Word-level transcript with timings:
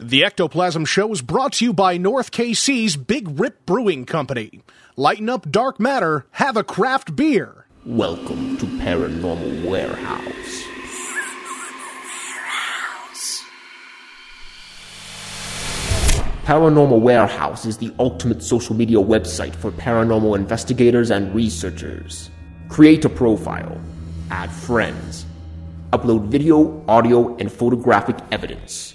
The 0.00 0.22
Ectoplasm 0.22 0.84
Show 0.84 1.10
is 1.10 1.22
brought 1.22 1.54
to 1.54 1.64
you 1.64 1.72
by 1.72 1.96
North 1.96 2.30
KC's 2.30 2.94
Big 2.94 3.40
Rip 3.40 3.66
Brewing 3.66 4.04
Company. 4.04 4.62
Lighten 4.94 5.28
up 5.28 5.50
dark 5.50 5.80
matter, 5.80 6.24
have 6.30 6.56
a 6.56 6.62
craft 6.62 7.16
beer. 7.16 7.66
Welcome 7.84 8.56
to 8.58 8.66
Paranormal 8.66 9.68
Warehouse. 9.68 10.62
Paranormal 16.44 17.00
Warehouse 17.00 17.66
is 17.66 17.78
the 17.78 17.92
ultimate 17.98 18.44
social 18.44 18.76
media 18.76 18.98
website 18.98 19.56
for 19.56 19.72
paranormal 19.72 20.36
investigators 20.36 21.10
and 21.10 21.34
researchers. 21.34 22.30
Create 22.68 23.04
a 23.04 23.08
profile, 23.08 23.80
add 24.30 24.52
friends, 24.52 25.26
upload 25.92 26.28
video, 26.28 26.84
audio, 26.86 27.36
and 27.38 27.50
photographic 27.50 28.16
evidence, 28.30 28.94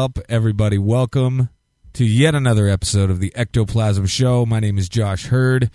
Up, 0.00 0.18
everybody? 0.30 0.78
Welcome 0.78 1.50
to 1.92 2.06
yet 2.06 2.34
another 2.34 2.68
episode 2.68 3.10
of 3.10 3.20
the 3.20 3.36
Ectoplasm 3.36 4.06
Show. 4.06 4.46
My 4.46 4.58
name 4.58 4.78
is 4.78 4.88
Josh 4.88 5.26
Hurd. 5.26 5.70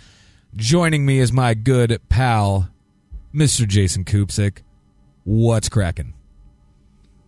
Joining 0.56 1.06
me 1.06 1.20
is 1.20 1.32
my 1.32 1.54
good 1.54 2.02
pal, 2.10 2.70
Mr. 3.32 3.68
Jason 3.68 4.04
Kupsik. 4.04 4.64
What's 5.26 5.70
cracking? 5.70 6.16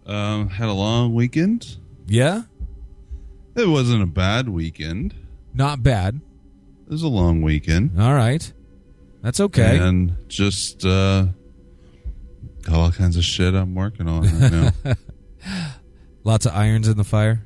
Um, 0.08 0.50
had 0.50 0.70
a 0.70 0.74
long 0.74 1.14
weekend. 1.14 1.78
Yeah? 2.08 2.42
It 3.56 3.68
wasn't 3.68 4.02
a 4.02 4.08
bad 4.08 4.50
weekend. 4.50 5.14
Not 5.54 5.84
bad. 5.84 6.20
It 6.88 6.92
was 6.92 7.04
a 7.04 7.10
long 7.10 7.44
weekend. 7.44 8.02
All 8.02 8.16
right. 8.16 8.52
That's 9.22 9.40
okay. 9.40 9.78
And 9.78 10.16
just 10.30 10.84
uh 10.84 11.28
got 12.64 12.76
all 12.76 12.92
kinds 12.92 13.18
of 13.18 13.24
shit 13.24 13.54
I'm 13.54 13.76
working 13.76 14.08
on 14.08 14.24
right 14.24 14.52
now. 14.52 14.72
Lots 16.28 16.46
of 16.46 16.52
irons 16.54 16.90
in 16.90 16.98
the 16.98 17.06
fire, 17.06 17.42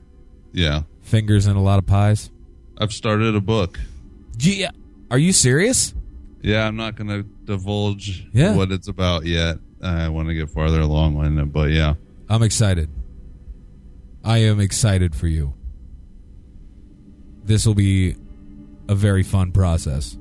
yeah. 0.54 0.82
fingers 1.04 1.46
in 1.46 1.56
a 1.56 1.62
lot 1.62 1.78
of 1.78 1.86
pies. 1.86 2.32
I've 2.80 2.92
started 2.92 3.36
a 3.36 3.40
book. 3.40 3.80
Yeah. 4.40 4.72
Are 5.12 5.20
you 5.20 5.34
serious? 5.34 5.94
Yeah, 6.42 6.66
I'm 6.68 6.78
not 6.78 6.96
gonna 6.96 7.22
divulge 7.46 8.26
Yeah. 8.34 8.56
what 8.56 8.72
it's 8.72 8.88
about 8.88 9.28
yet. 9.28 9.58
I 9.84 10.10
want 10.10 10.30
to 10.30 10.34
get 10.34 10.50
farther 10.50 10.82
along 10.82 11.24
in 11.24 11.38
it, 11.38 11.54
but 11.54 11.70
yeah. 11.70 11.94
I'm 12.28 12.42
excited. 12.42 12.90
I 14.24 14.40
am 14.40 14.60
excited 14.60 15.14
for 15.16 15.28
you. 15.28 15.54
This 17.44 17.68
will 17.68 17.76
be 17.76 18.16
a 18.90 18.96
very 18.96 19.22
fun 19.22 19.52
process. 19.52 20.18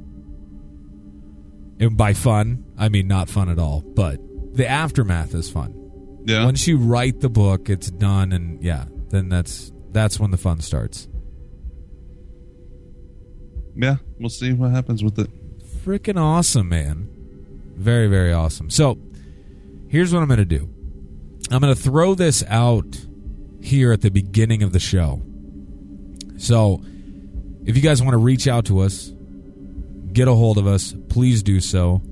And 1.78 1.97
by 1.97 2.12
fun, 2.12 2.66
I 2.76 2.91
mean 2.91 3.09
not 3.09 3.31
fun 3.31 3.49
at 3.49 3.59
all, 3.59 3.81
but 3.81 4.20
the 4.54 4.69
aftermath 4.69 5.34
is 5.34 5.49
fun. 5.49 5.80
Yeah. 6.25 6.44
Once 6.44 6.66
you 6.66 6.76
write 6.76 7.20
the 7.20 7.31
book, 7.31 7.69
it's 7.70 7.91
done 7.91 8.32
and 8.32 8.62
yeah, 8.62 8.84
then 9.08 9.28
that's 9.28 9.72
that's 9.92 10.20
when 10.20 10.31
the 10.31 10.36
fun 10.36 10.60
starts. 10.60 11.08
yeah, 13.76 13.97
we'll 14.19 14.28
see 14.28 14.53
what 14.53 14.70
happens 14.70 15.03
with 15.03 15.19
it. 15.19 15.31
Freaking 15.84 16.19
awesome, 16.20 16.69
man. 16.69 17.08
Very, 17.76 18.08
very 18.08 18.32
awesome. 18.32 18.69
So, 18.70 18.98
here's 19.88 20.12
what 20.12 20.20
I'm 20.22 20.28
going 20.28 20.38
to 20.38 20.44
do 20.44 20.69
I'm 21.50 21.60
going 21.60 21.75
to 21.75 21.81
throw 21.81 22.14
this 22.14 22.44
out 22.48 23.00
here 23.62 23.92
at 23.92 24.02
the 24.02 24.10
beginning 24.10 24.62
of 24.62 24.72
the 24.72 24.78
show. 24.78 25.22
So, 26.37 26.82
if 27.64 27.76
you 27.76 27.82
guys 27.82 28.02
want 28.02 28.12
to 28.12 28.19
reach 28.19 28.47
out 28.47 28.66
to 28.66 28.81
us, 28.81 29.12
get 30.12 30.28
a 30.28 30.34
hold 30.34 30.58
of 30.58 30.66
us, 30.66 30.94
please 31.08 31.42
do 31.42 31.60
so. 31.60 32.02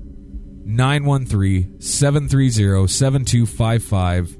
913 0.69 1.81
730 1.81 2.87
7255. 2.87 4.37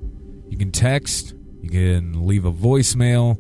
You 0.50 0.58
can 0.58 0.72
text, 0.72 1.34
you 1.62 1.70
can 1.70 2.26
leave 2.28 2.46
a 2.46 2.52
voicemail. 2.52 3.38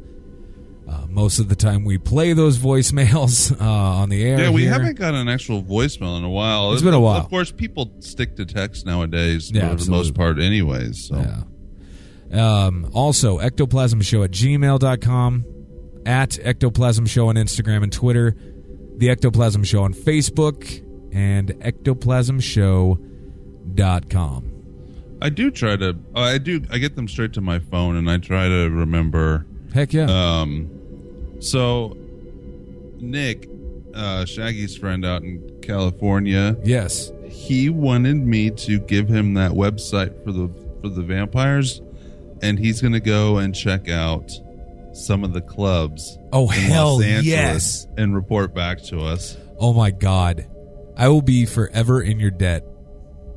Uh, 0.87 1.05
most 1.07 1.37
of 1.37 1.49
the 1.49 1.55
time, 1.55 1.85
we 1.85 1.99
play 1.99 2.33
those 2.33 2.57
voicemails 2.57 3.51
uh, 3.61 3.65
on 3.65 4.09
the 4.09 4.23
air. 4.23 4.39
Yeah, 4.39 4.49
we 4.49 4.61
here. 4.63 4.71
haven't 4.73 4.97
got 4.97 5.13
an 5.13 5.29
actual 5.29 5.61
voicemail 5.61 6.17
in 6.17 6.23
a 6.23 6.29
while. 6.29 6.73
It's 6.73 6.81
been 6.81 6.95
a 6.95 6.99
while. 6.99 7.19
Of 7.21 7.29
course, 7.29 7.51
people 7.51 7.91
stick 7.99 8.35
to 8.37 8.45
text 8.45 8.87
nowadays 8.87 9.51
Yeah, 9.53 9.69
for 9.69 9.75
the 9.83 9.91
most 9.91 10.15
part, 10.15 10.39
anyways. 10.39 11.07
So 11.07 11.17
Yeah. 11.17 11.43
Um, 12.31 12.89
also, 12.93 13.37
ectoplasmshow 13.39 14.23
at 14.25 14.31
gmail.com, 14.31 15.45
at 16.05 16.39
ectoplasm 16.43 17.05
show 17.07 17.29
on 17.29 17.35
Instagram 17.35 17.83
and 17.83 17.91
Twitter, 17.91 18.35
the 18.97 19.09
ectoplasm 19.09 19.63
show 19.63 19.83
on 19.83 19.93
Facebook, 19.93 20.83
and 21.11 21.49
ectoplasmshow.com. 21.59 24.45
I 25.21 25.29
do 25.29 25.51
try 25.51 25.75
to. 25.75 25.97
oh, 26.15 26.21
I 26.21 26.37
do. 26.37 26.61
I 26.71 26.77
get 26.77 26.95
them 26.95 27.07
straight 27.07 27.33
to 27.33 27.41
my 27.41 27.59
phone, 27.59 27.97
and 27.97 28.09
I 28.09 28.19
try 28.19 28.47
to 28.47 28.69
remember. 28.69 29.45
Heck 29.73 29.91
yeah. 29.93 30.05
Um, 30.05 30.69
so 31.41 31.97
Nick, 32.99 33.49
uh, 33.93 34.25
Shaggy's 34.25 34.77
friend 34.77 35.05
out 35.05 35.23
in 35.23 35.59
California, 35.61 36.55
yes. 36.63 37.11
he 37.29 37.69
wanted 37.69 38.17
me 38.17 38.49
to 38.51 38.79
give 38.79 39.09
him 39.09 39.33
that 39.33 39.51
website 39.51 40.23
for 40.23 40.31
the 40.31 40.49
for 40.81 40.89
the 40.89 41.01
vampires, 41.01 41.81
and 42.41 42.57
he's 42.57 42.81
going 42.81 42.93
to 42.93 42.99
go 43.01 43.37
and 43.37 43.53
check 43.53 43.89
out 43.89 44.31
some 44.93 45.23
of 45.23 45.33
the 45.33 45.41
clubs. 45.41 46.17
Oh, 46.31 46.49
in 46.49 46.59
hell 46.59 46.95
Los 46.95 47.03
Angeles 47.03 47.25
yes. 47.25 47.87
And 47.97 48.15
report 48.15 48.53
back 48.53 48.81
to 48.83 49.01
us. 49.01 49.35
Oh 49.57 49.73
my 49.73 49.91
God. 49.91 50.45
I 50.99 51.07
will 51.07 51.21
be 51.23 51.45
forever 51.47 52.01
in 52.01 52.19
your 52.19 52.29
debt 52.31 52.63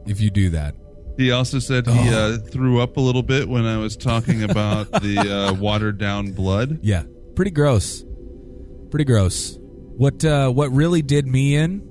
if 0.07 0.21
you 0.21 0.29
do 0.31 0.51
that. 0.51 0.75
He 1.17 1.31
also 1.31 1.59
said 1.59 1.87
he 1.87 2.09
uh, 2.13 2.39
threw 2.39 2.81
up 2.81 2.97
a 2.97 3.01
little 3.01 3.23
bit 3.23 3.49
when 3.49 3.65
I 3.67 3.77
was 3.79 3.97
talking 3.97 4.43
about 4.43 4.91
the 5.03 5.19
uh, 5.19 5.55
watered 5.55 5.97
down 5.99 6.33
blood. 6.33 6.81
Yeah. 6.83 7.05
Pretty 7.37 7.51
gross. 7.53 8.05
Pretty 8.91 9.05
gross. 9.05 9.57
What 9.61 10.25
uh 10.25 10.51
what 10.51 10.71
really 10.73 11.03
did 11.03 11.27
me 11.27 11.55
in 11.55 11.83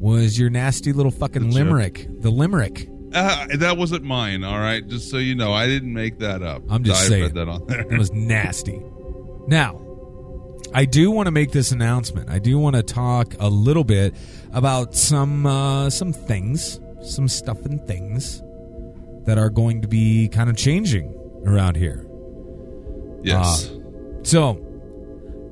was 0.00 0.38
your 0.38 0.50
nasty 0.50 0.92
little 0.92 1.12
fucking 1.12 1.42
The 1.42 1.48
joke. 1.48 1.54
limerick. 1.54 2.06
The 2.20 2.30
limerick. 2.30 2.88
Uh, 3.14 3.46
that 3.58 3.76
wasn't 3.76 4.02
mine, 4.02 4.42
all 4.42 4.58
right? 4.58 4.86
Just 4.88 5.10
so 5.10 5.18
you 5.18 5.34
know, 5.34 5.52
I 5.52 5.66
didn't 5.66 5.92
make 5.92 6.18
that 6.20 6.42
up. 6.42 6.62
I'm 6.70 6.82
just 6.82 7.04
I 7.04 7.08
saying. 7.08 7.22
read 7.24 7.34
that 7.34 7.48
on 7.48 7.66
there. 7.66 7.80
It 7.82 7.98
was 7.98 8.10
nasty. 8.14 8.80
Now, 9.46 9.78
I 10.74 10.84
do 10.86 11.10
want 11.10 11.26
to 11.26 11.30
make 11.30 11.52
this 11.52 11.70
announcement. 11.72 12.30
I 12.30 12.38
do 12.38 12.58
want 12.58 12.76
to 12.76 12.82
talk 12.82 13.34
a 13.38 13.48
little 13.48 13.84
bit 13.84 14.14
about 14.52 14.94
some 14.94 15.46
uh, 15.46 15.90
some 15.90 16.12
things, 16.12 16.80
some 17.02 17.28
stuff 17.28 17.64
and 17.66 17.84
things 17.86 18.42
that 19.26 19.38
are 19.38 19.50
going 19.50 19.82
to 19.82 19.88
be 19.88 20.28
kind 20.28 20.48
of 20.50 20.56
changing 20.56 21.14
around 21.46 21.76
here. 21.76 22.06
yes. 23.22 23.68
Uh, 23.70 23.78
So, 24.24 24.54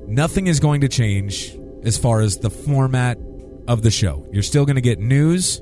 nothing 0.07 0.47
is 0.47 0.59
going 0.59 0.81
to 0.81 0.87
change 0.87 1.57
as 1.83 1.97
far 1.97 2.21
as 2.21 2.37
the 2.37 2.49
format 2.49 3.17
of 3.67 3.81
the 3.81 3.91
show. 3.91 4.25
You're 4.31 4.43
still 4.43 4.65
going 4.65 4.75
to 4.75 4.81
get 4.81 4.99
news 4.99 5.61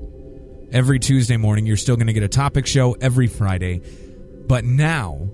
every 0.72 1.00
Tuesday 1.00 1.38
morning. 1.38 1.66
You're 1.66 1.78
still 1.78 1.96
going 1.96 2.08
to 2.08 2.14
get 2.14 2.24
a 2.24 2.28
topic 2.30 2.66
show 2.68 2.96
every 3.02 3.28
Friday. 3.28 3.82
But 4.48 4.64
now, 4.64 5.30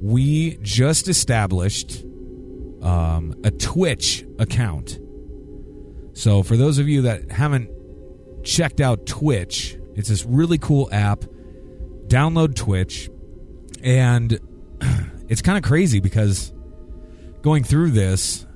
we 0.00 0.56
just 0.62 1.08
established 1.08 2.04
um, 2.82 3.34
a 3.44 3.50
Twitch 3.50 4.24
account. 4.38 4.98
So, 6.12 6.42
for 6.42 6.56
those 6.56 6.78
of 6.78 6.88
you 6.88 7.02
that 7.02 7.30
haven't 7.30 7.70
checked 8.44 8.80
out 8.80 9.06
Twitch, 9.06 9.76
it's 9.94 10.08
this 10.08 10.24
really 10.24 10.58
cool 10.58 10.88
app. 10.92 11.24
Download 12.08 12.54
Twitch, 12.54 13.08
and 13.82 14.38
it's 15.28 15.42
kind 15.42 15.56
of 15.56 15.62
crazy 15.64 16.00
because 16.00 16.52
going 17.42 17.62
through 17.62 17.90
this, 17.92 18.46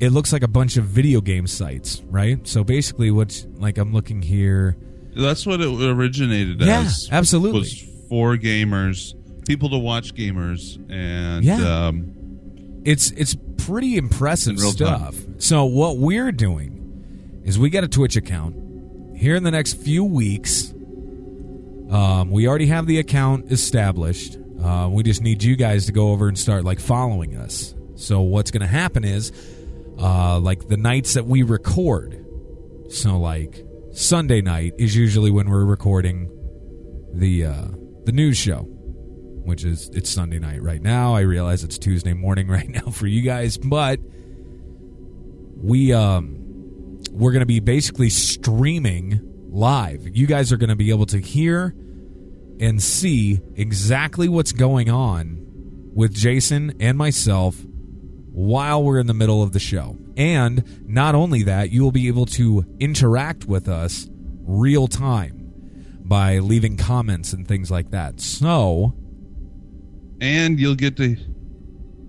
it 0.00 0.10
looks 0.10 0.32
like 0.32 0.42
a 0.42 0.48
bunch 0.48 0.76
of 0.78 0.84
video 0.84 1.20
game 1.20 1.46
sites, 1.46 2.02
right? 2.06 2.46
So 2.48 2.64
basically, 2.64 3.10
what's 3.10 3.46
like 3.56 3.76
I'm 3.78 3.92
looking 3.92 4.22
here. 4.22 4.76
That's 5.14 5.46
what 5.46 5.60
it 5.60 5.66
originated 5.68 6.60
Yeah, 6.60 6.80
as. 6.80 7.08
absolutely. 7.12 7.60
Was 7.60 7.84
for 8.08 8.36
gamers, 8.36 9.12
people 9.46 9.68
to 9.70 9.78
watch 9.78 10.14
gamers, 10.14 10.76
and 10.90 11.44
Yeah. 11.44 11.86
um, 11.88 12.12
It's 12.84 13.10
it's 13.12 13.36
pretty 13.58 13.96
impressive 13.96 14.58
real 14.58 14.72
stuff. 14.72 15.16
So 15.38 15.64
what 15.64 15.98
we're 15.98 16.32
doing 16.32 17.42
is 17.44 17.58
we 17.58 17.70
got 17.70 17.84
a 17.84 17.88
Twitch 17.88 18.16
account 18.16 19.16
here 19.16 19.36
in 19.36 19.42
the 19.42 19.50
next 19.50 19.74
few 19.74 20.04
weeks. 20.04 20.72
Um, 21.90 22.30
we 22.30 22.48
already 22.48 22.66
have 22.66 22.86
the 22.86 22.98
account 22.98 23.52
established. 23.52 24.36
Uh, 24.62 24.88
we 24.90 25.02
just 25.02 25.22
need 25.22 25.42
you 25.42 25.54
guys 25.56 25.86
to 25.86 25.92
go 25.92 26.10
over 26.10 26.28
and 26.28 26.38
start 26.38 26.64
like 26.64 26.80
following 26.80 27.36
us. 27.36 27.74
So 27.94 28.20
what's 28.22 28.50
going 28.50 28.62
to 28.62 28.66
happen 28.66 29.04
is, 29.04 29.32
uh, 29.98 30.38
like 30.40 30.68
the 30.68 30.76
nights 30.76 31.14
that 31.14 31.26
we 31.26 31.42
record. 31.42 32.24
So 32.90 33.18
like 33.18 33.64
Sunday 33.92 34.42
night 34.42 34.74
is 34.78 34.94
usually 34.94 35.30
when 35.30 35.48
we're 35.48 35.64
recording 35.64 36.30
the 37.14 37.46
uh, 37.46 37.68
the 38.04 38.12
news 38.12 38.36
show, 38.36 38.68
which 39.46 39.64
is 39.64 39.88
it's 39.94 40.10
Sunday 40.10 40.38
night 40.38 40.62
right 40.62 40.82
now. 40.82 41.14
I 41.14 41.20
realize 41.20 41.64
it's 41.64 41.78
Tuesday 41.78 42.12
morning 42.12 42.48
right 42.56 42.68
now 42.68 42.90
for 42.90 43.06
you 43.06 43.22
guys, 43.22 43.56
but 43.56 44.00
we 45.56 45.92
um 45.92 46.42
we're 47.12 47.32
going 47.32 47.40
to 47.40 47.46
be 47.46 47.60
basically 47.60 48.10
streaming 48.10 49.20
live. 49.48 50.06
You 50.16 50.26
guys 50.26 50.52
are 50.52 50.56
going 50.56 50.68
to 50.70 50.76
be 50.76 50.90
able 50.90 51.06
to 51.06 51.18
hear 51.18 51.74
and 52.60 52.82
see 52.82 53.40
exactly 53.54 54.28
what's 54.28 54.52
going 54.52 54.90
on 54.90 55.42
with 55.94 56.12
Jason 56.12 56.74
and 56.80 56.98
myself 56.98 57.56
while 58.32 58.82
we're 58.82 58.98
in 58.98 59.06
the 59.06 59.14
middle 59.14 59.42
of 59.42 59.52
the 59.52 59.58
show. 59.58 59.96
And 60.16 60.86
not 60.86 61.14
only 61.14 61.42
that, 61.44 61.70
you 61.70 61.82
will 61.82 61.92
be 61.92 62.08
able 62.08 62.26
to 62.26 62.64
interact 62.78 63.46
with 63.46 63.68
us 63.68 64.08
real 64.42 64.88
time 64.88 65.52
by 66.04 66.38
leaving 66.38 66.76
comments 66.76 67.32
and 67.32 67.48
things 67.48 67.70
like 67.70 67.90
that. 67.92 68.20
So, 68.20 68.94
and 70.20 70.58
you'll 70.58 70.74
get 70.74 70.96
to 70.96 71.16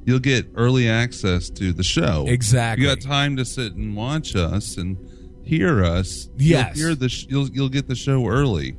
you'll 0.05 0.19
get 0.19 0.47
early 0.55 0.87
access 0.89 1.49
to 1.51 1.73
the 1.73 1.83
show. 1.83 2.25
Exactly. 2.27 2.85
You 2.85 2.95
got 2.95 3.01
time 3.01 3.35
to 3.37 3.45
sit 3.45 3.73
and 3.73 3.95
watch 3.95 4.35
us 4.35 4.77
and 4.77 4.97
hear 5.43 5.83
us. 5.83 6.29
Yes. 6.37 6.77
You'll 6.77 6.87
hear 6.87 6.95
the 6.95 7.09
sh- 7.09 7.25
you'll 7.29 7.49
you'll 7.49 7.69
get 7.69 7.87
the 7.87 7.95
show 7.95 8.27
early. 8.27 8.77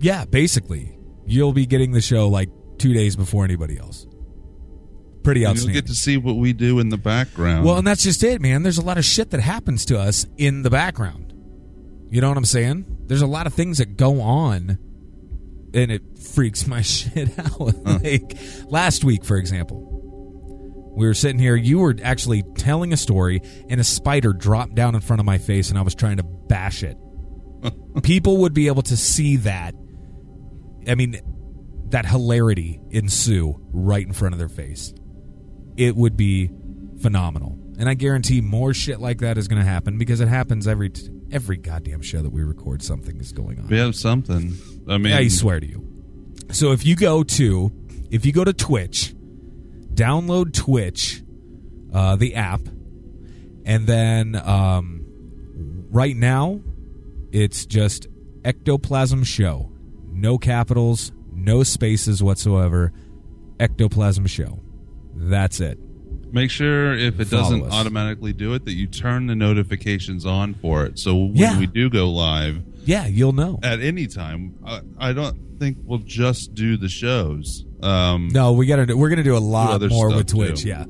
yeah, 0.00 0.24
basically, 0.24 0.98
you'll 1.26 1.52
be 1.52 1.66
getting 1.66 1.92
the 1.92 2.00
show 2.00 2.28
like 2.28 2.48
two 2.78 2.92
days 2.94 3.16
before 3.16 3.44
anybody 3.44 3.78
else. 3.78 4.06
Pretty 5.22 5.44
And 5.44 5.58
you'll 5.58 5.74
get 5.74 5.86
to 5.86 5.94
see 5.94 6.16
what 6.16 6.36
we 6.36 6.54
do 6.54 6.78
in 6.78 6.88
the 6.88 6.96
background. 6.96 7.66
Well, 7.66 7.76
and 7.76 7.86
that's 7.86 8.02
just 8.02 8.24
it, 8.24 8.40
man. 8.40 8.62
There's 8.62 8.78
a 8.78 8.82
lot 8.82 8.96
of 8.96 9.04
shit 9.04 9.30
that 9.32 9.40
happens 9.40 9.84
to 9.86 9.98
us 9.98 10.24
in 10.38 10.62
the 10.62 10.70
background. 10.70 11.34
You 12.10 12.22
know 12.22 12.28
what 12.30 12.38
I'm 12.38 12.46
saying? 12.46 12.86
There's 13.04 13.20
a 13.20 13.26
lot 13.26 13.46
of 13.46 13.52
things 13.52 13.78
that 13.78 13.98
go 13.98 14.22
on, 14.22 14.78
and 15.74 15.90
it 15.90 16.18
freaks 16.18 16.66
my 16.66 16.82
shit 16.82 17.38
out. 17.38 17.74
like 18.02 18.36
last 18.66 19.04
week, 19.04 19.24
for 19.24 19.36
example, 19.36 19.86
we 20.96 21.06
were 21.06 21.14
sitting 21.14 21.38
here. 21.38 21.56
You 21.56 21.78
were 21.78 21.94
actually 22.02 22.42
telling 22.56 22.92
a 22.92 22.96
story, 22.96 23.42
and 23.68 23.80
a 23.80 23.84
spider 23.84 24.32
dropped 24.32 24.74
down 24.74 24.94
in 24.94 25.00
front 25.00 25.20
of 25.20 25.26
my 25.26 25.38
face, 25.38 25.70
and 25.70 25.78
I 25.78 25.82
was 25.82 25.94
trying 25.94 26.16
to 26.18 26.24
bash 26.24 26.82
it. 26.82 26.96
People 28.02 28.38
would 28.38 28.54
be 28.54 28.66
able 28.66 28.82
to 28.82 28.96
see 28.96 29.36
that. 29.38 29.74
I 30.88 30.94
mean, 30.94 31.20
that 31.90 32.06
hilarity 32.06 32.80
ensue 32.90 33.60
right 33.72 34.06
in 34.06 34.12
front 34.12 34.34
of 34.34 34.38
their 34.38 34.48
face 34.48 34.94
it 35.80 35.96
would 35.96 36.16
be 36.16 36.50
phenomenal. 37.00 37.58
And 37.78 37.88
I 37.88 37.94
guarantee 37.94 38.42
more 38.42 38.74
shit 38.74 39.00
like 39.00 39.20
that 39.20 39.38
is 39.38 39.48
going 39.48 39.62
to 39.62 39.68
happen 39.68 39.96
because 39.96 40.20
it 40.20 40.28
happens 40.28 40.68
every 40.68 40.90
t- 40.90 41.08
every 41.32 41.56
goddamn 41.56 42.02
show 42.02 42.22
that 42.22 42.30
we 42.30 42.42
record. 42.42 42.82
Something 42.82 43.18
is 43.20 43.32
going 43.32 43.58
on. 43.58 43.68
we 43.68 43.78
have 43.78 43.94
something. 43.94 44.54
I 44.88 44.98
mean, 44.98 45.12
I 45.12 45.28
swear 45.28 45.60
to 45.60 45.66
you. 45.66 45.86
So 46.50 46.72
if 46.72 46.84
you 46.84 46.96
go 46.96 47.22
to 47.22 47.72
if 48.10 48.26
you 48.26 48.32
go 48.32 48.44
to 48.44 48.52
Twitch, 48.52 49.14
download 49.94 50.52
Twitch, 50.52 51.22
uh, 51.92 52.16
the 52.16 52.34
app, 52.34 52.60
and 53.64 53.86
then 53.86 54.34
um, 54.36 55.04
right 55.90 56.16
now 56.16 56.60
it's 57.32 57.66
just 57.66 58.08
Ectoplasm 58.44 59.22
Show, 59.24 59.70
no 60.12 60.38
capitals, 60.38 61.12
no 61.32 61.62
spaces 61.62 62.22
whatsoever. 62.22 62.92
Ectoplasm 63.60 64.26
Show. 64.26 64.60
That's 65.14 65.60
it. 65.60 65.78
Make 66.32 66.50
sure 66.50 66.94
if 66.94 67.18
it 67.20 67.26
Follow 67.26 67.42
doesn't 67.42 67.62
us. 67.64 67.72
automatically 67.72 68.32
do 68.32 68.54
it 68.54 68.64
that 68.66 68.74
you 68.74 68.86
turn 68.86 69.26
the 69.26 69.34
notifications 69.34 70.24
on 70.26 70.54
for 70.54 70.84
it. 70.86 70.98
So 70.98 71.16
when 71.16 71.36
Yeah. 71.36 71.58
we 71.58 71.66
do 71.66 71.90
go 71.90 72.10
live 72.10 72.62
Yeah, 72.84 73.06
you'll 73.06 73.32
know. 73.32 73.58
at 73.62 73.80
any 73.80 74.06
time, 74.06 74.54
I, 74.64 74.80
I 74.98 75.12
don't 75.12 75.58
think 75.58 75.78
we'll 75.84 75.98
just 75.98 76.54
do 76.54 76.76
the 76.76 76.88
shows. 76.88 77.64
Um, 77.82 78.28
No, 78.32 78.52
we 78.52 78.66
gotta. 78.66 78.86
do- 78.86 78.96
We're 78.96 79.08
gonna 79.10 79.22
do 79.24 79.36
a 79.36 79.38
lot 79.38 79.70
other 79.72 79.88
more 79.88 80.08
stuff, 80.10 80.18
with 80.18 80.26
Twitch. 80.28 80.62
too. 80.62 80.68
Yeah, 80.68 80.84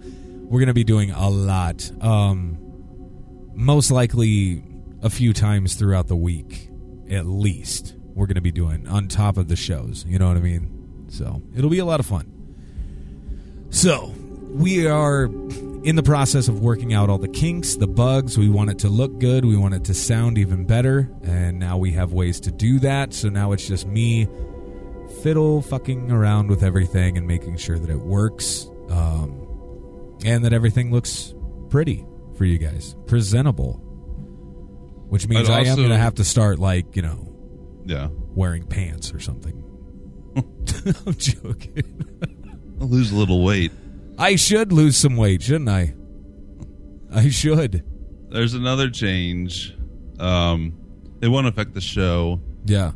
we're 0.45 0.61
gonna 0.61 0.75
be 0.75 0.85
doing 0.85 1.11
a 1.11 1.29
lot. 1.31 1.91
Um, 2.01 2.59
most 3.55 3.91
likely 3.91 4.63
a 5.03 5.09
few 5.11 5.33
times 5.33 5.75
throughout 5.75 6.09
the 6.09 6.17
week, 6.17 6.69
at 7.11 7.27
least. 7.27 7.95
We're 8.15 8.27
gonna 8.27 8.41
be 8.41 8.53
doing 8.53 8.87
on 8.89 9.09
top 9.09 9.37
of 9.39 9.49
the 9.49 9.57
shows. 9.57 10.05
You 10.09 10.19
know 10.19 10.29
what 10.29 10.37
I 10.37 10.41
mean? 10.41 10.69
So 11.09 11.43
it'll 11.57 11.71
be 11.71 11.79
a 11.79 11.85
lot 11.85 12.01
of 12.01 12.07
fun. 12.07 12.27
So 13.71 14.13
we 14.52 14.87
are 14.87 15.25
in 15.82 15.97
the 15.97 16.02
process 16.02 16.49
of 16.49 16.61
working 16.61 16.93
out 16.93 17.08
all 17.08 17.19
the 17.19 17.29
kinks, 17.29 17.76
the 17.76 17.87
bugs. 17.87 18.37
We 18.37 18.49
want 18.49 18.70
it 18.70 18.79
to 18.81 18.88
look 18.88 19.19
good. 19.19 19.44
We 19.44 19.56
want 19.56 19.75
it 19.75 19.85
to 19.85 19.94
sound 19.94 20.38
even 20.38 20.64
better, 20.64 21.11
and 21.23 21.58
now 21.58 21.79
we 21.79 21.93
have 21.93 22.12
ways 22.12 22.41
to 22.41 22.50
do 22.50 22.79
that. 22.81 23.14
So 23.14 23.29
now 23.29 23.52
it's 23.52 23.67
just 23.67 23.87
me 23.87 24.29
fiddle 25.23 25.62
fucking 25.62 26.11
around 26.11 26.49
with 26.49 26.62
everything 26.62 27.19
and 27.19 27.26
making 27.26 27.56
sure 27.56 27.79
that 27.79 27.91
it 27.91 28.00
works 28.00 28.70
um, 28.91 30.17
and 30.25 30.44
that 30.44 30.53
everything 30.53 30.91
looks 30.93 31.35
pretty 31.69 32.06
for 32.37 32.44
you 32.44 32.58
guys 32.58 32.94
presentable 33.06 33.75
which 35.08 35.26
means 35.26 35.50
I'd 35.50 35.67
i 35.67 35.70
am 35.70 35.76
going 35.76 35.91
to 35.91 35.99
have 35.99 36.14
to 36.14 36.25
start 36.25 36.58
like 36.58 36.94
you 36.96 37.03
know 37.03 37.26
yeah, 37.85 38.08
wearing 38.35 38.64
pants 38.67 39.12
or 39.12 39.19
something 39.19 39.64
i'm 41.06 41.14
joking 41.17 42.00
I'll 42.81 42.88
lose 42.88 43.12
a 43.12 43.14
little 43.14 43.44
weight. 43.44 43.73
I 44.20 44.37
should 44.37 44.70
lose 44.72 44.96
some 44.96 45.17
weight 45.17 45.43
shouldn't 45.43 45.69
i 45.69 45.93
i 47.12 47.28
should 47.28 47.82
There's 48.31 48.55
another 48.55 48.89
change. 48.91 49.77
Um, 50.20 50.74
it 51.20 51.27
won't 51.29 51.48
affect 51.48 51.74
the 51.74 51.81
show. 51.81 52.41
yeah 52.67 52.93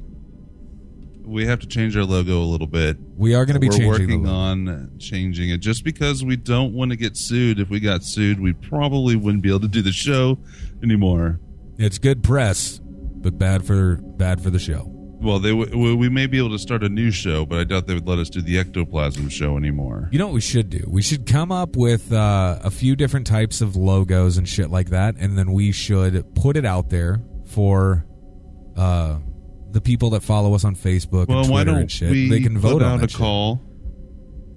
We 1.25 1.47
have 1.47 1.59
to 1.61 1.66
change 1.66 1.97
our 1.97 2.04
logo 2.04 2.38
a 2.40 2.45
little 2.54 2.69
bit. 2.69 2.97
we 3.16 3.35
are 3.35 3.45
going 3.45 3.54
to 3.54 3.61
be 3.61 3.69
We're 3.69 3.78
changing 3.78 4.23
working 4.23 4.26
on 4.28 4.90
changing 5.00 5.50
it 5.50 5.59
just 5.59 5.83
because 5.83 6.23
we 6.25 6.37
don't 6.37 6.73
want 6.75 6.93
to 6.93 6.97
get 6.97 7.16
sued. 7.16 7.59
If 7.59 7.71
we 7.71 7.81
got 7.81 8.04
sued, 8.04 8.38
we 8.38 8.52
probably 8.52 9.16
wouldn't 9.16 9.43
be 9.43 9.49
able 9.49 9.61
to 9.61 9.69
do 9.69 9.83
the 9.83 9.93
show 9.93 10.38
anymore. 10.83 11.40
it's 11.78 11.99
good 11.99 12.23
press 12.23 12.81
but 12.85 13.38
bad 13.38 13.64
for 13.66 13.97
bad 13.97 14.40
for 14.40 14.50
the 14.50 14.59
show 14.61 14.83
Well, 15.25 15.38
they 15.38 15.50
w- 15.50 15.97
we 15.97 16.09
may 16.09 16.26
be 16.26 16.38
able 16.38 16.50
to 16.50 16.59
start 16.59 16.85
a 16.85 16.88
new 16.88 17.11
show, 17.11 17.47
but 17.47 17.59
I 17.59 17.64
doubt 17.64 17.87
they 17.87 17.95
would 17.95 18.07
let 18.07 18.19
us 18.19 18.28
do 18.31 18.43
the 18.43 18.59
ectoplasm 18.59 19.28
show 19.31 19.57
anymore. 19.57 20.09
You 20.12 20.19
know 20.19 20.26
what 20.26 20.35
we 20.35 20.40
should 20.43 20.69
do? 20.71 20.85
We 20.87 21.00
should 21.02 21.26
come 21.26 21.50
up 21.50 21.76
with 21.76 22.12
uh, 22.12 22.59
a 22.62 22.71
few 22.71 22.95
different 22.95 23.26
types 23.26 23.61
of 23.61 23.75
logos 23.75 24.37
and 24.37 24.49
shit 24.49 24.71
like 24.71 24.90
that, 24.90 25.14
and 25.19 25.37
then 25.38 25.52
we 25.52 25.73
should 25.73 26.35
put 26.35 26.57
it 26.57 26.66
out 26.66 26.90
there 26.90 27.23
for 27.47 28.04
uh, 28.76 29.19
the 29.71 29.81
people 29.81 30.11
that 30.11 30.23
follow 30.23 30.54
us 30.54 30.64
on 30.64 30.76
Facebook 30.76 31.28
Well, 31.28 31.40
and 31.40 31.49
why 31.49 31.64
Twitter 31.64 31.71
don't 31.73 31.81
and 31.83 31.90
shit. 31.90 32.11
we 32.11 32.28
they 32.28 32.40
can 32.40 32.59
vote 32.59 32.75
put 32.75 32.83
on 32.83 32.93
out 32.93 33.00
that 33.00 33.07
a 33.07 33.09
shit. 33.11 33.19
call? 33.19 33.61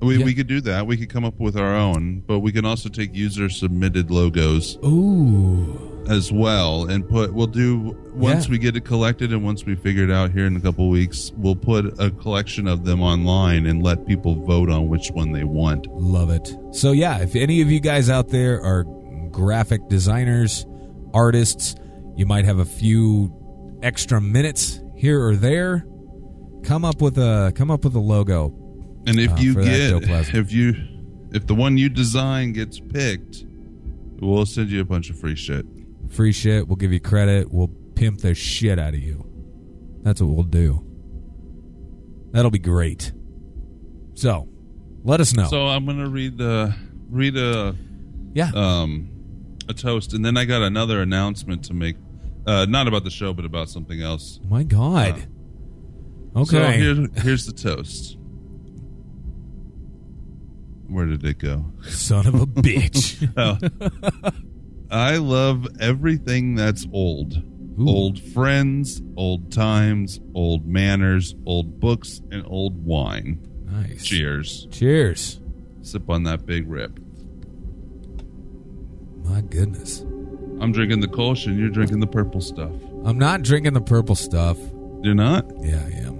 We, 0.02 0.18
Yeah. 0.18 0.26
we 0.26 0.34
could 0.36 0.48
do 0.48 0.62
that. 0.62 0.86
We 0.86 0.96
could 0.98 1.10
come 1.10 1.26
up 1.26 1.40
with 1.40 1.58
our 1.58 1.76
own, 1.76 2.22
but 2.28 2.40
we 2.40 2.52
can 2.52 2.66
also 2.66 2.88
take 2.90 3.16
user 3.16 3.50
submitted 3.50 4.12
logos 4.12 4.78
Ooh, 4.86 6.06
as 6.08 6.32
well 6.32 6.86
and 6.86 7.08
put. 7.08 7.34
We'll 7.34 7.48
do 7.48 7.98
once 8.14 8.46
Yeah. 8.46 8.52
we 8.52 8.58
get 8.60 8.76
it 8.76 8.86
collected 8.86 9.34
and 9.34 9.44
once 9.44 9.66
we 9.66 9.76
figure 9.76 10.04
it 10.04 10.12
out 10.12 10.32
here 10.32 10.46
in 10.46 10.56
a 10.56 10.60
couple 10.60 10.88
weeks. 10.90 11.32
We'll 11.38 11.56
put 11.56 12.00
a 12.00 12.12
collection 12.12 12.68
of 12.68 12.86
them 12.86 13.02
online 13.02 13.66
and 13.66 13.82
let 13.82 14.06
people 14.06 14.36
vote 14.36 14.70
on 14.70 14.88
which 14.88 15.10
one 15.12 15.32
they 15.32 15.44
want. 15.44 15.88
love 15.92 16.30
it. 16.30 16.56
So 16.72 16.92
yeah, 16.92 17.20
if 17.20 17.36
any 17.36 17.62
of 17.62 17.72
you 17.72 17.80
guys 17.80 18.10
out 18.10 18.30
there 18.30 18.62
are 18.62 18.84
graphic 19.32 19.88
designers, 19.90 20.66
artists, 21.14 21.76
you 22.16 22.26
might 22.26 22.46
have 22.46 22.60
a 22.60 22.66
few 22.66 23.34
extra 23.82 24.20
minutes 24.22 24.80
here 24.96 25.24
or 25.24 25.36
there. 25.36 25.86
Come 26.64 26.84
up 26.86 27.02
with 27.02 27.18
a 27.18 27.52
come 27.56 27.70
up 27.72 27.84
with 27.84 27.96
a 27.96 28.00
logo 28.00 28.50
And 29.08 29.20
if 29.20 29.32
Uh, 29.32 29.36
you 29.38 29.54
get, 29.56 30.10
if 30.36 30.52
you, 30.52 30.76
if 31.32 31.48
the 31.48 31.56
one 31.56 31.78
you 31.78 31.90
design 31.90 32.52
gets 32.54 32.80
picked, 32.80 33.46
we'll 34.20 34.46
send 34.46 34.70
you 34.70 34.82
a 34.82 34.86
bunch 34.86 35.10
of 35.10 35.18
free 35.20 35.36
shit. 35.36 35.66
free 36.10 36.32
shit. 36.32 36.68
We'll 36.68 36.76
give 36.78 36.92
you 36.94 37.00
credit. 37.00 37.52
We'll 37.52 37.72
pimp 37.96 38.20
the 38.22 38.34
shit 38.36 38.80
out 38.80 38.94
of 38.94 39.00
you. 39.00 39.26
That's 40.04 40.22
what 40.22 40.30
we'll 40.30 40.44
do. 40.44 40.84
That'll 42.32 42.52
be 42.52 42.60
great. 42.60 43.12
So, 44.14 44.48
let 45.04 45.22
us 45.22 45.34
know. 45.34 45.48
So 45.48 45.68
I'm 45.68 45.86
gonna 45.86 46.10
read 46.10 46.38
the 46.38 46.74
read 47.10 47.38
a 47.38 47.76
Yeah. 48.34 48.52
um, 48.54 49.10
a 49.70 49.74
toast, 49.74 50.14
and 50.14 50.24
then 50.26 50.38
I 50.38 50.46
got 50.46 50.62
another 50.62 51.02
announcement 51.02 51.64
to 51.66 51.74
make. 51.74 51.96
Uh, 52.46 52.66
not 52.70 52.88
about 52.88 53.04
the 53.04 53.10
show, 53.10 53.34
but 53.34 53.44
about 53.46 53.70
something 53.70 54.02
else. 54.02 54.40
My 54.50 54.64
God. 54.64 55.28
So 56.34 56.42
okay. 56.58 56.78
here, 56.80 57.08
here's 57.18 57.46
the 57.46 57.52
toast. 57.52 58.18
Where 60.88 61.06
did 61.06 61.24
it 61.26 61.38
go? 61.40 61.66
Son 61.84 62.26
of 62.28 62.36
a 62.36 62.46
bitch. 62.46 63.18
I 64.92 65.18
love 65.18 65.68
everything 65.80 66.56
that's 66.56 66.86
old. 66.94 67.42
Ooh. 67.80 67.88
Old 67.90 68.20
friends, 68.20 69.02
old 69.18 69.52
times, 69.52 70.20
old 70.34 70.66
manners, 70.66 71.36
old 71.46 71.80
books, 71.80 72.22
and 72.32 72.44
old 72.48 72.84
wine. 72.86 73.40
nice. 73.66 74.04
Cheers. 74.04 74.68
Cheers. 74.72 75.40
Sip 75.82 76.10
on 76.10 76.24
that 76.24 76.46
big 76.46 76.70
rip. 76.70 77.00
My 79.24 79.42
goodness. 79.42 80.00
I'm 80.60 80.72
drinking 80.72 81.02
the 81.02 81.08
Kolsch 81.08 81.46
and 81.46 81.60
you're 81.60 81.70
drinking 81.70 82.00
the 82.00 82.08
purple 82.08 82.42
stuff. 82.42 82.72
I'm 83.06 83.20
not 83.20 83.44
drinking 83.44 83.74
the 83.74 83.82
purple 83.82 84.16
stuff. 84.16 84.58
You're 85.04 85.14
not? 85.14 85.46
Yeah, 85.62 85.84
I 85.86 85.92
am. 86.08 86.18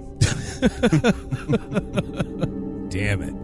Damn 2.88 3.22
it. 3.22 3.34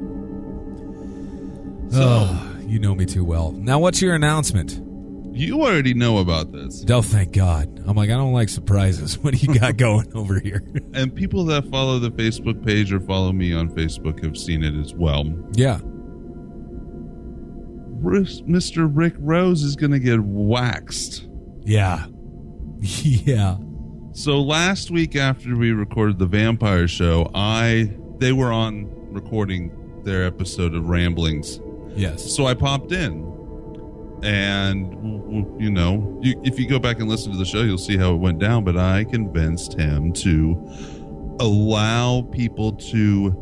Oh, 1.97 2.57
you 2.67 2.79
know 2.79 2.95
me 2.95 3.07
too 3.07 3.25
well. 3.25 3.53
Now, 3.53 3.79
what's 3.79 4.01
your 4.03 4.15
announcement? 4.15 4.81
You 5.37 5.63
already 5.63 5.95
know 5.95 6.19
about 6.19 6.53
this. 6.53 6.85
Oh, 6.89 7.03
thank 7.03 7.33
God. 7.33 7.83
I'm 7.87 7.97
like, 7.97 8.09
I 8.09 8.15
don't 8.15 8.33
like 8.33 8.49
surprises. 8.49 9.19
What 9.23 9.35
do 9.35 9.45
you 9.45 9.59
got 9.59 9.77
going 9.79 10.15
over 10.15 10.39
here? 10.39 10.63
And 10.95 11.15
people 11.15 11.45
that 11.47 11.65
follow 11.71 11.99
the 11.99 12.11
Facebook 12.11 12.65
page 12.65 12.93
or 12.93 13.01
follow 13.01 13.33
me 13.33 13.53
on 13.53 13.69
Facebook 13.71 14.23
have 14.25 14.37
seen 14.37 14.63
it 14.63 14.75
as 14.81 14.95
well. 14.95 15.25
yeah. 15.53 15.81
Mr. 18.03 18.89
Rick 18.93 19.15
Rose 19.19 19.63
is 19.63 19.77
going 19.77 19.93
to 19.93 19.99
get 19.99 20.21
waxed. 20.21 21.27
Yeah. 21.63 22.07
yeah. 22.81 23.57
So 24.13 24.41
last 24.41 24.91
week 24.91 25.17
after 25.17 25.57
we 25.57 25.73
recorded 25.73 26.19
the 26.19 26.27
vampire 26.27 26.87
show, 26.87 27.31
I 27.35 27.91
they 28.19 28.33
were 28.33 28.53
on 28.53 28.87
recording 29.13 29.73
their 30.05 30.25
episode 30.27 30.75
of 30.75 30.89
Ramblings. 30.89 31.61
Yes. 31.97 32.35
So 32.35 32.47
I 32.47 32.55
popped 32.55 32.93
in. 32.93 33.33
And 34.23 35.61
you 35.61 35.71
know, 35.71 36.19
you, 36.23 36.41
if 36.45 36.59
you 36.59 36.67
go 36.67 36.79
back 36.79 36.99
and 36.99 37.09
listen 37.09 37.31
to 37.33 37.39
the 37.39 37.45
show, 37.45 37.61
you'll 37.61 37.77
see 37.77 37.99
how 37.99 38.15
it 38.15 38.17
went 38.17 38.39
down, 38.39 38.65
but 38.65 38.77
I 38.77 39.05
convinced 39.05 39.75
him 39.75 40.13
to 40.15 41.37
allow 41.41 42.23
people 42.33 42.73
to 42.73 43.35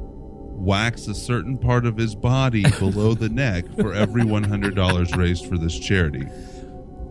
wax 0.63 1.07
a 1.07 1.15
certain 1.15 1.57
part 1.57 1.87
of 1.87 1.97
his 1.97 2.15
body 2.15 2.65
below 2.79 3.15
the 3.15 3.29
neck 3.29 3.65
for 3.79 3.95
every 3.95 4.23
$100 4.23 5.17
raised 5.17 5.47
for 5.47 5.57
this 5.57 5.79
charity. 5.79 6.27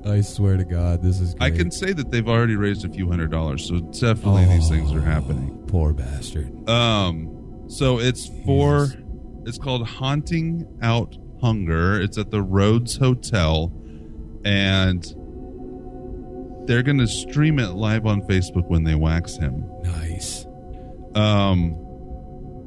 I 0.05 0.21
swear 0.21 0.57
to 0.57 0.65
God, 0.65 1.03
this 1.03 1.19
is 1.19 1.36
I 1.39 1.51
can 1.51 1.69
say 1.69 1.93
that 1.93 2.10
they've 2.10 2.27
already 2.27 2.55
raised 2.55 2.86
a 2.86 2.89
few 2.89 3.07
hundred 3.07 3.29
dollars, 3.29 3.67
so 3.67 3.79
definitely 3.79 4.45
these 4.45 4.67
things 4.67 4.91
are 4.93 5.01
happening. 5.01 5.63
Poor 5.67 5.93
bastard. 5.93 6.67
Um, 6.67 7.65
so 7.67 8.00
it's 8.00 8.27
for 8.43 8.88
it's 9.45 9.60
called 9.60 9.88
Haunting 9.88 10.67
Out 10.81 11.17
Hunger. 11.41 12.00
It's 12.01 12.17
at 12.17 12.31
the 12.31 12.41
Rhodes 12.41 12.98
Hotel, 12.98 13.71
and 14.45 15.03
they're 16.67 16.83
going 16.83 17.00
to 17.00 17.07
stream 17.07 17.60
it 17.60 17.71
live 17.71 18.05
on 18.05 18.21
Facebook 18.21 18.67
when 18.67 18.83
they 18.83 18.95
wax 18.95 19.36
him. 19.38 19.65
Nice. 19.83 20.45
Um, 21.15 21.75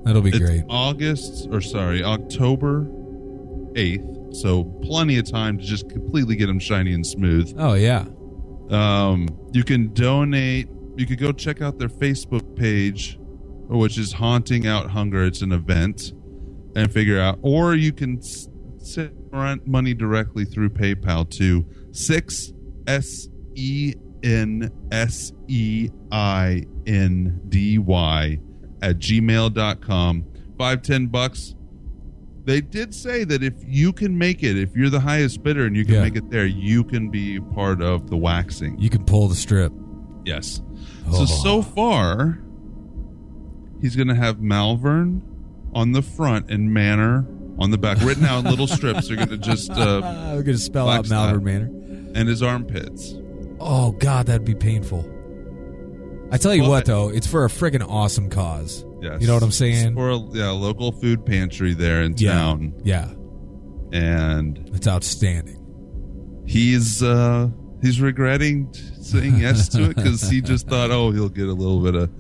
That'll 0.05 0.23
be 0.23 0.31
it's 0.31 0.39
great. 0.39 0.65
August 0.69 1.49
or 1.51 1.61
sorry, 1.61 2.03
October 2.05 2.91
eighth. 3.77 4.05
So 4.33 4.65
plenty 4.83 5.19
of 5.19 5.31
time 5.31 5.59
to 5.59 5.65
just 5.65 5.89
completely 5.89 6.37
get 6.37 6.49
him 6.49 6.59
shiny 6.59 6.93
and 6.93 7.07
smooth. 7.07 7.55
Oh, 7.57 7.75
yeah. 7.75 8.05
Um, 8.71 9.29
you 9.53 9.63
can 9.63 9.95
donate. 9.95 10.69
You 10.97 11.07
could 11.07 11.19
go 11.19 11.33
check 11.33 11.63
out 11.63 11.79
their 11.79 11.89
Facebook 11.89 12.57
page, 12.57 13.17
which 13.69 13.97
is 13.97 14.13
Haunting 14.13 14.67
Out 14.67 14.91
Hunger. 14.91 15.25
It's 15.25 15.43
an 15.43 15.53
event, 15.53 16.13
and 16.75 16.93
figure 16.93 17.21
out. 17.21 17.39
Or 17.43 17.75
you 17.75 17.93
can 17.93 18.21
send 18.85 19.67
money 19.67 19.95
directly 19.95 20.45
through 20.45 20.71
PayPal 20.71 21.29
to 21.39 21.65
six 21.93 22.53
s 22.87 23.29
e 23.55 23.95
n 24.23 24.71
s 24.91 25.33
e 25.49 25.89
i 26.11 26.65
n 26.87 27.41
d 27.49 27.79
y 27.79 28.39
at 28.83 28.99
gmail.com. 28.99 30.25
Five 30.59 30.83
ten 30.83 31.07
bucks. 31.07 31.55
They 32.45 32.61
did 32.61 32.95
say 32.95 33.25
that 33.25 33.43
if 33.43 33.55
you 33.67 33.93
can 33.93 34.19
make 34.19 34.43
it, 34.43 34.59
if 34.59 34.77
you're 34.77 34.91
the 34.91 35.01
highest 35.01 35.43
bidder 35.43 35.65
and 35.65 35.75
you 35.75 35.85
can 35.87 35.95
Yeah. 35.95 36.03
make 36.03 36.17
it 36.17 36.29
there, 36.31 36.45
you 36.47 36.85
can 36.85 37.09
be 37.11 37.41
part 37.41 37.81
of 37.81 38.11
the 38.11 38.19
waxing. 38.19 38.79
You 38.79 38.91
can 38.91 39.05
pull 39.05 39.29
the 39.29 39.35
strip. 39.35 39.73
Yes. 40.27 40.61
Oh. 41.09 41.25
So 41.25 41.27
so 41.27 41.63
far, 41.63 42.41
he's 43.81 43.97
going 43.97 44.09
to 44.09 44.15
have 44.15 44.41
Malvern 44.41 45.23
on 45.75 45.93
the 45.93 46.03
front 46.03 46.51
and 46.51 46.73
Manor 46.73 47.27
on 47.59 47.71
the 47.71 47.79
back, 47.79 48.01
written 48.01 48.25
out 48.25 48.45
in 48.45 48.51
little 48.51 48.67
strips. 48.67 49.09
They're 49.09 49.17
going 49.17 49.29
to 49.29 49.37
just 49.39 49.71
uh, 49.71 50.01
We're 50.35 50.43
going 50.43 50.57
to 50.57 50.59
spell 50.59 50.89
out 50.89 51.09
Malvern. 51.09 51.45
Manor. 51.45 51.67
and 52.15 52.29
his 52.29 52.43
armpits. 52.43 53.15
Oh, 53.61 53.93
God, 53.93 54.27
that'd 54.27 54.45
be 54.45 54.55
painful. 54.55 55.09
I 56.33 56.37
tell 56.39 56.55
you 56.55 56.63
Well, 56.63 56.71
what, 56.73 56.85
though, 56.87 57.11
it's 57.11 57.27
for 57.27 57.45
a 57.45 57.49
friggin' 57.49 57.87
awesome 57.89 58.29
cause. 58.31 58.85
Yes. 59.01 59.21
You 59.21 59.27
know 59.29 59.35
what 59.35 59.43
I'm 59.43 59.53
saying? 59.53 59.95
For 59.95 60.11
a 60.11 60.19
yeah, 60.33 60.51
local 60.51 60.91
food 60.93 61.25
pantry 61.25 61.75
there 61.75 62.03
in 62.03 62.15
yeah. 62.17 62.33
town, 62.33 62.75
Yeah. 62.83 63.09
and 63.93 64.71
It's 64.75 64.89
outstanding. 64.89 65.61
he's 66.47 67.03
uh 67.03 67.49
he's 67.83 68.01
regretting 68.01 68.73
saying 69.01 69.37
yes 69.39 69.69
to 69.71 69.85
it 69.91 69.97
because 69.97 70.23
he 70.29 70.41
just 70.41 70.67
thought, 70.69 70.91
oh, 70.91 71.11
he'll 71.11 71.29
get 71.29 71.47
a 71.49 71.53
little 71.53 71.81
bit 71.81 71.95
of. 71.95 72.11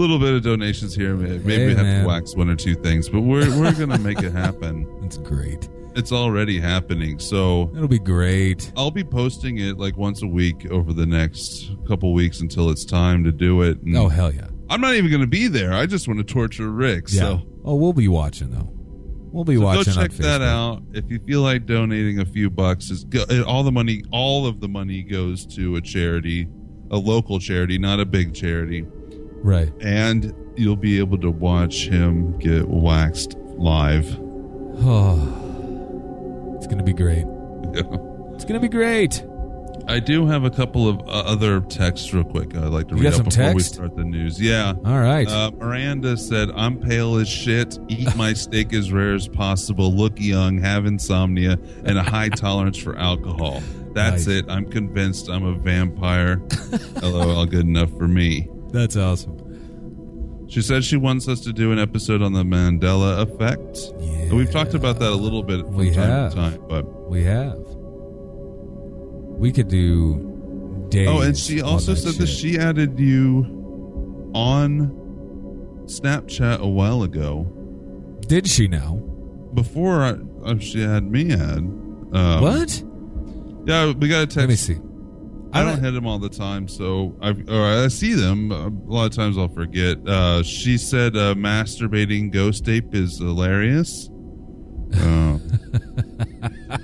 Little 0.00 0.18
bit 0.18 0.32
of 0.34 0.42
donations 0.42 0.94
here. 0.94 1.14
Maybe 1.16 1.38
Hey, 1.52 1.66
we 1.66 1.74
have 1.74 1.84
man. 1.84 2.02
to 2.02 2.08
wax 2.08 2.34
one 2.36 2.48
or 2.48 2.56
two 2.56 2.74
things, 2.74 3.08
but 3.08 3.20
we're 3.20 3.48
we're 3.58 3.74
gonna 3.74 3.98
make 3.98 4.22
it 4.22 4.32
happen. 4.32 4.86
That's 5.02 5.18
great. 5.18 5.68
It's 5.96 6.12
already 6.12 6.60
happening. 6.60 7.18
So 7.18 7.70
It'll 7.74 7.88
be 7.88 7.98
great. 7.98 8.70
I'll 8.76 8.90
be 8.92 9.02
posting 9.02 9.58
it 9.58 9.78
like 9.78 9.96
once 9.96 10.22
a 10.22 10.26
week 10.28 10.70
over 10.70 10.92
the 10.92 11.06
next 11.06 11.70
couple 11.88 12.12
weeks 12.14 12.40
until 12.40 12.70
it's 12.70 12.84
time 12.84 13.24
to 13.24 13.32
do 13.32 13.62
it. 13.62 13.82
And 13.82 13.96
Oh, 13.96 14.08
hell 14.08 14.32
yeah. 14.32 14.46
I'm 14.70 14.80
not 14.80 14.94
even 14.94 15.10
going 15.10 15.22
to 15.22 15.26
be 15.26 15.48
there. 15.48 15.72
I 15.72 15.86
just 15.86 16.06
want 16.06 16.18
to 16.18 16.24
torture 16.24 16.70
Rick. 16.70 17.06
Yeah. 17.08 17.20
So, 17.22 17.42
Oh, 17.64 17.74
we'll 17.74 17.94
be 17.94 18.06
watching, 18.06 18.50
though. 18.50 18.68
We'll 19.32 19.44
be 19.44 19.54
so 19.56 19.60
go 19.60 19.66
watching 19.66 19.94
on 19.94 20.02
check 20.08 20.12
that 20.18 20.40
out. 20.42 20.82
If 20.92 21.10
you 21.10 21.18
feel 21.26 21.40
like 21.42 21.66
donating 21.66 22.20
a 22.20 22.24
few 22.26 22.48
bucks, 22.48 22.90
is 22.90 23.02
go, 23.04 23.24
all 23.46 23.64
the 23.64 23.72
money, 23.72 24.02
all 24.12 24.46
of 24.46 24.60
the 24.60 24.68
money 24.68 25.02
goes 25.02 25.44
to 25.56 25.76
a 25.76 25.80
charity, 25.80 26.46
a 26.92 26.96
local 26.96 27.40
charity, 27.40 27.76
not 27.78 27.98
a 27.98 28.04
big 28.06 28.34
charity, 28.34 28.86
Right. 29.42 29.72
and 29.80 30.34
you'll 30.56 30.76
be 30.76 30.98
able 30.98 31.18
to 31.18 31.30
watch 31.30 31.86
him 31.88 32.36
get 32.38 32.68
waxed 32.68 33.36
live. 33.56 34.18
Oh, 34.80 36.54
it's 36.56 36.66
going 36.66 36.78
to 36.78 36.84
be 36.84 36.92
great. 36.92 37.24
It's 38.34 38.44
going 38.44 38.54
to 38.54 38.60
be 38.60 38.68
great. 38.68 39.24
I 39.86 40.00
do 40.00 40.26
have 40.26 40.44
a 40.44 40.50
couple 40.50 40.86
of 40.88 40.98
uh, 41.00 41.22
other 41.24 41.60
texts 41.62 42.12
real 42.12 42.24
quick. 42.24 42.54
I'd 42.54 42.64
like 42.64 42.88
to 42.88 42.96
You 42.96 43.02
read 43.04 43.14
up 43.14 43.24
before 43.24 43.54
we 43.54 43.62
start 43.62 43.96
the 43.96 44.04
news. 44.04 44.38
Yeah. 44.40 44.74
All 44.84 44.98
right. 45.00 45.26
Uh, 45.26 45.50
Miranda 45.52 46.16
said, 46.16 46.50
I'm 46.54 46.78
pale 46.78 47.16
as 47.16 47.28
shit, 47.28 47.78
eat 47.88 48.14
my 48.16 48.32
steak 48.34 48.74
as 48.74 48.92
rare 48.92 49.14
as 49.14 49.28
possible, 49.28 49.90
look 49.94 50.20
young, 50.20 50.58
have 50.58 50.84
insomnia, 50.84 51.58
and 51.84 51.96
a 51.96 52.02
high 52.02 52.28
tolerance 52.36 52.76
for 52.76 52.98
alcohol. 52.98 53.62
That's 53.94 54.26
Nice. 54.26 54.40
it. 54.40 54.44
I'm 54.50 54.66
convinced 54.70 55.30
I'm 55.30 55.44
a 55.44 55.54
vampire. 55.54 56.42
LOL, 57.02 57.46
good 57.46 57.64
enough 57.64 57.90
for 57.96 58.08
me. 58.08 58.48
That's 58.70 58.96
awesome. 58.96 60.46
She 60.48 60.62
said 60.62 60.82
she 60.84 60.96
wants 60.96 61.28
us 61.28 61.40
to 61.40 61.52
do 61.52 61.72
an 61.72 61.78
episode 61.78 62.22
on 62.22 62.32
the 62.32 62.42
Mandela 62.42 63.20
effect. 63.22 63.92
Yeah. 64.00 64.32
We've 64.34 64.50
talked 64.50 64.72
about 64.74 64.98
that 65.00 65.10
a 65.10 65.14
little 65.14 65.42
bit 65.42 65.60
from 65.60 65.74
We 65.76 65.90
time 65.90 66.08
have. 66.10 66.30
to 66.30 66.36
time, 66.36 66.64
but 66.68 67.10
We 67.10 67.22
have. 67.24 67.58
We 69.38 69.52
could 69.52 69.68
do 69.68 70.86
days. 70.88 71.08
oh, 71.08 71.20
and 71.20 71.36
she 71.36 71.60
also 71.62 71.92
that 71.92 72.00
said 72.00 72.14
that 72.14 72.26
she 72.26 72.58
added 72.58 72.98
you 72.98 74.30
on 74.34 74.90
Snapchat 75.86 76.58
a 76.60 76.66
while 76.68 77.02
ago. 77.02 77.44
did. 78.26 78.46
She 78.48 78.68
now? 78.68 78.96
before 79.54 80.02
I, 80.02 80.14
uh, 80.44 80.58
she 80.58 80.80
had 80.82 81.10
me 81.10 81.32
add. 81.32 81.58
Um, 81.58 82.40
what? 82.42 82.82
Yeah, 83.66 83.92
we 83.92 84.08
got 84.08 84.22
a 84.22 84.26
text. 84.26 84.36
Let 84.36 84.48
me 84.48 84.56
see. 84.56 84.76
I 85.52 85.64
don't 85.64 85.80
hit 85.80 85.92
them 85.92 86.06
all 86.06 86.18
the 86.18 86.28
time, 86.28 86.68
so 86.68 87.16
I 87.22 87.30
or 87.30 87.84
I 87.84 87.88
see 87.88 88.12
them. 88.14 88.52
A 88.52 88.68
lot 88.68 89.06
of 89.06 89.12
times 89.12 89.38
I'll 89.38 89.48
forget. 89.48 89.96
Uh, 90.06 90.42
she 90.42 90.76
said 90.78 91.16
uh, 91.16 91.34
masturbating 91.34 92.30
ghost 92.30 92.68
ape 92.68 92.94
is 92.94 93.18
hilarious. 93.18 94.10
Uh, 94.94 95.38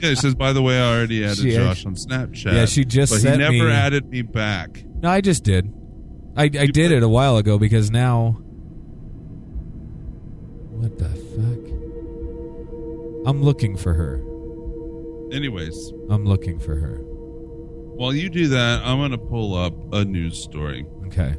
yeah, 0.00 0.11
it 0.11 0.18
says. 0.18 0.35
By 0.35 0.52
the 0.52 0.62
way, 0.62 0.78
I 0.80 0.97
already 0.97 1.25
added 1.25 1.38
She 1.38 1.52
Josh 1.52 1.85
on 1.85 1.94
Snapchat. 1.94 2.52
Yeah, 2.54 2.64
she 2.66 2.85
just 2.85 3.12
but 3.12 3.21
he 3.30 3.37
never 3.37 3.52
me- 3.52 3.71
added 3.71 4.09
me 4.11 4.23
back. 4.23 4.83
No, 5.02 5.11
I 5.11 5.21
just 5.21 5.44
did. 5.44 5.73
I, 6.37 6.44
I 6.44 6.49
did 6.49 6.75
put- 6.75 6.92
it 6.92 7.02
a 7.02 7.09
while 7.09 7.37
ago 7.37 7.59
because 7.59 7.90
now. 7.90 8.38
What 10.71 10.99
the 10.99 11.09
fuck? 11.09 11.71
I'm 13.28 13.42
looking 13.42 13.76
for 13.76 13.94
her. 13.94 14.16
anyways, 15.35 15.92
I'm 16.11 16.25
looking 16.25 16.59
for 16.59 16.76
her. 16.76 17.00
While 17.97 18.13
you 18.13 18.29
do 18.29 18.49
that, 18.49 18.83
I'm 18.85 18.99
going 18.99 19.13
to 19.13 19.19
pull 19.19 19.55
up 19.57 19.73
a 19.93 20.05
news 20.05 20.43
story. 20.43 20.87
Okay. 21.07 21.37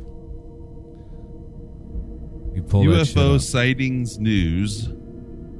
You 2.54 2.64
pull 2.64 2.84
UFO 2.84 3.40
sightings 3.42 4.18
news. 4.18 4.90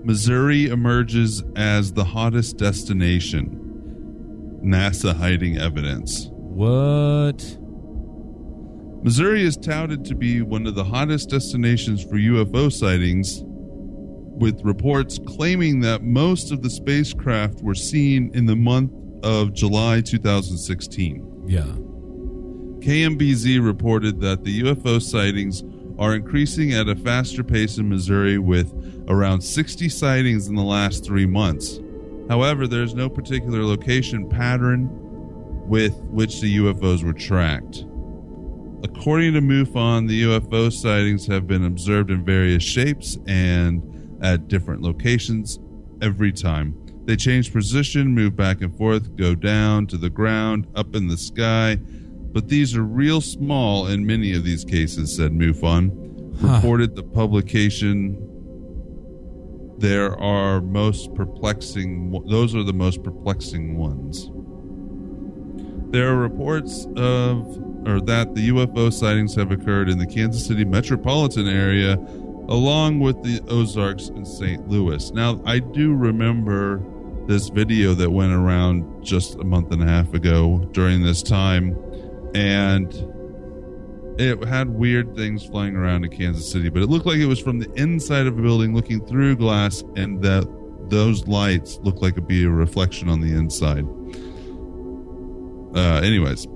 Missouri 0.04 0.68
emerges 0.68 1.44
as 1.56 1.94
the 1.94 2.06
hottest 2.06 2.58
destination. 2.58 3.62
NASA 4.64 5.14
hiding 5.16 5.58
evidence. 5.58 6.30
What? 6.32 7.58
Missouri 9.04 9.44
is 9.44 9.58
touted 9.58 10.06
to 10.06 10.16
be 10.16 10.42
one 10.42 10.66
of 10.66 10.76
the 10.76 10.84
hottest 10.84 11.30
destinations 11.30 12.04
for 12.04 12.16
UFO 12.16 12.72
sightings, 12.72 13.44
with 13.46 14.62
reports 14.64 15.20
claiming 15.28 15.82
that 15.82 16.04
most 16.04 16.52
of 16.52 16.62
the 16.62 16.70
spacecraft 16.70 17.62
were 17.62 17.76
seen 17.76 18.32
in 18.34 18.46
the 18.46 18.56
month 18.56 18.92
of 19.26 19.54
July 19.54 20.02
2016. 20.02 21.46
Yeah. 21.48 21.64
KMBZ 22.86 23.66
reported 23.66 24.22
that 24.22 24.44
the 24.44 24.62
UFO 24.62 25.02
sightings 25.02 25.64
are 25.98 26.14
increasing 26.14 26.74
at 26.74 26.88
a 26.88 26.96
faster 26.96 27.44
pace 27.44 27.80
in 27.80 27.90
Missouri 27.90 28.38
with 28.38 28.72
around 29.08 29.42
60 29.42 29.90
sightings 29.90 30.48
in 30.48 30.56
the 30.56 30.64
last 30.64 31.04
three 31.04 31.26
months. 31.26 31.80
However, 32.30 32.68
there 32.68 32.84
is 32.84 32.94
no 32.94 33.10
particular 33.10 33.64
location 33.64 34.30
pattern 34.30 34.90
with 35.68 35.96
which 36.04 36.40
the 36.42 36.58
UFOs 36.58 37.04
were 37.04 37.14
tracked. 37.14 37.86
According 38.84 39.34
to 39.34 39.42
MUFON, 39.42 40.08
the 40.08 40.24
UFO 40.24 40.72
sightings 40.72 41.26
have 41.26 41.48
been 41.48 41.66
observed 41.66 42.12
in 42.12 42.24
various 42.24 42.62
shapes 42.62 43.18
and 43.26 43.82
at 44.22 44.48
different 44.48 44.84
locations 44.84 45.60
every 46.04 46.32
time. 46.32 46.85
They 47.06 47.16
change 47.16 47.54
position, 47.54 48.14
move 48.16 48.36
back 48.36 48.62
and 48.62 48.76
forth, 48.76 49.16
go 49.16 49.36
down 49.36 49.86
to 49.88 49.98
the 49.98 50.10
ground, 50.10 50.68
up 50.76 50.96
in 50.96 51.08
the 51.08 51.18
sky, 51.18 51.76
but 51.76 52.50
these 52.50 52.76
are 52.76 52.84
real 52.84 53.22
small 53.22 53.88
in 53.88 54.06
many 54.06 54.36
of 54.36 54.44
these 54.44 54.66
cases, 54.66 55.16
said 55.16 55.32
MUFON. 55.32 56.42
Huh. 56.42 56.56
Reported 56.56 56.96
the 56.96 57.04
publication. 57.04 58.18
There 59.78 60.20
are 60.20 60.62
most 60.62 61.14
perplexing, 61.14 62.12
those 62.28 62.56
are 62.56 62.64
the 62.64 62.74
most 62.74 63.04
perplexing 63.04 63.78
ones. 63.78 64.32
There 65.92 66.10
are 66.10 66.18
reports 66.18 66.88
of 66.98 67.62
or 67.88 68.02
that 68.02 68.34
the 68.34 68.50
UFO 68.50 68.92
sightings 68.92 69.36
have 69.36 69.52
occurred 69.52 69.90
in 69.90 70.00
the 70.00 70.08
Kansas 70.08 70.46
City 70.46 70.66
metropolitan 70.66 71.48
area 71.48 71.94
along 72.48 73.00
with 73.00 73.22
the 73.24 73.42
Ozarks 73.48 74.10
and 74.10 74.28
St. 74.28 74.68
Louis. 74.68 75.12
Now, 75.12 75.42
I 75.46 75.60
do 75.60 75.94
remember 75.94 76.80
this 77.28 77.50
video 77.50 77.94
that 77.94 78.10
went 78.10 78.34
around 78.34 79.04
just 79.04 79.36
a 79.36 79.44
month 79.44 79.72
and 79.72 79.82
a 79.82 79.88
half 79.88 80.14
ago 80.14 80.68
during 80.72 81.04
this 81.04 81.24
time 81.24 81.78
and 82.36 82.94
it 84.18 84.44
had 84.46 84.70
weird 84.70 85.16
things 85.16 85.46
flying 85.46 85.76
around 85.76 86.06
in 86.06 86.12
Kansas 86.12 86.50
City, 86.50 86.70
but 86.70 86.82
it 86.82 86.88
looked 86.88 87.06
like 87.06 87.18
it 87.18 87.26
was 87.26 87.40
from 87.40 87.60
the 87.60 87.72
inside 87.74 88.28
of 88.28 88.38
a 88.38 88.42
building 88.42 88.74
looking 88.74 89.06
through 89.06 89.36
glass 89.36 89.84
and 89.96 90.22
that 90.22 90.48
those 90.90 91.28
lights 91.28 91.80
looked 91.82 92.02
like 92.02 92.14
it'd 92.14 92.28
be 92.28 92.46
a 92.46 92.50
reflection 92.50 93.10
on 93.10 93.20
the 93.20 93.34
inside. 93.34 93.86
Uh, 95.76 96.00
anyways, 96.00 96.48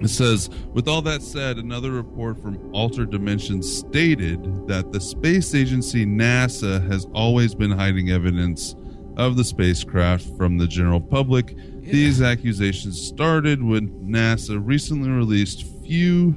it 0.00 0.08
says, 0.08 0.48
with 0.72 0.86
all 0.86 1.02
that 1.02 1.22
said, 1.22 1.58
another 1.58 1.90
report 1.90 2.40
from 2.40 2.72
Altered 2.72 3.10
Dimensions 3.10 3.78
stated 3.78 4.68
that 4.68 4.92
the 4.92 5.00
space 5.00 5.54
agency 5.54 6.06
NASA 6.06 6.86
has 6.88 7.06
always 7.12 7.54
been 7.54 7.72
hiding 7.72 8.10
evidence 8.10 8.76
of 9.18 9.36
the 9.36 9.44
spacecraft 9.44 10.24
from 10.36 10.56
the 10.56 10.66
general 10.66 11.00
public. 11.00 11.54
These 11.82 12.22
accusations 12.22 13.00
started 13.00 13.62
when 13.62 13.88
NASA 14.08 14.60
recently 14.64 15.10
released 15.10 15.64
few 15.84 16.34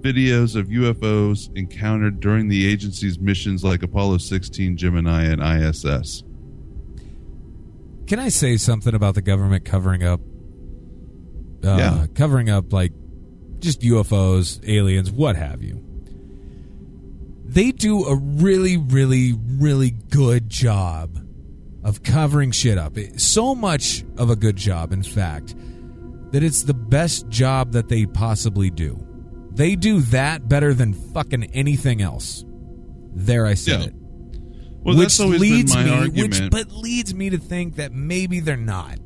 videos 0.00 0.54
of 0.54 0.68
UFOs 0.68 1.54
encountered 1.56 2.20
during 2.20 2.48
the 2.48 2.70
agency's 2.70 3.18
missions 3.18 3.64
like 3.64 3.82
Apollo 3.82 4.18
16, 4.18 4.76
Gemini, 4.76 5.24
and 5.24 5.42
ISS. 5.42 6.22
Can 8.06 8.18
I 8.18 8.28
say 8.28 8.56
something 8.58 8.94
about 8.94 9.14
the 9.14 9.22
government 9.22 9.64
covering 9.64 10.04
up? 10.04 10.20
Uh, 11.64 11.76
Yeah. 11.78 12.06
Covering 12.14 12.50
up 12.50 12.72
like 12.72 12.92
just 13.58 13.80
UFOs, 13.80 14.60
aliens, 14.68 15.10
what 15.10 15.36
have 15.36 15.62
you. 15.62 15.82
They 17.46 17.72
do 17.72 18.04
a 18.04 18.14
really, 18.14 18.76
really, 18.76 19.32
really 19.58 19.90
good 19.90 20.50
job 20.50 21.23
of 21.84 22.02
covering 22.02 22.50
shit 22.50 22.78
up. 22.78 22.96
It- 22.98 23.20
So 23.20 23.54
much 23.54 24.04
of 24.16 24.30
a 24.30 24.36
good 24.36 24.56
job, 24.56 24.92
in 24.92 25.02
fact, 25.02 25.54
that 26.32 26.42
it's 26.42 26.62
the 26.62 26.74
best 26.74 27.28
job 27.28 27.72
that 27.72 27.88
they 27.88 28.06
possibly 28.06 28.70
do. 28.70 28.98
They 29.54 29.76
do 29.76 30.00
that 30.00 30.48
better 30.48 30.74
than 30.74 30.92
fucking 30.94 31.44
anything 31.52 32.02
else. 32.02 32.44
There, 33.14 33.46
I 33.46 33.54
said 33.54 33.80
Yeah. 33.80 33.86
it. 33.86 33.94
Well, 34.82 34.96
which 34.96 35.04
that's 35.04 35.20
always 35.20 35.40
leads 35.40 35.74
been 35.74 35.84
my 35.86 35.90
me, 35.90 35.96
argument. 35.96 36.40
which 36.40 36.50
but 36.50 36.72
leads 36.76 37.14
me 37.14 37.30
to 37.30 37.38
think 37.38 37.76
that 37.76 37.92
maybe 37.92 38.40
they're 38.40 38.56
not. 38.56 38.98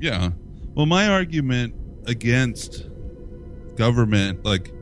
Yeah. 0.00 0.30
Well, 0.74 0.86
my 0.86 1.08
argument 1.08 1.74
against 2.06 2.86
government, 3.76 4.44
like 4.44 4.72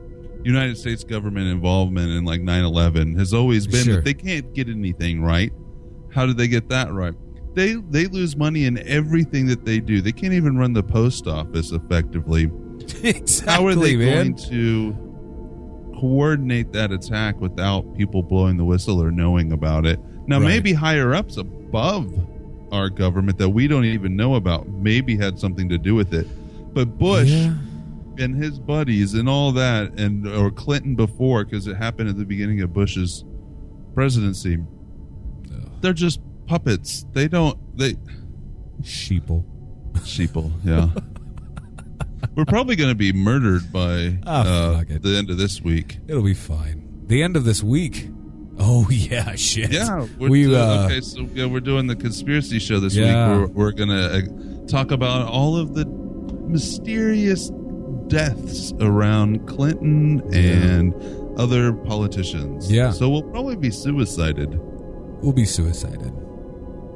United 0.43 0.77
States 0.77 1.03
government 1.03 1.47
involvement 1.47 2.11
in 2.11 2.23
like 2.23 2.41
9 2.41 2.63
11, 2.63 3.15
has 3.17 3.33
always 3.33 3.67
been 3.67 3.83
Sure. 3.83 3.95
that 3.95 4.05
they 4.05 4.13
can't 4.13 4.53
get 4.53 4.69
anything 4.69 5.21
right. 5.21 5.51
How 6.13 6.25
did 6.25 6.37
they 6.37 6.47
get 6.47 6.69
that 6.69 6.93
right? 6.93 7.13
They, 7.57 7.73
they 7.73 8.05
lose 8.05 8.37
money 8.37 8.65
in 8.65 8.77
everything 8.87 9.47
that 9.47 9.65
they 9.65 9.79
do. 9.79 9.99
They 9.99 10.11
can't 10.11 10.33
even 10.33 10.57
run 10.59 10.73
the 10.73 10.83
post 10.83 11.25
office 11.25 11.71
effectively. 11.71 12.51
exactly, 13.01 13.45
How 13.51 13.65
are 13.65 13.73
they 13.73 13.95
man. 13.95 14.33
going 14.33 14.35
to 14.49 15.93
coordinate 15.99 16.71
that 16.73 16.91
attack 16.91 17.39
without 17.41 17.95
people 17.97 18.21
blowing 18.21 18.57
the 18.57 18.63
whistle 18.63 19.01
or 19.01 19.09
knowing 19.09 19.51
about 19.53 19.85
it? 19.87 19.99
Now, 20.27 20.37
Right. 20.39 20.45
maybe 20.49 20.73
higher 20.73 21.15
ups 21.15 21.37
above 21.37 22.13
our 22.71 22.89
government 22.89 23.37
that 23.39 23.49
we 23.49 23.67
don't 23.67 23.85
even 23.85 24.15
know 24.15 24.35
about 24.35 24.67
maybe 24.69 25.17
had 25.17 25.39
something 25.39 25.67
to 25.69 25.77
do 25.79 25.95
with 25.95 26.13
it. 26.13 26.27
But 26.75 26.97
Bush 26.99 27.29
Yeah. 27.29 27.55
and 28.19 28.35
his 28.35 28.59
buddies 28.59 29.13
and 29.15 29.27
all 29.27 29.51
that, 29.53 29.99
and 29.99 30.27
or 30.27 30.51
Clinton 30.51 30.93
before, 30.95 31.43
because 31.43 31.65
it 31.65 31.77
happened 31.77 32.09
at 32.09 32.17
the 32.17 32.25
beginning 32.25 32.61
of 32.61 32.71
Bush's 32.71 33.23
presidency, 33.95 34.59
they're 35.81 35.93
just 35.93 36.19
puppets. 36.47 37.05
They 37.13 37.27
don't. 37.27 37.57
They 37.77 37.93
sheeple. 38.81 39.45
sheeple. 39.97 40.51
Yeah. 40.63 40.89
We're 42.35 42.45
probably 42.45 42.75
going 42.75 42.89
to 42.89 42.95
be 42.95 43.13
murdered 43.13 43.71
by 43.71 44.17
Oh, 44.25 44.75
uh, 44.75 44.83
the 45.01 45.15
end 45.17 45.29
of 45.29 45.37
this 45.37 45.61
week. 45.61 45.99
It'll 46.07 46.23
be 46.23 46.33
fine. 46.33 47.03
The 47.07 47.21
end 47.23 47.35
of 47.37 47.43
this 47.45 47.61
week. 47.63 48.09
Oh 48.59 48.87
yeah, 48.91 49.35
shit. 49.35 49.71
Yeah, 49.71 50.07
we're 50.17 50.29
we 50.29 50.55
uh, 50.55 50.85
okay. 50.85 51.01
So 51.01 51.21
yeah, 51.33 51.45
we're 51.45 51.59
doing 51.59 51.85
the 51.87 51.95
conspiracy 51.95 52.57
show 52.59 52.79
this 52.79 52.95
Yeah. 52.95 53.39
week. 53.41 53.49
We're, 53.49 53.65
we're 53.65 53.71
gonna 53.71 54.01
uh, 54.01 54.67
talk 54.67 54.91
about 54.91 55.27
all 55.27 55.55
of 55.57 55.75
the 55.75 55.85
mysterious 56.47 57.51
deaths 58.07 58.73
around 58.79 59.47
Clinton 59.47 60.21
and 60.33 60.93
other 61.39 61.71
politicians. 61.73 62.71
Yeah. 62.71 62.91
So 62.91 63.09
we'll 63.09 63.23
probably 63.23 63.57
be 63.57 63.69
suicided. 63.69 64.57
we'll 65.21 65.33
be 65.33 65.45
suicided. 65.45 66.11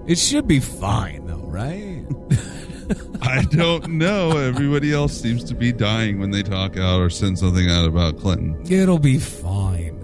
It 0.07 0.17
should 0.17 0.47
be 0.47 0.59
fine 0.59 1.27
though, 1.27 1.45
right? 1.45 2.05
I 3.21 3.43
don't 3.43 3.87
know. 3.89 4.37
Everybody 4.37 4.91
else 4.93 5.13
seems 5.19 5.43
to 5.45 5.55
be 5.55 5.71
dying 5.71 6.19
when 6.19 6.31
they 6.31 6.43
talk 6.43 6.77
out 6.77 6.99
or 6.99 7.09
send 7.09 7.39
something 7.39 7.69
out 7.69 7.85
about 7.85 8.19
Clinton. 8.19 8.61
It'll 8.69 8.99
be 8.99 9.17
fine. 9.19 9.97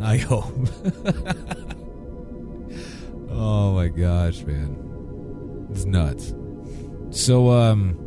I 0.00 0.16
hope. 0.16 0.52
oh 3.30 3.74
my 3.74 3.88
gosh, 3.88 4.42
man. 4.42 5.68
It's 5.70 5.84
nuts. 5.84 6.34
So 7.10 7.50
um 7.50 7.98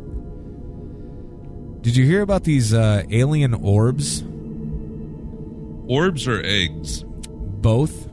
did 1.80 1.96
you 1.96 2.04
hear 2.04 2.22
about 2.22 2.44
these 2.44 2.74
uh 2.74 3.04
alien 3.10 3.54
orbs? 3.54 4.22
Orbs 5.88 6.26
or 6.26 6.42
eggs? 6.44 7.04
Both 7.06 8.08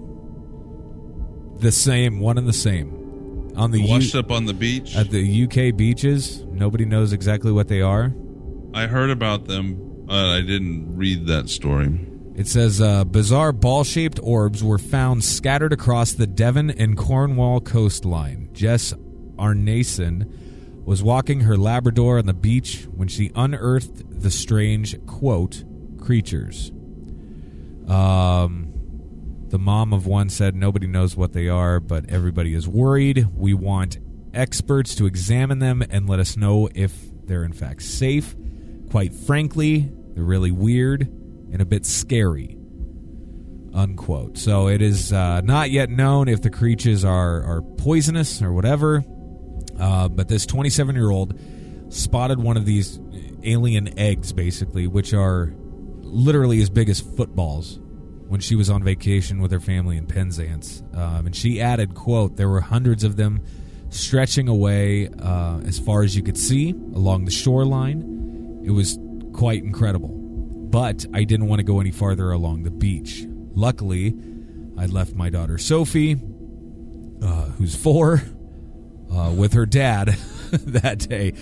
the 1.64 1.72
same, 1.72 2.20
one 2.20 2.38
and 2.38 2.48
the 2.48 2.54
same. 2.54 3.52
On 3.56 3.72
the 3.72 3.88
Washed 3.88 4.14
U- 4.14 4.20
up 4.20 4.32
on 4.32 4.46
the 4.46 4.54
beach. 4.54 4.96
at 4.96 5.10
the 5.10 5.44
UK 5.44 5.76
beaches. 5.76 6.44
Nobody 6.52 6.86
knows 6.86 7.14
exactly 7.14 7.52
what 7.52 7.68
they 7.68 7.82
are. 7.82 8.14
I 8.74 8.88
heard 8.88 9.10
about 9.10 9.46
them, 9.46 10.06
but 10.06 10.16
I 10.16 10.42
didn't 10.42 10.96
read 10.98 11.28
that 11.28 11.50
story. 11.50 12.00
It 12.36 12.48
says 12.48 12.82
uh, 12.82 13.04
bizarre 13.06 13.52
ball 13.52 13.84
shaped 13.84 14.20
orbs 14.24 14.64
were 14.64 14.80
found 14.80 15.24
scattered 15.24 15.72
across 15.72 16.14
the 16.14 16.26
Devon 16.26 16.72
and 16.72 16.98
Cornwall 16.98 17.62
coastline. 17.62 18.50
Jess 18.54 18.92
Arnason 19.38 20.84
was 20.84 21.04
walking 21.04 21.42
her 21.42 21.56
Labrador 21.56 22.18
on 22.18 22.26
the 22.26 22.34
beach 22.34 22.88
when 22.92 23.08
she 23.08 23.32
unearthed 23.36 24.02
the 24.22 24.32
strange, 24.32 24.96
quote, 25.06 25.64
creatures. 26.00 26.72
Um, 27.88 28.73
the 29.54 29.60
mom 29.60 29.94
of 29.94 30.08
one 30.08 30.30
said, 30.30 30.56
Nobody 30.56 30.88
knows 30.88 31.16
what 31.16 31.34
they 31.34 31.48
are, 31.48 31.80
but 31.80 32.10
everybody 32.10 32.56
is 32.56 32.68
worried. 32.68 33.28
We 33.36 33.54
want 33.54 34.00
experts 34.34 34.96
to 34.96 35.06
examine 35.06 35.60
them 35.60 35.84
and 35.92 36.10
let 36.10 36.20
us 36.20 36.36
know 36.36 36.70
if 36.74 36.92
they're 37.26 37.44
in 37.44 37.54
fact 37.54 37.84
safe. 37.84 38.36
Quite 38.90 39.14
frankly, 39.14 39.92
they're 40.16 40.24
really 40.24 40.50
weird 40.50 41.02
and 41.04 41.62
a 41.62 41.66
bit 41.66 41.86
scary. 41.86 42.58
Unquote. 43.76 44.40
So 44.40 44.70
it 44.70 44.82
is 44.82 45.14
uh, 45.14 45.42
not 45.42 45.70
yet 45.70 45.92
known 45.92 46.30
if 46.30 46.42
the 46.42 46.50
creatures 46.50 47.06
are, 47.06 47.44
are 47.44 47.62
poisonous 47.62 48.42
or 48.42 48.54
whatever. 48.54 49.04
Uh, 49.80 50.10
but 50.10 50.30
this 50.30 50.48
27 50.48 50.96
year 50.96 51.12
old 51.12 51.40
spotted 51.90 52.40
one 52.40 52.58
of 52.58 52.66
these 52.66 53.00
alien 53.44 54.00
eggs, 54.00 54.34
basically, 54.34 54.88
which 54.88 55.14
are 55.14 55.54
literally 56.02 56.60
as 56.60 56.72
big 56.72 56.90
as 56.90 57.00
footballs 57.00 57.80
when 58.34 58.42
she 58.42 58.56
was 58.56 58.68
on 58.68 58.84
vacation 58.84 59.40
with 59.40 59.52
her 59.52 59.60
family 59.60 59.96
in 59.96 60.08
Penzance. 60.08 60.82
Um, 60.96 61.28
and 61.28 61.36
she 61.36 61.62
added, 61.62 61.94
quote, 61.94 62.36
there 62.36 62.50
were 62.50 62.62
hundreds 62.62 63.04
of 63.04 63.16
them 63.16 63.44
stretching 63.92 64.48
away 64.48 65.08
uh, 65.08 65.60
as 65.68 65.78
far 65.78 66.02
as 66.02 66.16
you 66.16 66.24
could 66.24 66.36
see 66.36 66.72
along 66.72 67.26
the 67.26 67.32
shoreline. 67.32 68.64
It 68.66 68.72
was 68.72 68.98
quite 69.34 69.64
incredible. 69.64 70.08
But 70.08 71.06
I 71.14 71.26
didn't 71.26 71.48
want 71.48 71.60
to 71.60 71.64
go 71.64 71.80
any 71.80 71.92
farther 71.92 72.32
along 72.32 72.64
the 72.64 72.72
beach. 72.72 73.24
Luckily, 73.54 74.16
I 74.80 74.88
left 74.88 75.14
my 75.14 75.30
daughter 75.30 75.60
Sophie, 75.60 76.20
uh, 77.22 77.46
who's 77.60 77.76
four, 77.76 78.24
uh, 79.14 79.32
with 79.38 79.54
her 79.54 79.68
dad 79.68 80.08
that 80.52 81.08
day. 81.08 81.34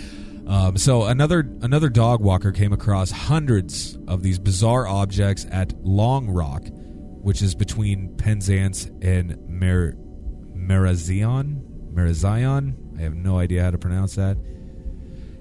Um, 0.46 0.76
so 0.76 1.04
another 1.04 1.50
another 1.62 1.88
dog 1.88 2.20
walker 2.20 2.52
came 2.52 2.74
across 2.74 3.12
hundreds 3.12 3.98
of 4.10 4.24
these 4.24 4.40
bizarre 4.40 4.86
objects 4.86 5.46
at 5.50 5.74
Long 5.86 6.30
Rock, 6.30 6.66
which 7.22 7.42
is 7.42 7.56
between 7.56 8.16
Penzance 8.18 8.90
and 9.02 9.38
Mer- 9.48 9.96
Merazion. 10.56 11.62
Marazion. 11.94 12.76
I 12.98 13.02
have 13.02 13.16
no 13.16 13.38
idea 13.38 13.64
how 13.64 13.72
to 13.72 13.78
pronounce 13.78 14.16
that. 14.16 14.38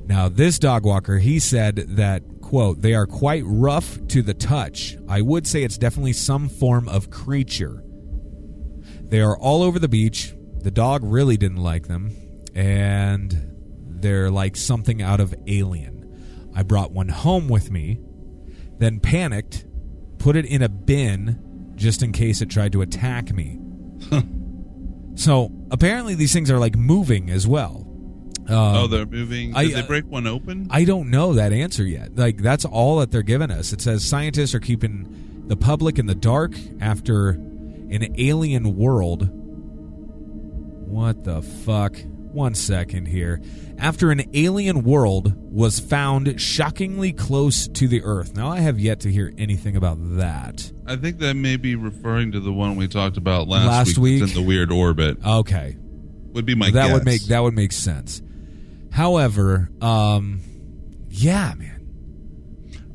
Now, 0.06 0.28
this 0.28 0.58
dog 0.58 0.84
walker, 0.84 1.18
he 1.18 1.38
said 1.38 1.76
that 1.76 2.22
quote, 2.42 2.80
they 2.80 2.94
are 2.94 3.06
quite 3.06 3.44
rough 3.46 4.04
to 4.08 4.22
the 4.22 4.34
touch. 4.34 4.96
I 5.08 5.20
would 5.20 5.46
say 5.46 5.62
it's 5.62 5.78
definitely 5.78 6.14
some 6.14 6.48
form 6.48 6.88
of 6.88 7.10
creature. 7.10 7.84
They 9.02 9.20
are 9.20 9.38
all 9.38 9.62
over 9.62 9.78
the 9.78 9.88
beach. 9.88 10.34
The 10.62 10.72
dog 10.72 11.04
really 11.04 11.36
didn't 11.36 11.62
like 11.62 11.86
them, 11.86 12.10
and 12.56 13.54
they're 13.86 14.30
like 14.30 14.56
something 14.56 15.00
out 15.00 15.20
of 15.20 15.32
Alien. 15.46 16.50
I 16.54 16.64
brought 16.64 16.90
one 16.90 17.08
home 17.08 17.48
with 17.48 17.70
me, 17.70 18.00
then 18.78 18.98
panicked, 18.98 19.64
put 20.18 20.34
it 20.34 20.44
in 20.44 20.60
a 20.60 20.68
bin 20.68 21.49
just 21.80 22.02
in 22.02 22.12
case 22.12 22.40
it 22.42 22.50
tried 22.50 22.72
to 22.72 22.82
attack 22.82 23.32
me. 23.32 23.58
so 25.14 25.50
apparently 25.70 26.14
these 26.14 26.32
things 26.32 26.50
are 26.50 26.58
like 26.58 26.76
moving 26.76 27.30
as 27.30 27.46
well. 27.48 27.86
Um, 28.48 28.56
oh, 28.76 28.86
they're 28.86 29.06
moving. 29.06 29.52
Did 29.52 29.56
I- 29.76 29.80
they 29.80 29.86
break 29.86 30.04
one 30.06 30.26
open? 30.26 30.68
I 30.70 30.84
don't 30.84 31.10
know 31.10 31.32
that 31.34 31.52
answer 31.52 31.84
yet. 31.84 32.16
Like 32.16 32.38
that's 32.38 32.64
all 32.64 32.98
that 32.98 33.10
they're 33.10 33.22
giving 33.22 33.50
us. 33.50 33.72
It 33.72 33.80
says 33.80 34.04
scientists 34.04 34.54
are 34.54 34.60
keeping 34.60 35.44
the 35.46 35.56
public 35.56 35.98
in 35.98 36.06
the 36.06 36.14
dark 36.14 36.54
after 36.80 37.30
an 37.30 38.14
alien 38.18 38.76
world. 38.76 39.28
What 40.88 41.24
the 41.24 41.42
fuck? 41.42 41.96
One 42.32 42.54
second 42.54 43.06
here. 43.06 43.40
After 43.78 44.10
an 44.10 44.22
alien 44.34 44.82
world 44.82 45.34
was 45.52 45.80
found 45.80 46.40
shockingly 46.40 47.12
close 47.12 47.66
to 47.68 47.88
the 47.88 48.02
Earth. 48.04 48.36
Now 48.36 48.48
I 48.48 48.60
have 48.60 48.78
yet 48.78 49.00
to 49.00 49.10
hear 49.12 49.32
anything 49.38 49.74
about 49.76 49.96
that. 50.18 50.70
I 50.86 50.96
think 50.96 51.18
that 51.18 51.34
may 51.34 51.56
be 51.56 51.74
referring 51.74 52.32
to 52.32 52.40
the 52.40 52.52
one 52.52 52.76
we 52.76 52.86
talked 52.88 53.16
about 53.16 53.48
last, 53.48 53.66
Last 53.66 53.98
week. 53.98 54.22
week? 54.22 54.28
In 54.30 54.34
the 54.34 54.42
weird 54.46 54.70
orbit. 54.70 55.18
Okay, 55.24 55.76
Would 56.32 56.46
be 56.46 56.54
my 56.54 56.70
that 56.70 56.86
guess. 56.86 56.92
would 56.92 57.04
make 57.04 57.22
that 57.26 57.40
would 57.42 57.54
make 57.54 57.72
sense. 57.72 58.22
However, 58.92 59.70
um, 59.80 60.40
yeah, 61.08 61.54
man. 61.56 61.76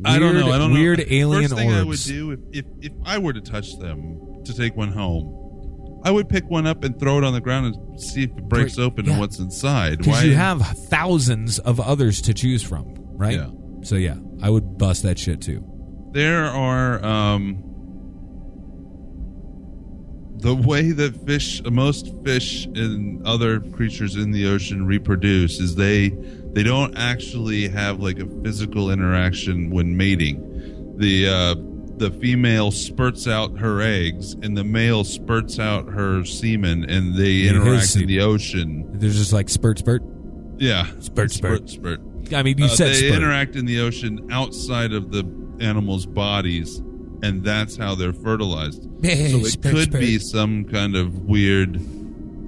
I 0.03 0.19
don't 0.19 0.35
know. 0.35 0.43
Weird- 0.45 0.53
I 0.55 0.57
don't 0.57 0.73
know. 0.73 0.79
weird 0.79 1.05
alien 1.09 1.43
First 1.49 1.55
thing 1.55 1.71
I 1.71 1.83
would 1.83 1.99
do 1.99 2.31
if, 2.31 2.39
if 2.51 2.65
if 2.81 2.91
I 3.05 3.17
were 3.17 3.33
to 3.33 3.41
touch 3.41 3.77
them 3.79 4.43
to 4.45 4.53
take 4.53 4.75
one 4.75 4.91
home, 4.91 5.44
I 6.05 6.11
would 6.11 6.29
pick 6.29 6.49
one 6.49 6.65
up 6.67 6.83
and 6.83 6.97
throw 6.99 7.17
it 7.17 7.23
on 7.23 7.33
the 7.33 7.41
ground 7.41 7.75
and 7.75 7.99
see 8.01 8.23
if 8.23 8.29
it 8.37 8.47
breaks 8.47 8.75
Break- 8.75 8.85
open 8.87 9.05
yeah. 9.05 9.11
and 9.13 9.19
what's 9.19 9.39
inside. 9.39 9.97
Because 9.97 10.23
you 10.23 10.35
have 10.35 10.61
thousands 10.61 11.57
of 11.59 11.79
others 11.79 12.21
to 12.21 12.33
choose 12.33 12.61
from, 12.63 12.93
right? 13.17 13.33
Yeah. 13.39 13.49
So 13.81 13.95
yeah, 13.95 14.15
I 14.41 14.49
would 14.49 14.77
bust 14.77 15.03
that 15.03 15.17
shit 15.19 15.41
too. 15.41 15.63
there 16.13 16.45
are 16.45 17.03
um 17.03 17.61
the 20.37 20.53
way 20.55 20.91
that 20.91 21.15
fish 21.25 21.61
most 21.63 22.13
fish 22.23 22.65
and 22.65 23.25
other 23.25 23.59
creatures 23.59 24.15
in 24.15 24.31
the 24.31 24.45
ocean 24.47 24.85
reproduce 24.85 25.59
is 25.59 25.75
they 25.75 26.09
they 26.53 26.61
don't 26.63 26.95
actually 26.97 27.67
have 27.67 27.99
like 27.99 28.19
a 28.19 28.27
physical 28.43 28.91
interaction 28.91 29.69
when 29.71 29.95
mating 29.97 30.95
the 30.97 31.27
uh 31.27 31.55
the 31.97 32.11
female 32.11 32.71
spurts 32.71 33.27
out 33.27 33.57
her 33.59 33.81
eggs 33.81 34.33
and 34.33 34.57
the 34.57 34.63
male 34.63 35.03
spurts 35.03 35.59
out 35.59 35.87
her 35.89 36.25
semen 36.25 36.83
and 36.89 37.15
they 37.15 37.41
his 37.41 37.51
interact 37.51 37.81
in 37.83 37.87
semen. 37.87 38.07
the 38.07 38.19
ocean 38.21 38.85
There's 38.99 39.17
just 39.17 39.31
like 39.33 39.49
spurt, 39.49 39.79
spurt. 39.79 40.03
yeah 40.57 40.87
Spurt, 40.99 41.31
spurt. 41.31 41.69
spurt 41.69 42.01
I 42.33 42.43
mean, 42.43 42.57
you 42.57 42.65
uh, 42.65 42.69
said 42.69 42.89
they 42.89 43.07
spurt. 43.07 43.13
interact 43.21 43.55
in 43.55 43.65
the 43.65 43.79
ocean 43.79 44.27
outside 44.31 44.93
of 44.93 45.11
the 45.11 45.23
animals' 45.59 46.05
bodies, 46.07 46.79
and 47.21 47.43
that's 47.43 47.77
how 47.77 47.93
they're 47.95 48.13
fertilized. 48.13 48.81
so 48.83 48.89
it 49.03 49.45
Spurt, 49.45 49.73
could 49.75 49.83
spurt. 49.89 50.01
be 50.01 50.17
some 50.17 50.65
kind 50.65 50.95
of 50.95 51.19
weird 51.19 51.79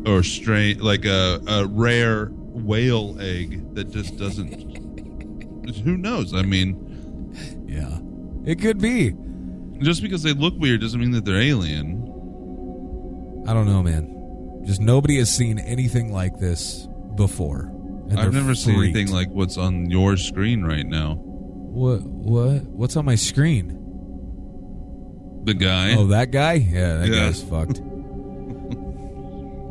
or 0.08 0.24
strange, 0.24 0.82
like 0.82 1.06
a, 1.06 1.40
a 1.48 1.68
rare 1.68 2.32
whale 2.34 3.16
egg 3.22 3.76
that 3.76 3.92
just 3.92 4.18
doesn't. 4.18 4.50
who 5.84 5.96
knows? 5.96 6.34
I 6.34 6.42
mean, 6.42 6.76
yeah, 7.68 8.00
it 8.52 8.60
could 8.60 8.80
be. 8.82 9.14
Just 9.82 10.02
because 10.02 10.24
they 10.24 10.34
look 10.34 10.54
weird 10.58 10.82
doesn't 10.82 11.00
mean 11.00 11.12
that 11.12 11.26
they're 11.26 11.42
alien. 11.42 12.04
I 13.48 13.54
don't 13.54 13.66
know, 13.66 13.82
man. 13.84 14.64
Just 14.66 14.82
nobody 14.82 15.18
has 15.20 15.30
seen 15.34 15.60
anything 15.60 16.12
like 16.12 16.38
this 16.40 16.88
before. 17.16 17.72
I've 18.16 18.34
never 18.34 18.56
seen 18.56 18.76
anything 18.76 19.12
like 19.12 19.30
what's 19.30 19.58
on 19.58 19.90
your 19.90 20.16
screen 20.18 20.64
right 20.64 20.86
now. 20.86 21.16
What? 21.16 22.02
What? 22.04 22.64
What's 22.64 22.96
on 22.96 23.06
my 23.06 23.16
screen? 23.16 23.74
The 25.44 25.54
guy. 25.54 25.96
Oh, 25.96 26.08
that 26.08 26.32
guy? 26.32 26.54
Yeah, 26.54 26.96
that 26.98 27.08
Yeah. 27.08 27.26
guy's 27.26 27.42
fucked. 27.42 27.80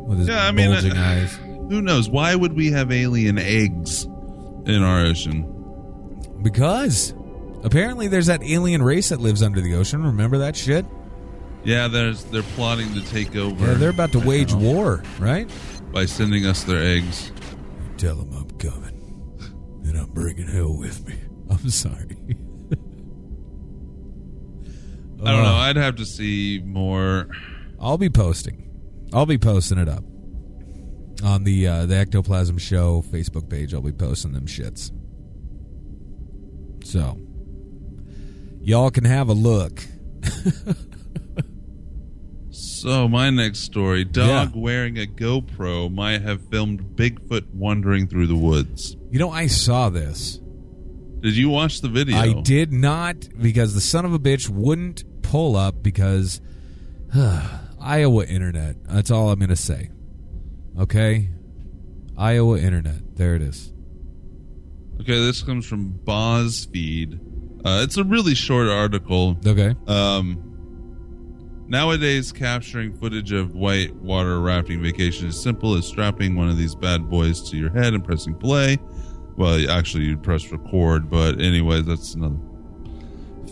With 0.07 0.19
his 0.19 0.27
Yeah, 0.27 0.45
I 0.45 0.51
mean, 0.51 0.71
bulging 0.71 0.97
uh, 0.97 1.01
eyes. 1.01 1.35
Who 1.69 1.81
knows? 1.81 2.09
Why 2.09 2.33
would 2.35 2.53
we 2.53 2.71
have 2.71 2.91
alien 2.91 3.37
eggs 3.37 4.05
in 4.05 4.81
our 4.83 5.01
ocean? 5.05 5.43
Because 6.41 7.13
apparently 7.63 8.07
there's 8.07 8.27
that 8.27 8.43
alien 8.43 8.81
race 8.81 9.09
that 9.09 9.19
lives 9.19 9.41
under 9.41 9.61
the 9.61 9.75
ocean. 9.75 10.03
Remember 10.03 10.37
that 10.39 10.55
shit? 10.55 10.85
Yeah, 11.63 11.87
there's 11.87 12.23
they're 12.25 12.43
plotting 12.43 12.93
to 12.93 13.01
take 13.07 13.35
over. 13.35 13.65
Yeah, 13.65 13.73
they're 13.73 13.89
about 13.89 14.11
to 14.13 14.19
right 14.19 14.27
wage 14.27 14.53
now 14.53 14.59
war, 14.59 15.03
right? 15.19 15.49
by 15.91 16.05
sending 16.05 16.45
us 16.45 16.63
their 16.63 16.81
eggs. 16.81 17.31
Tell 17.97 18.15
them 18.15 18.31
I'm 18.33 18.49
coming, 18.57 19.81
and 19.83 19.97
I'm 19.97 20.11
bringing 20.11 20.47
hell 20.47 20.77
with 20.77 21.05
me. 21.07 21.15
I'm 21.49 21.69
sorry. 21.69 22.17
I 25.23 25.31
don't 25.31 25.43
know. 25.43 25.49
Uh, 25.49 25.63
I'd 25.63 25.75
have 25.77 25.95
to 25.95 26.05
see 26.05 26.61
more. 26.63 27.27
I'll 27.79 27.97
be 27.97 28.09
posting. 28.09 28.63
I'll 29.13 29.25
be 29.25 29.37
posting 29.37 29.77
it 29.77 29.89
up 29.89 30.03
on 31.23 31.43
the 31.43 31.67
uh, 31.67 31.85
the 31.85 31.95
Ectoplasm 31.95 32.59
Show 32.59 33.03
Facebook 33.09 33.49
page. 33.49 33.73
I'll 33.73 33.81
be 33.81 33.91
posting 33.91 34.33
them 34.33 34.45
shits. 34.45 34.91
So 36.83 37.19
y'all 38.67 38.91
can 38.91 39.05
have 39.05 39.29
a 39.29 39.33
look. 39.33 39.85
So 42.49 43.07
my 43.07 43.29
next 43.29 43.59
story: 43.59 44.03
dog 44.03 44.53
Yeah. 44.55 44.61
wearing 44.61 44.97
a 44.97 45.05
GoPro 45.05 45.91
might 45.93 46.21
have 46.21 46.47
filmed 46.49 46.95
Bigfoot 46.95 47.53
wandering 47.53 48.07
through 48.07 48.27
the 48.27 48.35
woods. 48.35 48.95
You 49.11 49.19
know, 49.19 49.31
I 49.31 49.47
saw 49.47 49.89
this. 49.89 50.39
Did 51.21 51.35
you 51.35 51.49
watch 51.49 51.81
the 51.81 51.89
video? 51.89 52.17
I 52.17 52.33
did 52.33 52.71
not 52.71 53.27
because 53.39 53.73
the 53.73 53.81
son 53.81 54.05
of 54.05 54.13
a 54.13 54.19
bitch 54.19 54.49
wouldn't 54.49 55.03
pull 55.23 55.55
up 55.55 55.81
because 55.81 56.39
Iowa 57.81 58.25
internet. 58.25 58.83
That's 58.83 59.09
all 59.11 59.31
I'm 59.31 59.39
going 59.39 59.49
to 59.49 59.55
say. 59.55 59.89
Okay? 60.79 61.29
Iowa 62.17 62.59
internet. 62.59 63.15
There 63.17 63.35
it 63.35 63.41
is. 63.41 63.73
Okay, 65.01 65.19
this 65.19 65.41
comes 65.41 65.65
from 65.65 65.93
BuzzFeed. 66.03 67.19
Uh, 67.65 67.81
it's 67.83 67.97
a 67.97 68.03
really 68.03 68.35
short 68.35 68.67
article. 68.67 69.37
Okay. 69.45 69.75
Um, 69.87 71.65
nowadays, 71.67 72.31
capturing 72.31 72.93
footage 72.93 73.31
of 73.31 73.55
white 73.55 73.93
water 73.95 74.39
rafting 74.39 74.81
vacation 74.81 75.27
is 75.27 75.41
simple 75.41 75.75
as 75.75 75.85
strapping 75.85 76.35
one 76.35 76.49
of 76.49 76.57
these 76.57 76.75
bad 76.75 77.09
boys 77.09 77.49
to 77.49 77.57
your 77.57 77.71
head 77.71 77.93
and 77.93 78.03
pressing 78.03 78.35
play. 78.35 78.77
Well, 79.35 79.69
actually, 79.69 80.05
you'd 80.05 80.23
press 80.23 80.51
record, 80.51 81.09
but 81.09 81.41
anyways, 81.41 81.85
that's 81.85 82.15
another. 82.15 82.37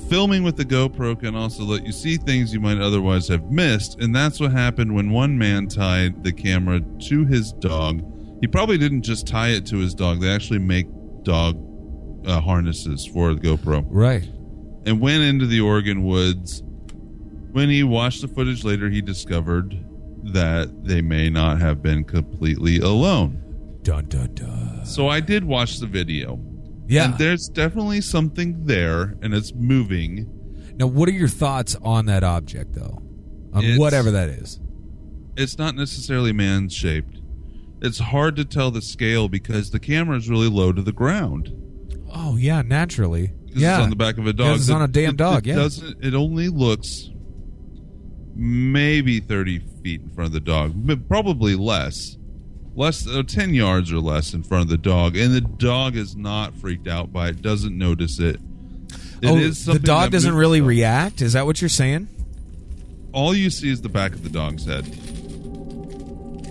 Filming 0.10 0.44
with 0.44 0.56
the 0.56 0.66
GoPro 0.66 1.20
can 1.20 1.36
also 1.36 1.64
let 1.64 1.86
you 1.86 1.92
see 1.92 2.18
things 2.18 2.54
you 2.54 2.60
might 2.60 2.80
otherwise 2.80 3.28
have 3.28 3.52
missed, 3.52 4.00
and 4.00 4.16
that's 4.16 4.40
what 4.40 4.52
happened 4.52 4.94
when 4.94 5.12
one 5.12 5.38
man 5.38 5.68
tied 5.68 6.24
the 6.24 6.32
camera 6.32 6.80
to 6.80 7.26
his 7.26 7.52
dog. 7.54 8.04
He 8.40 8.48
probably 8.48 8.78
didn't 8.78 9.02
just 9.02 9.28
tie 9.28 9.50
it 9.50 9.66
to 9.68 9.78
his 9.78 9.96
dog. 9.96 10.22
They 10.22 10.30
actually 10.30 10.60
make 10.60 10.88
dog 11.24 11.58
uh, 12.26 12.42
harnesses 12.42 13.06
for 13.06 13.34
the 13.34 13.40
GoPro. 13.42 13.86
Right. 13.90 14.24
And 14.86 15.00
went 15.00 15.24
into 15.24 15.46
the 15.48 15.62
Oregon 15.62 16.04
woods. 16.04 16.62
When 17.52 17.70
he 17.70 17.84
watched 17.84 18.22
the 18.22 18.28
footage 18.28 18.64
later, 18.64 18.90
he 18.90 19.02
discovered 19.02 19.78
that 20.34 20.84
they 20.84 21.02
may 21.02 21.30
not 21.30 21.60
have 21.62 21.82
been 21.82 22.04
completely 22.04 22.80
alone. 22.80 23.42
Dun 23.84 24.06
dun 24.08 24.34
dun. 24.34 24.86
So 24.86 25.08
I 25.08 25.20
did 25.20 25.44
watch 25.44 25.80
the 25.80 25.88
video. 25.88 26.40
Yeah. 26.88 27.06
And 27.06 27.18
there's 27.18 27.48
definitely 27.48 28.02
something 28.02 28.66
there, 28.66 29.18
and 29.22 29.34
it's 29.34 29.54
moving. 29.54 30.28
Now, 30.78 30.88
what 30.88 31.08
are 31.10 31.14
your 31.14 31.28
thoughts 31.28 31.76
on 31.82 32.06
that 32.08 32.24
object, 32.24 32.74
though? 32.74 33.02
On 33.54 33.64
It's- 33.64 33.80
whatever 33.80 34.12
that 34.12 34.30
is. 34.30 34.60
It's 35.38 35.58
not 35.58 35.76
necessarily 35.76 36.32
man 36.34 36.70
shaped. 36.70 37.22
It's 37.82 38.00
hard 38.00 38.36
to 38.38 38.46
tell 38.46 38.72
the 38.72 38.82
scale 38.82 39.28
because 39.28 39.72
the 39.72 39.80
camera 39.80 40.18
is 40.18 40.30
really 40.30 40.50
low 40.50 40.72
to 40.74 40.82
the 40.82 40.92
ground. 40.94 41.52
Oh 42.16 42.38
yeah, 42.38 42.62
naturally. 42.62 43.32
Yeah, 43.48 43.76
it's 43.78 43.84
on 43.84 43.90
the 43.90 43.96
back 43.96 44.18
of 44.18 44.26
a 44.26 44.34
dog. 44.34 44.56
It's 44.58 44.70
It- 44.70 44.74
on 44.74 44.82
a 44.82 44.88
damn 44.88 45.12
it- 45.12 45.18
dog. 45.18 45.46
It 45.48 45.50
yeah. 45.52 45.56
doesn't. 45.56 46.04
It 46.04 46.14
only 46.14 46.48
looks 46.50 47.10
maybe 48.36 49.20
thirty 49.20 49.60
feet 49.84 50.02
in 50.02 50.10
front 50.10 50.28
of 50.28 50.34
the 50.34 50.40
dog, 50.40 50.74
but 50.76 51.08
probably 51.08 51.56
less, 51.56 52.18
less 52.76 53.08
uh, 53.08 53.24
ten 53.24 53.54
yards 53.54 53.92
or 53.92 54.00
less 54.00 54.34
in 54.34 54.44
front 54.44 54.64
of 54.64 54.70
the 54.70 54.78
dog, 54.78 55.16
and 55.16 55.34
the 55.34 55.42
dog 55.42 55.96
is 55.96 56.16
not 56.16 56.56
freaked 56.56 56.88
out 56.88 57.14
by 57.14 57.30
it. 57.30 57.42
Doesn't 57.42 57.78
notice 57.78 58.20
it. 58.20 58.40
It 59.22 59.30
oh, 59.30 59.38
is 59.38 59.66
the 59.66 59.80
dog 59.80 60.12
doesn't 60.12 60.36
really 60.36 60.62
up. 60.62 60.68
react. 60.68 61.22
Is 61.22 61.34
that 61.34 61.46
what 61.46 61.62
you're 61.62 61.70
saying? 61.70 62.10
all 63.14 63.34
you 63.34 63.50
see 63.50 63.72
is 63.72 63.82
the 63.82 63.88
back 63.88 64.12
of 64.12 64.24
the 64.24 64.30
dog's 64.30 64.66
head. 64.66 64.84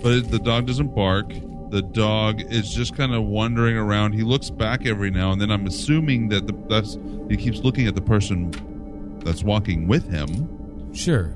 But 0.01 0.13
it, 0.13 0.31
the 0.31 0.39
dog 0.43 0.65
doesn't 0.65 0.95
bark. 0.95 1.31
The 1.75 1.81
dog 1.81 2.41
is 2.53 2.73
just 2.73 2.95
kind 2.95 3.13
of 3.13 3.23
wandering 3.25 3.75
around. 3.75 4.13
He 4.13 4.21
looks 4.23 4.49
back 4.49 4.85
every 4.85 5.11
now 5.11 5.33
and 5.33 5.41
then. 5.41 5.51
I'm 5.51 5.67
assuming 5.67 6.29
that 6.29 6.47
the, 6.47 6.53
that's 6.69 6.97
he 7.29 7.35
keeps 7.35 7.59
looking 7.65 7.85
at 7.85 7.95
the 7.95 8.01
person 8.01 9.19
that's 9.19 9.43
walking 9.43 9.85
with 9.85 10.09
him. 10.09 10.93
Sure. 10.93 11.35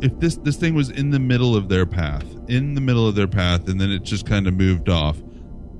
If 0.00 0.18
this 0.18 0.38
this 0.38 0.56
thing 0.56 0.74
was 0.74 0.90
in 0.90 1.10
the 1.10 1.20
middle 1.20 1.54
of 1.54 1.68
their 1.68 1.86
path, 1.86 2.24
in 2.48 2.74
the 2.74 2.80
middle 2.80 3.06
of 3.06 3.14
their 3.14 3.28
path, 3.28 3.68
and 3.68 3.80
then 3.80 3.92
it 3.92 4.02
just 4.02 4.26
kind 4.26 4.48
of 4.48 4.54
moved 4.54 4.88
off. 4.88 5.22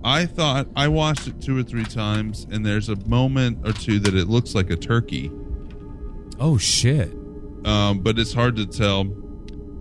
I 0.04 0.26
thought 0.26 0.68
I 0.76 0.86
watched 0.86 1.26
it 1.26 1.40
two 1.42 1.58
or 1.58 1.64
three 1.64 1.82
times, 1.82 2.46
and 2.52 2.64
there's 2.64 2.88
a 2.88 2.96
moment 3.08 3.66
or 3.66 3.72
two 3.72 3.98
that 3.98 4.14
it 4.14 4.28
looks 4.28 4.54
like 4.54 4.70
a 4.70 4.76
turkey 4.76 5.32
Oh 6.38 6.58
shit. 6.58 7.12
um, 7.64 7.98
but 8.04 8.20
it's 8.20 8.34
hard 8.34 8.54
to 8.54 8.66
tell. 8.66 9.12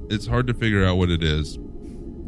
It's 0.10 0.26
hard 0.26 0.48
to 0.48 0.56
figure 0.56 0.84
out 0.84 0.98
what 0.98 1.12
it 1.12 1.22
is. 1.22 1.60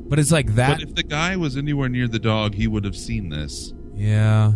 But 0.08 0.20
it's 0.20 0.32
like 0.32 0.56
that. 0.56 0.80
But 0.80 0.88
if 0.90 0.96
the 0.96 1.04
guy 1.04 1.36
was 1.36 1.58
anywhere 1.58 1.90
near 1.90 2.08
the 2.08 2.20
dog, 2.20 2.54
he 2.54 2.68
would 2.68 2.84
have 2.86 2.96
seen 2.96 3.30
this. 3.30 3.74
yeah. 3.96 4.54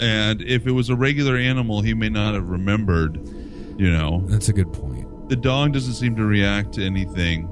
And 0.00 0.40
if 0.42 0.66
it 0.66 0.72
was 0.72 0.88
a 0.88 0.96
regular 0.96 1.36
animal, 1.36 1.80
he 1.80 1.94
may 1.94 2.08
not 2.08 2.34
have 2.34 2.48
remembered. 2.48 3.16
You 3.78 3.90
know, 3.90 4.24
That's 4.26 4.48
a 4.48 4.52
good 4.52 4.72
point. 4.72 5.28
the 5.28 5.36
dog 5.36 5.72
doesn't 5.72 5.94
seem 5.94 6.16
to 6.16 6.24
react 6.24 6.72
to 6.74 6.84
anything. 6.84 7.48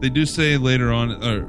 They 0.00 0.08
do 0.08 0.24
say 0.24 0.56
later 0.56 0.92
on, 0.92 1.10
uh, 1.22 1.44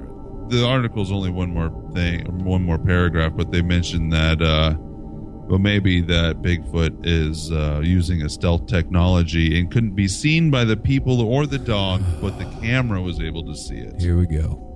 the 0.49 0.65
article's 0.67 1.11
only 1.11 1.29
one 1.29 1.53
more 1.53 1.69
thing, 1.93 2.25
one 2.43 2.63
more 2.63 2.77
paragraph, 2.77 3.33
but 3.35 3.51
they 3.51 3.61
mention 3.61 4.09
that, 4.09 4.41
uh, 4.41 4.75
well, 4.77 5.59
maybe 5.59 6.01
that 6.01 6.41
Bigfoot 6.41 7.05
is 7.05 7.49
uh, 7.51 7.79
using 7.83 8.21
a 8.23 8.29
stealth 8.29 8.67
technology 8.67 9.57
and 9.59 9.71
couldn't 9.71 9.95
be 9.95 10.07
seen 10.07 10.51
by 10.51 10.65
the 10.65 10.75
people 10.77 11.21
or 11.21 11.45
the 11.47 11.57
dog, 11.59 12.01
but 12.21 12.37
the 12.39 12.45
camera 12.61 13.01
was 13.01 13.19
able 13.21 13.43
to 13.45 13.55
see 13.55 13.77
it. 13.77 13.99
Here 14.01 14.17
we 14.17 14.27
go. 14.27 14.67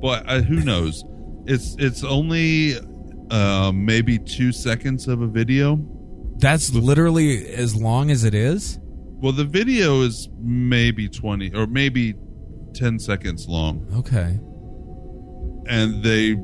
But 0.00 0.28
uh, 0.28 0.40
who 0.42 0.60
knows? 0.64 1.04
It's 1.46 1.76
it's 1.78 2.04
only 2.04 2.74
uh, 3.30 3.72
maybe 3.74 4.18
two 4.18 4.52
seconds 4.52 5.08
of 5.08 5.20
a 5.22 5.26
video. 5.26 5.78
That's 6.38 6.72
literally 6.74 7.46
as 7.48 7.76
long 7.76 8.10
as 8.10 8.24
it 8.24 8.34
is. 8.34 8.78
Well, 8.82 9.32
the 9.32 9.44
video 9.44 10.00
is 10.02 10.28
maybe 10.38 11.08
twenty 11.08 11.52
or 11.54 11.66
maybe 11.66 12.14
ten 12.74 12.98
seconds 12.98 13.46
long, 13.48 13.86
Okay. 13.94 14.38
and 15.68 16.02
they 16.02 16.34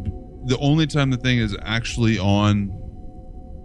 the 0.48 0.58
only 0.60 0.86
time 0.86 1.10
the 1.10 1.16
thing 1.16 1.38
is 1.38 1.56
actually 1.62 2.18
on 2.18 2.70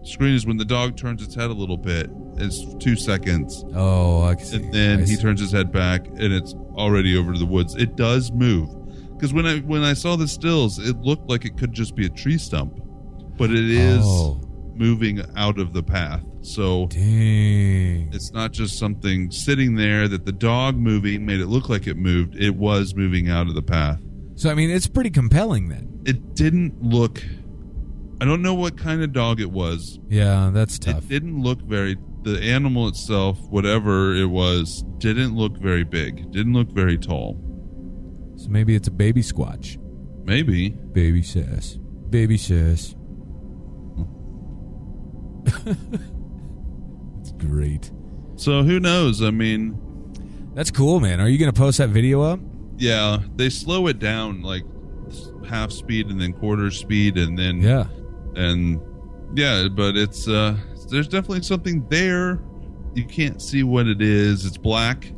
screen 0.04 0.34
is 0.34 0.46
when 0.48 0.58
the 0.58 0.66
dog 0.66 0.98
turns 0.98 1.22
its 1.22 1.36
head 1.36 1.50
a 1.50 1.54
little 1.54 1.78
bit. 1.78 2.10
It's 2.38 2.64
two 2.84 2.96
seconds, 2.96 3.64
Oh, 3.76 4.24
I 4.24 4.36
can 4.36 4.46
see. 4.46 4.56
and 4.58 4.74
then 4.74 5.00
I 5.00 5.02
he 5.02 5.16
see. 5.16 5.22
turns 5.22 5.40
his 5.42 5.52
head 5.52 5.72
back, 5.72 6.08
and 6.08 6.34
it's 6.34 6.54
already 6.76 7.18
over 7.18 7.34
to 7.34 7.38
the 7.40 7.46
woods. 7.46 7.76
It 7.76 7.96
does 7.98 8.32
move 8.32 8.70
because 9.22 9.34
when 9.36 9.46
I 9.46 9.60
when 9.60 9.84
I 9.84 9.94
saw 9.94 10.16
the 10.16 10.28
stills, 10.28 10.80
it 10.80 10.98
looked 10.98 11.30
like 11.30 11.46
it 11.46 11.56
could 11.56 11.74
just 11.74 11.96
be 11.96 12.08
a 12.08 12.10
tree 12.10 12.40
stump, 12.40 12.80
but 13.38 13.52
it 13.52 13.70
is 13.70 14.04
Oh. 14.04 14.42
moving 14.76 15.22
out 15.36 15.60
of 15.60 15.74
the 15.74 15.84
path. 15.84 16.24
So 16.42 16.88
Dang. 16.88 18.10
it's 18.12 18.32
not 18.34 18.52
just 18.52 18.80
something 18.80 19.30
sitting 19.30 19.76
there 19.76 20.08
that 20.08 20.26
the 20.26 20.32
dog 20.32 20.76
moving 20.76 21.24
made 21.24 21.40
it 21.40 21.46
look 21.48 21.70
like 21.70 21.86
it 21.86 21.98
moved. 21.98 22.36
It 22.36 22.56
was 22.56 22.96
moving 22.96 23.30
out 23.30 23.48
of 23.48 23.54
the 23.54 23.62
path. 23.62 24.00
So 24.36 24.50
I 24.50 24.56
mean, 24.56 24.72
it's 24.72 24.88
pretty 24.88 25.12
compelling 25.12 25.70
then. 25.70 25.88
It 26.04 26.34
didn't 26.34 26.82
look. 26.82 27.24
I 28.20 28.26
don't 28.26 28.42
know 28.42 28.56
what 28.56 28.76
kind 28.76 29.04
of 29.04 29.14
dog 29.14 29.40
it 29.40 29.52
was. 29.52 30.00
Yeah, 30.10 30.50
that's 30.52 30.80
tough. 30.80 31.06
It 31.06 31.10
didn't 31.10 31.44
look 31.44 31.62
very. 31.62 31.96
The 32.24 32.40
animal 32.42 32.88
itself, 32.88 33.40
whatever 33.50 34.14
it 34.16 34.28
was, 34.28 34.84
didn't 35.00 35.36
look 35.36 35.58
very 35.58 35.84
big. 35.84 36.32
Didn't 36.32 36.54
look 36.54 36.72
very 36.72 36.98
tall. 36.98 37.36
Maybe 38.52 38.76
it's 38.76 38.88
a 38.88 38.92
baby 38.92 39.22
squatch. 39.22 39.78
Maybe. 40.26 40.70
Baby 40.70 41.24
sis. 41.24 41.78
Baby 42.10 42.38
sis. 42.38 42.96
it's 47.20 47.32
great. 47.38 47.92
So 48.36 48.64
who 48.64 48.80
knows? 48.80 49.22
I 49.22 49.32
mean, 49.32 49.78
That's 50.54 50.72
cool, 50.72 51.00
man. 51.00 51.20
Are 51.22 51.28
you 51.30 51.38
going 51.38 51.52
to 51.52 51.58
post 51.58 51.78
that 51.80 51.90
video 51.90 52.22
up? 52.22 52.40
yeah, 52.78 53.20
they 53.36 53.48
slow 53.50 53.86
it 53.88 54.00
down 54.00 54.42
like 54.42 54.64
half 55.48 55.72
speed 55.72 56.08
and 56.08 56.20
then 56.20 56.34
quarter 56.34 56.72
speed 56.72 57.16
and 57.18 57.38
then 57.38 57.62
Yeah. 57.62 57.86
and 58.36 58.80
yeah, 59.36 59.68
but 59.70 59.96
it's 59.96 60.28
uh 60.28 60.58
there's 60.90 61.08
definitely 61.08 61.44
something 61.44 61.86
there. 61.90 62.42
You 62.96 63.06
can't 63.06 63.40
see 63.42 63.62
what 63.64 63.86
it 63.88 64.02
is. 64.02 64.46
It's 64.46 64.58
black. 64.58 65.12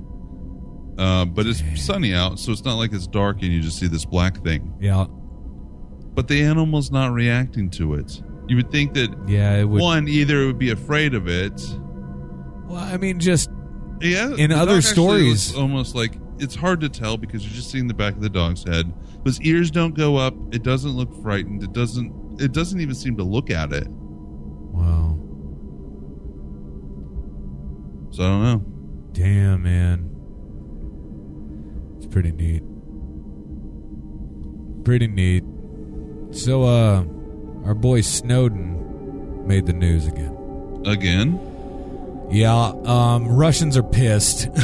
Uh, 0.97 1.25
but 1.25 1.47
it's 1.47 1.63
sunny 1.83 2.13
out, 2.13 2.39
so 2.39 2.51
it's 2.51 2.63
not 2.63 2.75
like 2.75 2.93
it's 2.93 3.07
dark 3.07 3.41
and 3.41 3.51
you 3.51 3.61
just 3.61 3.79
see 3.79 3.87
this 3.87 4.05
black 4.05 4.43
thing. 4.43 4.73
Yeah. 4.79 5.05
But 6.13 6.27
the 6.27 6.43
animal's 6.43 6.91
not 6.91 7.11
reacting 7.11 7.69
to 7.71 7.95
it. 7.95 8.21
You 8.47 8.57
would 8.57 8.69
think 8.71 8.93
that 8.93 9.09
Yeah, 9.27 9.55
it 9.57 9.63
would. 9.67 9.81
one 9.81 10.07
either 10.07 10.43
it 10.43 10.45
would 10.45 10.59
be 10.59 10.69
afraid 10.69 11.15
of 11.15 11.27
it. 11.27 11.59
Well, 12.67 12.77
I 12.77 12.97
mean, 12.97 13.19
just 13.19 13.49
Yeah. 14.01 14.35
In 14.35 14.51
other 14.51 14.81
stories- 14.81 15.55
almost 15.55 15.95
like 15.95 16.19
it's 16.39 16.55
hard 16.55 16.81
to 16.81 16.89
tell 16.89 17.17
because 17.17 17.43
you're 17.45 17.53
just 17.55 17.71
seeing 17.71 17.87
the 17.87 17.93
back 17.93 18.13
of 18.15 18.21
the 18.21 18.29
dog's 18.29 18.63
head. 18.63 18.91
His 19.25 19.39
ears 19.41 19.71
don't 19.71 19.95
go 19.95 20.17
up. 20.17 20.35
It 20.53 20.61
doesn't 20.63 20.91
look 20.91 21.13
frightened. 21.23 21.63
It 21.63 21.71
doesn't. 21.73 22.11
It 22.41 22.51
doesn't 22.51 22.79
even 22.81 22.95
seem 22.95 23.15
to 23.17 23.23
look 23.23 23.49
at 23.49 23.71
it. 23.71 23.87
wow. 23.89 25.17
So 28.11 28.23
I 28.23 28.27
don't 28.27 28.43
know. 28.43 28.65
Damn, 29.13 29.63
man. 29.63 30.09
Pretty 32.13 32.31
neat. 32.31 32.61
Pretty 34.85 35.07
neat. 35.07 35.43
So, 36.31 36.61
uh, 36.63 37.03
our 37.65 37.73
boy 37.73 38.01
Snowden 38.01 39.47
made 39.47 39.65
the 39.65 39.73
news 39.73 40.05
again. 40.05 40.83
Again, 40.85 41.39
Yeah, 42.29 42.73
um, 42.85 43.27
Russians 43.29 43.75
are 43.77 43.83
pissed. 43.83 44.47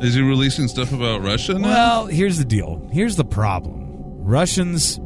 is 0.00 0.14
he 0.14 0.22
releasing 0.22 0.68
stuff 0.68 0.92
about 0.92 1.22
Russia 1.22 1.54
now? 1.54 1.66
well, 1.68 2.06
here's 2.06 2.38
the 2.38 2.44
deal. 2.44 2.88
Here's 2.92 3.16
the 3.16 3.24
problem. 3.24 3.88
Russians 4.22 5.00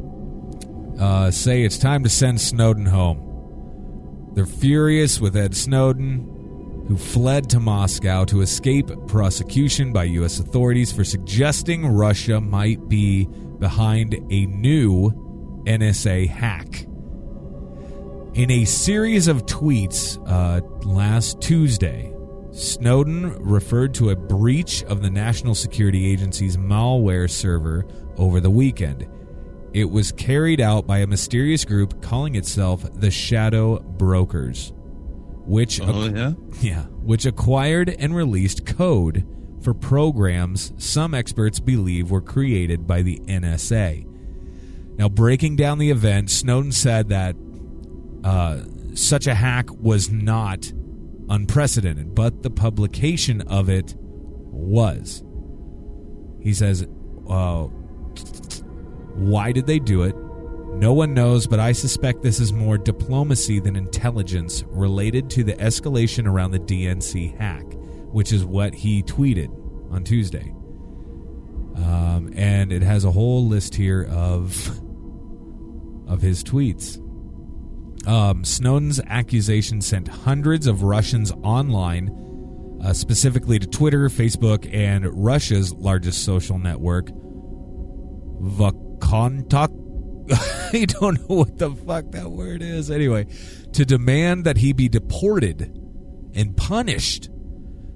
uh, 0.99 1.31
say 1.31 1.63
it's 1.63 1.79
time 1.79 2.03
to 2.03 2.09
send 2.09 2.39
Snowden 2.39 2.85
home. 2.85 4.31
They're 4.35 4.45
furious 4.45 5.19
with 5.19 5.35
Ed 5.35 5.55
Snowden, 5.55 6.27
who 6.87 6.97
fled 6.97 7.49
to 7.49 7.59
Moscow 7.59 8.25
to 8.25 8.41
escape 8.41 8.89
prosecution 9.07 9.91
by 9.91 10.03
U.S. 10.03 10.39
authorities 10.39 10.91
for 10.91 11.03
suggesting 11.03 11.87
Russia 11.87 12.39
might 12.39 12.87
be 12.87 13.25
behind 13.59 14.13
a 14.13 14.45
new 14.45 15.11
NSA 15.65 16.27
hack. 16.27 16.85
In 18.35 18.51
a 18.51 18.65
series 18.65 19.27
of 19.27 19.45
tweets 19.45 20.21
uh, 20.27 20.61
last 20.85 21.41
Tuesday, 21.41 22.11
Snowden 22.51 23.33
referred 23.43 23.93
to 23.95 24.11
a 24.11 24.15
breach 24.15 24.83
of 24.83 25.01
the 25.01 25.09
National 25.09 25.55
Security 25.55 26.11
Agency's 26.11 26.55
malware 26.55 27.29
server 27.29 27.85
over 28.17 28.39
the 28.39 28.49
weekend. 28.49 29.07
It 29.73 29.89
was 29.89 30.11
carried 30.13 30.61
out 30.61 30.87
by 30.87 30.99
a 30.99 31.07
mysterious 31.07 31.65
group 31.65 32.01
calling 32.01 32.35
itself 32.35 32.85
the 32.93 33.11
Shadow 33.11 33.79
Brokers, 33.79 34.71
which 35.45 35.79
oh 35.81 36.05
yeah. 36.05 36.33
yeah, 36.61 36.83
which 37.03 37.25
acquired 37.25 37.89
and 37.89 38.15
released 38.15 38.65
code 38.65 39.25
for 39.61 39.73
programs 39.73 40.73
some 40.77 41.13
experts 41.13 41.59
believe 41.59 42.11
were 42.11 42.21
created 42.21 42.85
by 42.85 43.01
the 43.01 43.19
NSA. 43.25 44.05
Now, 44.97 45.09
breaking 45.09 45.55
down 45.55 45.79
the 45.79 45.91
event, 45.91 46.29
Snowden 46.29 46.71
said 46.71 47.09
that 47.09 47.35
uh, 48.23 48.61
such 48.93 49.27
a 49.27 49.35
hack 49.35 49.69
was 49.71 50.09
not 50.09 50.71
unprecedented, 51.29 52.15
but 52.15 52.43
the 52.43 52.49
publication 52.49 53.41
of 53.41 53.69
it 53.69 53.95
was. 53.97 55.23
He 56.39 56.53
says, 56.53 56.87
uh, 57.27 57.63
Why 59.15 59.51
did 59.51 59.67
they 59.67 59.79
do 59.79 60.03
it? 60.03 60.15
No 60.77 60.93
one 60.93 61.13
knows, 61.13 61.47
but 61.47 61.59
I 61.59 61.71
suspect 61.71 62.21
this 62.21 62.39
is 62.39 62.51
more 62.51 62.77
diplomacy 62.77 63.59
than 63.59 63.75
intelligence 63.77 64.63
related 64.67 65.29
to 65.31 65.43
the 65.43 65.53
escalation 65.53 66.27
around 66.27 66.51
the 66.51 66.59
DNC 66.59 67.37
hack, 67.37 67.63
which 68.11 68.33
is 68.33 68.43
what 68.43 68.75
he 68.75 69.01
tweeted 69.01 69.49
on 69.91 70.03
Tuesday. 70.03 70.53
Um, 71.77 72.31
and 72.35 72.73
it 72.73 72.81
has 72.81 73.05
a 73.05 73.11
whole 73.11 73.47
list 73.47 73.75
here 73.75 74.03
of 74.09 74.79
of 76.07 76.21
his 76.21 76.43
tweets. 76.43 76.97
Um, 78.07 78.43
Snowden's 78.43 78.99
accusation 79.07 79.81
sent 79.81 80.07
hundreds 80.07 80.67
of 80.67 80.83
Russians 80.83 81.31
online, 81.43 82.79
uh, 82.83 82.93
specifically 82.93 83.59
to 83.59 83.65
Twitter, 83.65 84.09
Facebook, 84.09 84.71
and 84.71 85.05
Russia's 85.23 85.73
largest 85.73 86.23
social 86.23 86.59
network, 86.59 87.07
Vkontak. 88.41 89.84
I 90.31 90.85
don't 90.87 91.29
know 91.29 91.35
what 91.37 91.57
the 91.57 91.71
fuck 91.71 92.11
that 92.11 92.31
word 92.31 92.61
is. 92.61 92.89
Anyway, 92.89 93.27
to 93.73 93.85
demand 93.85 94.45
that 94.45 94.57
he 94.57 94.73
be 94.73 94.89
deported 94.89 95.61
and 96.33 96.55
punished 96.57 97.29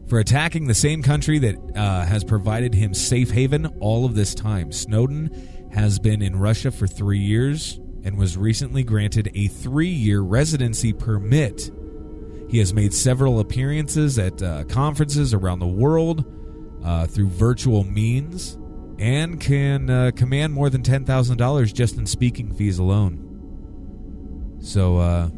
for 0.08 0.20
attacking 0.20 0.68
the 0.68 0.74
same 0.74 1.02
country 1.02 1.40
that 1.40 1.56
uh, 1.76 2.06
has 2.06 2.24
provided 2.24 2.74
him 2.74 2.94
safe 2.94 3.32
haven 3.32 3.66
all 3.80 4.06
of 4.06 4.16
this 4.16 4.36
time. 4.36 4.72
Snowden 4.72 5.70
has 5.72 6.00
been 6.00 6.22
in 6.22 6.36
Russia 6.36 6.72
for 6.72 6.88
three 6.88 7.20
years 7.20 7.80
and 8.04 8.18
was 8.18 8.38
recently 8.38 8.84
granted 8.84 9.32
a 9.36 9.48
three 9.48 9.90
year 9.90 10.22
residency 10.22 10.94
permit. 10.94 11.72
He 12.50 12.60
has 12.60 12.74
made 12.74 12.94
several 12.94 13.40
appearances 13.40 14.18
at 14.18 14.42
uh, 14.42 14.64
conferences 14.66 15.34
around 15.34 15.60
the 15.60 15.68
world 15.68 16.26
uh, 16.84 17.06
through 17.06 17.30
virtual 17.30 17.84
means 17.84 18.58
and 19.00 19.40
can 19.40 19.90
uh, 19.90 20.12
command 20.16 20.54
more 20.54 20.70
than 20.70 20.84
$10,000 20.84 21.74
just 21.74 21.98
in 21.98 22.06
speaking 22.06 22.54
fees 22.54 22.78
alone. 22.78 23.26
So, 24.62 24.98
uh, 24.98 25.30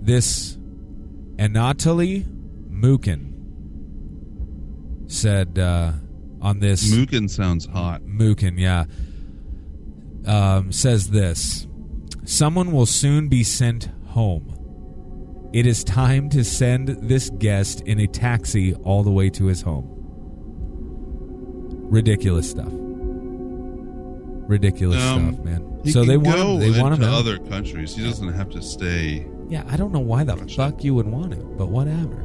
this 0.00 0.56
Anatoly 1.36 2.24
Mukin 2.70 3.32
said 5.10 5.58
uh, 5.58 5.92
on 6.40 6.60
this. 6.60 6.92
Mukin 6.92 7.28
sounds 7.28 7.66
hot. 7.66 8.02
Mukin, 8.02 8.58
yeah. 8.58 8.84
Um, 10.24 10.70
says 10.70 11.10
this 11.10 11.66
Someone 12.24 12.70
will 12.70 12.86
soon 12.86 13.28
be 13.28 13.42
sent 13.42 13.90
home. 14.06 15.50
It 15.52 15.66
is 15.66 15.82
time 15.82 16.30
to 16.30 16.44
send 16.44 16.88
this 16.88 17.30
guest 17.30 17.82
in 17.82 17.98
a 17.98 18.06
taxi 18.06 18.74
all 18.74 19.02
the 19.02 19.10
way 19.10 19.28
to 19.30 19.46
his 19.46 19.62
home. 19.62 19.91
Ridiculous 21.92 22.48
stuff. 22.50 22.72
Ridiculous 24.48 25.00
Um, 25.02 25.34
stuff, 25.34 25.44
man. 25.44 25.80
He 25.84 25.90
So 25.92 26.00
can 26.00 26.08
they 26.08 26.16
want 26.16 26.38
him, 26.38 26.58
they 26.72 26.80
want 26.80 26.94
him 26.94 27.02
into 27.02 27.14
out. 27.14 27.18
other 27.20 27.38
countries. 27.38 27.94
He 27.94 28.02
doesn't 28.02 28.32
have 28.32 28.50
to 28.50 28.62
stay. 28.62 29.26
Yeah, 29.48 29.62
I 29.68 29.76
don't 29.76 29.92
know 29.92 30.00
why 30.00 30.24
the 30.24 30.34
Russia. 30.36 30.56
fuck 30.56 30.82
you 30.82 30.94
would 30.94 31.06
want 31.06 31.32
to, 31.32 31.36
but 31.36 31.68
whatever. 31.68 32.16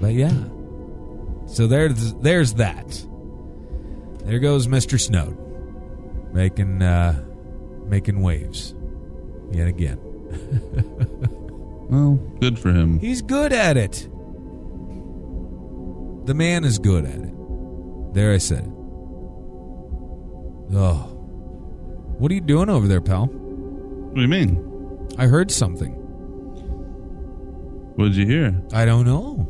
But 0.00 0.14
yeah. 0.14 0.34
So 1.46 1.66
there's 1.66 2.14
there's 2.14 2.54
that. 2.54 3.06
There 4.24 4.38
goes 4.40 4.66
Mr. 4.66 4.98
Snowden. 5.00 5.38
Making 6.32 6.82
uh 6.82 7.22
making 7.86 8.20
waves. 8.22 8.74
Yet 9.52 9.68
again. 9.68 9.98
Well, 11.92 12.14
good 12.40 12.58
for 12.58 12.70
him. 12.72 12.98
He's 13.00 13.20
good 13.20 13.52
at 13.52 13.76
it. 13.76 14.08
The 16.24 16.32
man 16.32 16.64
is 16.64 16.78
good 16.78 17.04
at 17.04 17.20
it. 17.20 18.14
There 18.14 18.32
I 18.32 18.38
said 18.38 18.64
it. 18.64 18.71
Oh. 20.74 21.08
What 22.18 22.30
are 22.30 22.34
you 22.34 22.40
doing 22.40 22.68
over 22.70 22.86
there, 22.88 23.00
pal? 23.00 23.26
What 23.26 24.14
do 24.14 24.20
you 24.22 24.28
mean? 24.28 25.08
I 25.18 25.26
heard 25.26 25.50
something. 25.50 25.92
What 27.96 28.04
did 28.06 28.16
you 28.16 28.26
hear? 28.26 28.62
I 28.72 28.84
don't 28.84 29.04
know. 29.04 29.48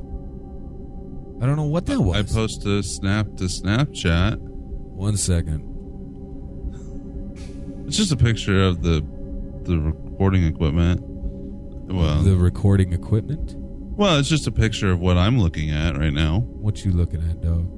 I 1.40 1.46
don't 1.46 1.56
know 1.56 1.64
what 1.64 1.86
that 1.86 2.00
was. 2.00 2.16
I 2.16 2.22
post 2.34 2.64
a 2.66 2.82
snap 2.82 3.26
to 3.36 3.44
Snapchat. 3.44 4.38
One 4.38 5.16
second. 5.16 5.68
It's 7.86 7.96
just 7.96 8.12
a 8.12 8.16
picture 8.16 8.62
of 8.62 8.82
the 8.82 9.04
the 9.64 9.78
recording 9.78 10.44
equipment. 10.44 11.00
Well, 11.04 12.22
the 12.22 12.36
recording 12.36 12.92
equipment. 12.92 13.54
well, 13.96 14.18
it's 14.18 14.28
just 14.28 14.46
a 14.46 14.52
picture 14.52 14.90
of 14.90 15.00
what 15.00 15.16
I'm 15.18 15.38
looking 15.38 15.70
at 15.70 15.96
right 15.96 16.12
now. 16.12 16.40
What 16.40 16.84
you 16.84 16.92
looking 16.92 17.20
at, 17.28 17.40
dog? 17.42 17.68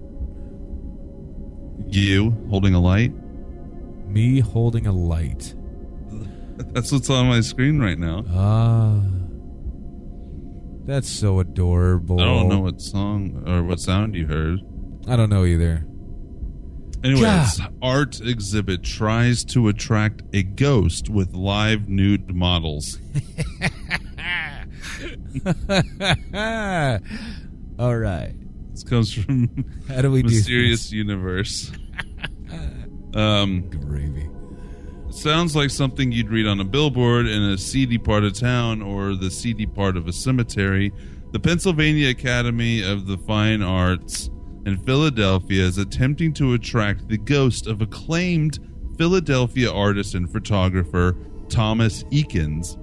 You 1.93 2.31
holding 2.51 2.75
a 2.75 2.81
light. 2.81 3.13
Me 4.15 4.39
holding 4.39 4.87
a 4.87 4.93
light. 4.93 5.55
That's 6.57 6.93
what's 6.93 7.11
on 7.11 7.27
my 7.27 7.41
screen 7.41 7.81
right 7.81 7.99
now. 7.99 8.25
Ah, 8.31 9.03
that's 10.87 11.09
so 11.09 11.41
adorable. 11.41 12.21
I 12.21 12.25
don't 12.27 12.49
know 12.49 12.61
what 12.61 12.81
song 12.81 13.43
or 13.47 13.65
what 13.65 13.81
sound 13.81 14.15
you 14.15 14.27
heard. 14.27 14.61
I 15.09 15.17
don't 15.17 15.31
know 15.31 15.45
either. 15.45 15.85
Anyways, 17.03 17.61
art 17.83 18.21
exhibit 18.21 18.85
tries 18.85 19.45
to 19.47 19.69
attract 19.69 20.23
a 20.33 20.43
ghost 20.43 21.09
with 21.09 21.35
live 21.35 21.89
nude 21.89 22.35
models. 22.35 22.99
All 27.79 27.97
right. 27.97 28.35
This 28.71 28.85
comes 28.85 29.13
from 29.13 29.65
How 29.89 30.03
do 30.03 30.11
we 30.11 30.23
Mysterious 30.23 30.91
do 30.91 30.97
Universe. 30.99 31.73
Um. 33.15 33.69
Gravy. 33.71 34.29
sounds 35.11 35.55
like 35.55 35.71
something 35.71 36.11
you'd 36.13 36.31
read 36.31 36.47
on 36.47 36.61
a 36.61 36.65
billboard 36.65 37.27
in 37.27 37.43
a 37.43 37.59
seedy 37.59 37.99
part 37.99 38.25
of 38.25 38.33
town 38.35 38.83
or 38.83 39.15
the 39.15 39.31
seedy 39.31 39.67
part 39.67 39.97
of 39.97 40.09
a 40.09 40.13
cemetery. 40.13 40.93
The 41.33 41.41
Pennsylvania 41.41 42.09
Academy 42.11 42.83
of 42.83 43.07
the 43.07 43.19
Fine 43.19 43.63
Arts 43.63 44.31
in 44.67 44.79
Philadelphia 44.79 45.63
is 45.63 45.79
attempting 45.79 46.33
to 46.35 46.55
attract 46.55 47.09
the 47.09 47.19
ghost 47.19 47.67
of 47.67 47.83
acclaimed 47.83 48.59
Philadelphia 48.97 49.71
artist 49.73 50.15
and 50.15 50.31
photographer 50.31 51.17
Thomas 51.49 52.05
Eakins 52.05 52.77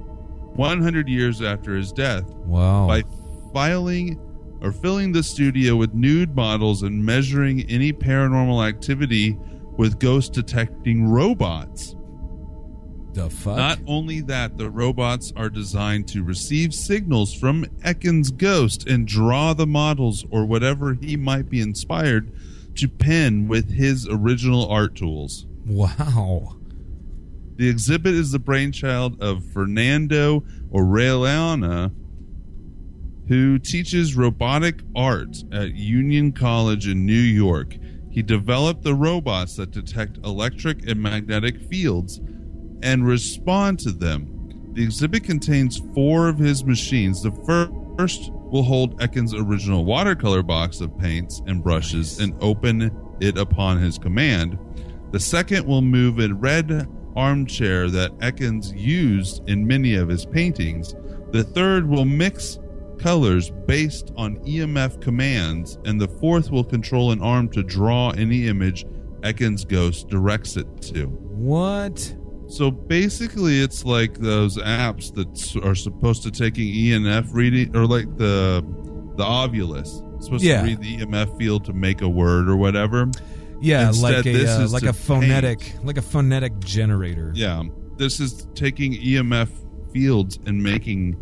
100 0.56 1.08
years 1.08 1.42
after 1.42 1.76
his 1.76 1.92
death 1.94 2.26
Wow. 2.46 2.88
by 2.88 3.04
filing 3.54 4.20
or 4.62 4.72
filling 4.72 5.12
the 5.14 5.24
studio 5.24 5.76
with 5.78 5.94
nude 5.94 6.36
models 6.36 6.84
and 6.84 7.04
measuring 7.04 7.62
any 7.70 7.92
paranormal 7.94 8.68
activity 8.68 9.38
with 9.82 9.98
ghost 9.98 10.32
detecting 10.32 11.08
robots. 11.08 11.96
the 13.14 13.28
fuck? 13.32 13.58
Not 13.58 13.80
only 13.88 14.22
that, 14.22 14.56
the 14.56 14.70
robots 14.70 15.34
are 15.36 15.50
designed 15.50 16.08
to 16.10 16.24
receive 16.24 16.72
signals 16.72 17.34
from 17.34 17.66
Eakins' 17.84 18.38
ghost 18.38 18.88
and 18.88 19.08
draw 19.08 19.56
the 19.56 19.66
models 19.66 20.24
or 20.30 20.46
whatever 20.46 20.94
he 20.94 21.18
might 21.18 21.50
be 21.50 21.62
inspired 21.62 22.32
to 22.76 22.88
pen 22.88 23.48
with 23.48 23.72
his 23.72 24.08
original 24.08 24.70
art 24.70 24.94
tools. 24.96 25.48
wow. 25.66 26.58
The 27.56 27.68
exhibit 27.68 28.14
is 28.14 28.32
the 28.32 28.38
brainchild 28.40 29.20
of 29.20 29.44
Fernando 29.52 30.44
Orellana, 30.72 31.92
who 33.28 33.58
teaches 33.58 34.16
robotic 34.16 34.82
art 34.96 35.44
at 35.52 35.74
Union 35.74 36.34
College 36.34 36.88
in 36.88 37.04
New 37.04 37.14
York. 37.14 37.78
He 38.12 38.22
developed 38.22 38.84
the 38.84 38.94
robots 38.94 39.56
that 39.56 39.72
detect 39.72 40.18
electric 40.26 40.88
and 40.88 41.02
magnetic 41.02 41.62
fields 41.62 42.20
and 42.84 43.08
respond 43.08 43.80
to 43.80 43.92
them. 43.92 44.72
The 44.74 44.84
exhibit 44.84 45.24
contains 45.24 45.82
four 45.94 46.28
of 46.28 46.38
his 46.38 46.66
machines. 46.66 47.22
The 47.22 47.32
first 47.98 48.32
will 48.34 48.64
hold 48.64 49.00
Eakins' 49.00 49.34
original 49.34 49.86
watercolor 49.86 50.44
box 50.44 50.82
of 50.82 50.98
paints 50.98 51.42
and 51.48 51.64
brushes 51.64 52.20
and 52.20 52.34
open 52.42 52.92
it 53.22 53.38
upon 53.38 53.80
his 53.80 53.98
command. 53.98 54.58
The 55.12 55.20
second 55.20 55.66
will 55.66 55.82
move 55.82 56.20
a 56.20 56.34
red 56.34 56.88
armchair 57.16 57.90
that 57.90 58.18
Eakins 58.20 58.78
used 58.78 59.48
in 59.48 59.68
many 59.68 59.96
of 59.96 60.10
his 60.10 60.26
paintings. 60.26 60.96
The 61.32 61.44
third 61.44 61.88
will 61.88 62.06
mix 62.06 62.60
colors 63.02 63.50
based 63.66 64.12
on 64.16 64.38
EMF 64.46 65.02
commands, 65.02 65.78
and 65.86 66.00
the 66.00 66.08
fourth 66.08 66.52
will 66.52 66.64
control 66.64 67.12
an 67.12 67.22
arm 67.22 67.50
to 67.50 67.64
draw 67.64 68.12
any 68.12 68.48
image 68.48 68.86
Eakins' 69.22 69.68
ghost 69.68 70.08
directs 70.10 70.58
it 70.58 70.68
to. 70.82 71.06
What? 71.08 72.16
So 72.48 72.70
basically, 72.72 73.60
it's 73.62 73.86
like 73.86 74.16
those 74.18 74.58
apps 74.58 75.14
that 75.16 75.64
are 75.66 75.76
supposed 75.76 76.24
to 76.24 76.32
taking 76.32 76.68
EMF 76.68 77.34
reading, 77.34 77.76
or 77.76 77.86
like 77.86 78.18
the 78.18 78.64
the 79.16 79.24
Ovilus. 79.24 79.88
supposed 80.24 80.44
Yeah. 80.44 80.62
to 80.62 80.68
read 80.68 80.82
the 80.82 80.98
EMF 80.98 81.38
field 81.38 81.66
to 81.66 81.74
make 81.74 82.02
a 82.02 82.10
word 82.10 82.48
or 82.50 82.56
whatever. 82.56 83.10
Yeah, 83.62 83.90
Instead, 83.90 84.04
like 84.18 84.26
a 84.26 84.34
this 84.34 84.58
uh, 84.58 84.62
is 84.64 84.74
like 84.74 84.84
a 84.84 84.94
phonetic 84.94 85.76
like 85.84 85.98
a 85.98 86.02
phonetic 86.02 86.60
generator. 86.60 87.32
Yeah, 87.36 87.64
this 87.98 88.20
is 88.20 88.48
taking 88.56 88.94
EMF 88.94 89.50
fields 89.94 90.40
and 90.46 90.62
making 90.64 91.16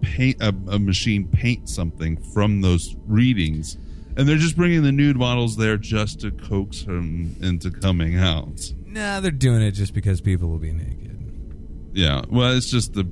paint 0.00 0.40
a, 0.40 0.48
a 0.68 0.78
machine 0.78 1.28
paint 1.28 1.68
something 1.68 2.16
from 2.32 2.60
those 2.60 2.96
readings, 3.06 3.76
and 4.16 4.28
they're 4.28 4.36
just 4.36 4.56
bringing 4.56 4.82
the 4.82 4.92
nude 4.92 5.16
models 5.16 5.56
there 5.56 5.76
just 5.76 6.20
to 6.20 6.30
coax 6.30 6.82
them 6.82 7.36
into 7.40 7.70
coming 7.70 8.16
out. 8.16 8.72
Nah, 8.86 9.20
they're 9.20 9.30
doing 9.30 9.62
it 9.62 9.72
just 9.72 9.94
because 9.94 10.20
people 10.20 10.48
will 10.48 10.58
be 10.58 10.72
naked. 10.72 11.90
Yeah, 11.92 12.22
well, 12.28 12.56
it's 12.56 12.70
just 12.70 12.94
the 12.94 13.08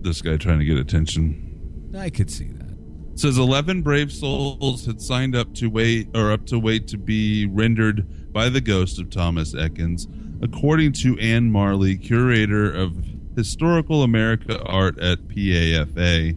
this 0.00 0.22
guy 0.22 0.36
trying 0.36 0.60
to 0.60 0.64
get 0.64 0.78
attention. 0.78 1.90
I 1.96 2.10
could 2.10 2.30
see 2.30 2.48
that. 2.48 2.68
It 3.12 3.20
says 3.20 3.36
11 3.36 3.82
brave 3.82 4.12
souls 4.12 4.86
had 4.86 5.00
signed 5.00 5.34
up 5.34 5.52
to 5.54 5.68
wait 5.68 6.08
or 6.14 6.30
up 6.30 6.46
to 6.46 6.58
wait 6.58 6.86
to 6.88 6.98
be 6.98 7.46
rendered 7.46 8.32
by 8.32 8.48
the 8.48 8.60
ghost 8.60 9.00
of 9.00 9.10
Thomas 9.10 9.54
Eakins, 9.54 10.06
according 10.42 10.92
to 10.92 11.18
Anne 11.18 11.50
Marley, 11.50 11.96
curator 11.96 12.72
of 12.72 12.96
historical 13.38 14.02
America 14.02 14.60
art 14.64 14.98
at 14.98 15.28
PAFA. 15.28 16.36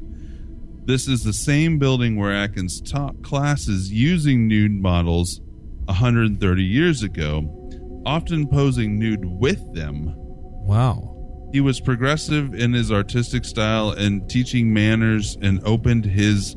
This 0.86 1.08
is 1.08 1.24
the 1.24 1.34
same 1.34 1.80
building 1.80 2.16
where 2.16 2.32
Atkins 2.32 2.80
taught 2.80 3.24
classes 3.24 3.92
using 3.92 4.48
nude 4.48 4.80
models 4.80 5.42
130 5.86 6.64
years 6.64 7.02
ago, 7.02 8.04
often 8.06 8.48
posing 8.48 9.00
nude 9.00 9.26
with 9.26 9.74
them. 9.74 10.14
Wow. 10.16 11.50
He 11.52 11.60
was 11.60 11.82
progressive 11.82 12.54
in 12.54 12.72
his 12.74 12.92
artistic 12.92 13.46
style 13.46 13.90
and 13.90 14.30
teaching 14.30 14.72
manners 14.72 15.40
and 15.42 15.60
opened 15.66 16.06
his 16.06 16.56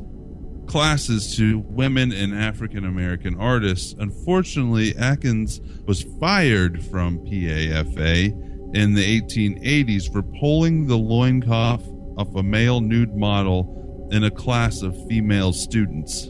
classes 0.67 1.35
to 1.37 1.57
women 1.57 2.11
and 2.11 2.35
African 2.35 2.85
American 2.85 3.35
artists. 3.39 3.95
Unfortunately, 3.97 4.95
Atkins 4.95 5.59
was 5.87 6.03
fired 6.19 6.85
from 6.85 7.17
PAFA 7.25 8.54
in 8.73 8.93
the 8.93 9.21
1880s 9.21 10.11
for 10.11 10.21
pulling 10.39 10.87
the 10.87 10.97
loincloth 10.97 11.87
of 12.17 12.35
a 12.35 12.43
male 12.43 12.81
nude 12.81 13.15
model 13.15 14.07
in 14.11 14.23
a 14.23 14.31
class 14.31 14.81
of 14.81 14.95
female 15.07 15.53
students. 15.53 16.25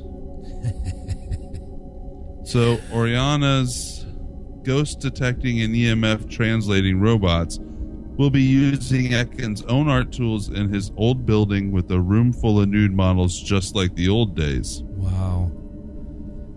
so, 2.44 2.78
Oriana's 2.92 4.06
ghost 4.64 5.00
detecting 5.00 5.62
and 5.62 5.74
EMF 5.76 6.30
translating 6.30 7.00
robots 7.00 7.60
will 8.18 8.30
be 8.30 8.42
using 8.42 9.12
Eakins' 9.12 9.64
own 9.68 9.88
art 9.88 10.12
tools 10.12 10.50
in 10.50 10.74
his 10.74 10.92
old 10.98 11.26
building 11.26 11.72
with 11.72 11.92
a 11.92 12.00
room 12.00 12.32
full 12.32 12.60
of 12.60 12.70
nude 12.70 12.94
models 12.94 13.40
just 13.40 13.76
like 13.76 13.94
the 13.96 14.10
old 14.10 14.36
days. 14.36 14.82
Wow. 14.86 15.52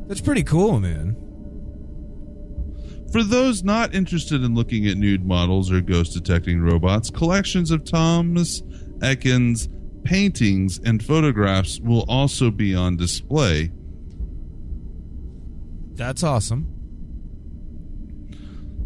That's 0.07 0.21
pretty 0.21 0.45
cool, 0.45 0.81
man. 0.81 1.17
For 3.13 3.23
those 3.23 3.63
not 3.65 3.95
interested 3.95 4.43
in 4.45 4.55
looking 4.55 4.87
at 4.87 4.99
nude 4.99 5.25
models 5.25 5.73
or 5.73 5.81
ghost 5.81 6.13
detecting 6.13 6.61
robots, 6.61 7.11
collections 7.11 7.71
of 7.71 7.85
Thomas 7.85 8.61
Eakins 8.99 9.69
paintings 10.05 10.79
and 10.85 11.03
photographs 11.03 11.81
will 11.81 12.05
also 12.09 12.51
be 12.51 12.75
on 12.75 12.97
display. 12.97 13.71
That's 15.95 16.23
awesome. 16.23 16.75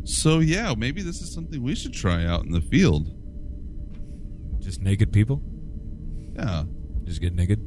So, 0.04 0.40
yeah, 0.40 0.74
maybe 0.76 1.02
this 1.02 1.20
is 1.20 1.32
something 1.32 1.62
we 1.62 1.74
should 1.74 1.92
try 1.92 2.24
out 2.24 2.44
in 2.44 2.52
the 2.52 2.60
field. 2.60 3.08
Just 4.60 4.80
naked 4.80 5.12
people? 5.12 5.42
Yeah. 6.34 6.64
Just 7.04 7.20
get 7.20 7.34
naked? 7.34 7.60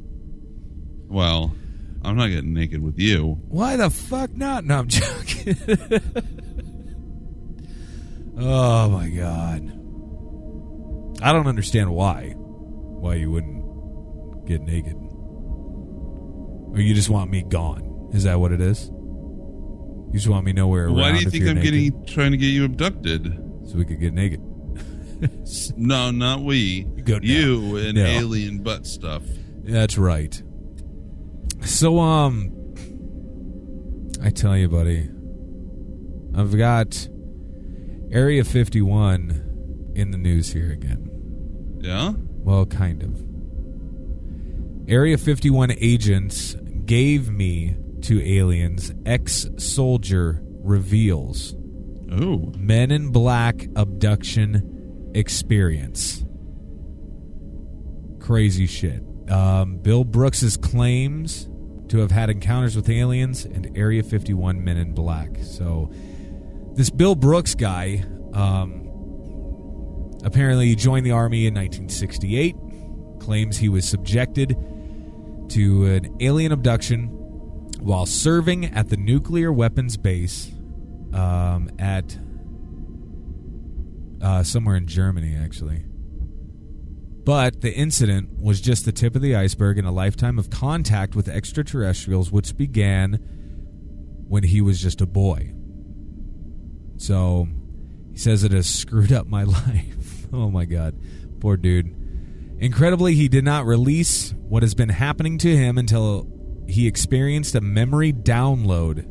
Well, 1.08 1.54
I'm 2.02 2.16
not 2.16 2.28
getting 2.28 2.52
naked 2.52 2.82
with 2.82 2.98
you. 2.98 3.38
Why 3.48 3.76
the 3.76 3.90
fuck 3.90 4.34
not? 4.34 4.64
No, 4.64 4.78
I'm 4.78 4.88
joking. 4.88 5.56
Oh 8.38 8.88
my 8.90 9.08
god. 9.08 9.62
I 11.22 11.32
don't 11.32 11.46
understand 11.46 11.90
why. 11.90 12.34
Why 12.36 13.14
you 13.14 13.30
wouldn't 13.30 14.46
get 14.46 14.62
naked. 14.62 14.94
Or 16.72 16.80
you 16.80 16.94
just 16.94 17.08
want 17.08 17.30
me 17.30 17.42
gone. 17.42 18.10
Is 18.12 18.24
that 18.24 18.38
what 18.38 18.52
it 18.52 18.60
is? 18.60 18.88
You 18.88 20.10
just 20.14 20.28
want 20.28 20.44
me 20.44 20.52
nowhere 20.52 20.84
around 20.86 20.96
Why 20.96 21.12
do 21.12 21.18
you 21.20 21.30
think 21.30 21.46
I'm 21.46 21.56
naked, 21.56 21.62
getting 21.72 22.04
trying 22.06 22.30
to 22.32 22.36
get 22.36 22.46
you 22.48 22.64
abducted? 22.64 23.24
so 23.66 23.76
we 23.76 23.84
could 23.84 24.00
get 24.00 24.12
naked. 24.14 24.40
No, 25.78 26.10
not 26.10 26.42
we. 26.42 26.82
Go 26.84 27.14
now. 27.14 27.20
you 27.22 27.76
and 27.78 27.94
No. 27.96 28.04
alien 28.04 28.58
butt 28.58 28.86
stuff. 28.86 29.22
That's 29.64 29.96
right. 29.96 30.42
So, 31.62 31.98
um, 32.00 32.52
I 34.22 34.28
tell 34.28 34.54
you, 34.58 34.68
buddy, 34.68 35.08
I've 36.34 36.54
got 36.58 37.08
Area 38.12 38.44
51 38.44 39.92
in 39.94 40.10
the 40.10 40.18
news 40.18 40.52
here 40.52 40.70
again. 40.70 41.78
Yeah? 41.80 42.12
Well, 42.16 42.66
kind 42.66 43.02
of. 43.02 43.22
Area 44.88 45.18
51 45.18 45.72
agents 45.72 46.54
gave 46.84 47.28
me 47.30 47.76
to 48.02 48.22
aliens 48.24 48.92
ex 49.04 49.46
soldier 49.58 50.40
reveals 50.42 51.54
Oh. 52.12 52.52
Men 52.56 52.92
in 52.92 53.10
Black 53.10 53.66
abduction 53.74 55.10
experience. 55.14 56.24
Crazy 58.20 58.66
shit. 58.66 59.02
Um, 59.28 59.78
Bill 59.78 60.04
Brooks's 60.04 60.56
claims 60.56 61.48
to 61.88 61.98
have 61.98 62.10
had 62.12 62.30
encounters 62.30 62.76
with 62.76 62.88
aliens 62.88 63.44
and 63.44 63.76
Area 63.76 64.02
51 64.04 64.62
Men 64.62 64.76
in 64.76 64.92
Black. 64.92 65.38
So, 65.42 65.90
this 66.76 66.90
Bill 66.90 67.14
Brooks 67.14 67.54
guy, 67.54 68.04
um, 68.34 68.86
apparently 70.24 70.74
joined 70.74 71.06
the 71.06 71.12
army 71.12 71.46
in 71.46 71.54
1968. 71.54 72.54
Claims 73.20 73.56
he 73.56 73.68
was 73.68 73.88
subjected 73.88 74.56
to 75.48 75.86
an 75.86 76.16
alien 76.20 76.52
abduction 76.52 77.08
while 77.80 78.04
serving 78.04 78.66
at 78.66 78.88
the 78.88 78.96
nuclear 78.96 79.52
weapons 79.52 79.96
base 79.96 80.52
um, 81.12 81.70
at 81.78 82.18
uh, 84.20 84.42
somewhere 84.42 84.76
in 84.76 84.86
Germany, 84.86 85.34
actually. 85.34 85.84
But 87.24 87.62
the 87.62 87.72
incident 87.72 88.38
was 88.38 88.60
just 88.60 88.84
the 88.84 88.92
tip 88.92 89.16
of 89.16 89.22
the 89.22 89.34
iceberg 89.34 89.78
in 89.78 89.84
a 89.84 89.92
lifetime 89.92 90.38
of 90.38 90.50
contact 90.50 91.16
with 91.16 91.26
extraterrestrials, 91.26 92.30
which 92.30 92.56
began 92.56 93.14
when 94.28 94.44
he 94.44 94.60
was 94.60 94.80
just 94.80 95.00
a 95.00 95.06
boy. 95.06 95.55
So 96.96 97.48
he 98.12 98.18
says 98.18 98.44
it 98.44 98.52
has 98.52 98.66
screwed 98.68 99.12
up 99.12 99.26
my 99.26 99.42
life. 99.44 100.26
oh 100.32 100.50
my 100.50 100.64
God. 100.64 100.94
Poor 101.40 101.56
dude. 101.56 101.94
Incredibly, 102.58 103.14
he 103.14 103.28
did 103.28 103.44
not 103.44 103.66
release 103.66 104.32
what 104.48 104.62
has 104.62 104.74
been 104.74 104.88
happening 104.88 105.36
to 105.38 105.54
him 105.54 105.76
until 105.76 106.26
he 106.66 106.86
experienced 106.86 107.54
a 107.54 107.60
memory 107.60 108.12
download, 108.12 109.06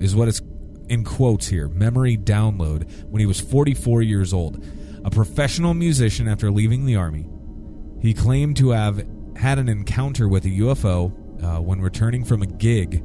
is 0.00 0.16
what 0.16 0.28
it's 0.28 0.40
in 0.88 1.04
quotes 1.04 1.48
here 1.48 1.68
memory 1.68 2.16
download 2.16 2.90
when 3.06 3.20
he 3.20 3.26
was 3.26 3.40
44 3.40 4.02
years 4.02 4.32
old. 4.32 4.64
A 5.04 5.10
professional 5.10 5.74
musician 5.74 6.26
after 6.26 6.50
leaving 6.50 6.84
the 6.84 6.96
army. 6.96 7.28
He 8.00 8.12
claimed 8.12 8.56
to 8.56 8.70
have 8.70 9.06
had 9.36 9.58
an 9.58 9.68
encounter 9.68 10.28
with 10.28 10.44
a 10.44 10.48
UFO 10.48 11.12
uh, 11.42 11.60
when 11.60 11.80
returning 11.80 12.24
from 12.24 12.42
a 12.42 12.46
gig, 12.46 13.02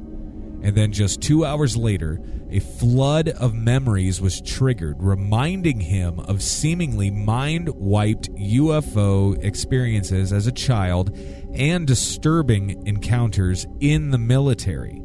and 0.62 0.76
then 0.76 0.92
just 0.92 1.20
two 1.20 1.44
hours 1.44 1.76
later, 1.76 2.20
a 2.50 2.60
flood 2.60 3.28
of 3.28 3.54
memories 3.54 4.20
was 4.20 4.40
triggered, 4.40 5.02
reminding 5.02 5.80
him 5.80 6.20
of 6.20 6.42
seemingly 6.42 7.10
mind 7.10 7.68
wiped 7.70 8.32
UFO 8.34 9.42
experiences 9.42 10.32
as 10.32 10.46
a 10.46 10.52
child 10.52 11.16
and 11.54 11.86
disturbing 11.86 12.86
encounters 12.86 13.66
in 13.80 14.10
the 14.10 14.18
military. 14.18 15.02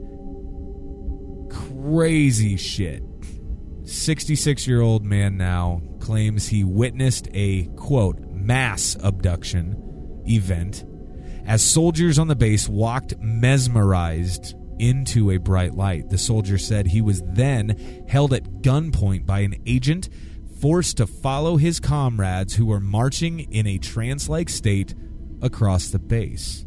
Crazy 1.50 2.56
shit. 2.56 3.02
66 3.84 4.68
year 4.68 4.82
old 4.82 5.04
man 5.04 5.38
now 5.38 5.82
claims 6.00 6.48
he 6.48 6.64
witnessed 6.64 7.30
a 7.34 7.66
quote 7.78 8.20
mass 8.20 8.96
abduction 9.02 10.22
event 10.28 10.84
as 11.46 11.64
soldiers 11.64 12.20
on 12.20 12.28
the 12.28 12.36
base 12.36 12.68
walked 12.68 13.18
mesmerized 13.20 14.54
into 14.80 15.32
a 15.32 15.38
bright 15.38 15.76
light. 15.76 16.10
The 16.10 16.18
soldier 16.18 16.58
said 16.58 16.88
he 16.88 17.02
was 17.02 17.22
then 17.26 18.06
held 18.08 18.34
at 18.34 18.62
gunpoint 18.62 19.26
by 19.26 19.40
an 19.42 19.56
agent, 19.66 20.10
forced 20.60 20.98
to 20.98 21.08
follow 21.08 21.58
his 21.58 21.80
comrades 21.80 22.56
who 22.56 22.66
were 22.66 22.80
marching 22.80 23.40
in 23.52 23.68
a 23.68 23.78
trance 23.78 24.28
like 24.28 24.50
state 24.50 24.96
across 25.42 25.90
the 25.90 26.00
base. 26.00 26.66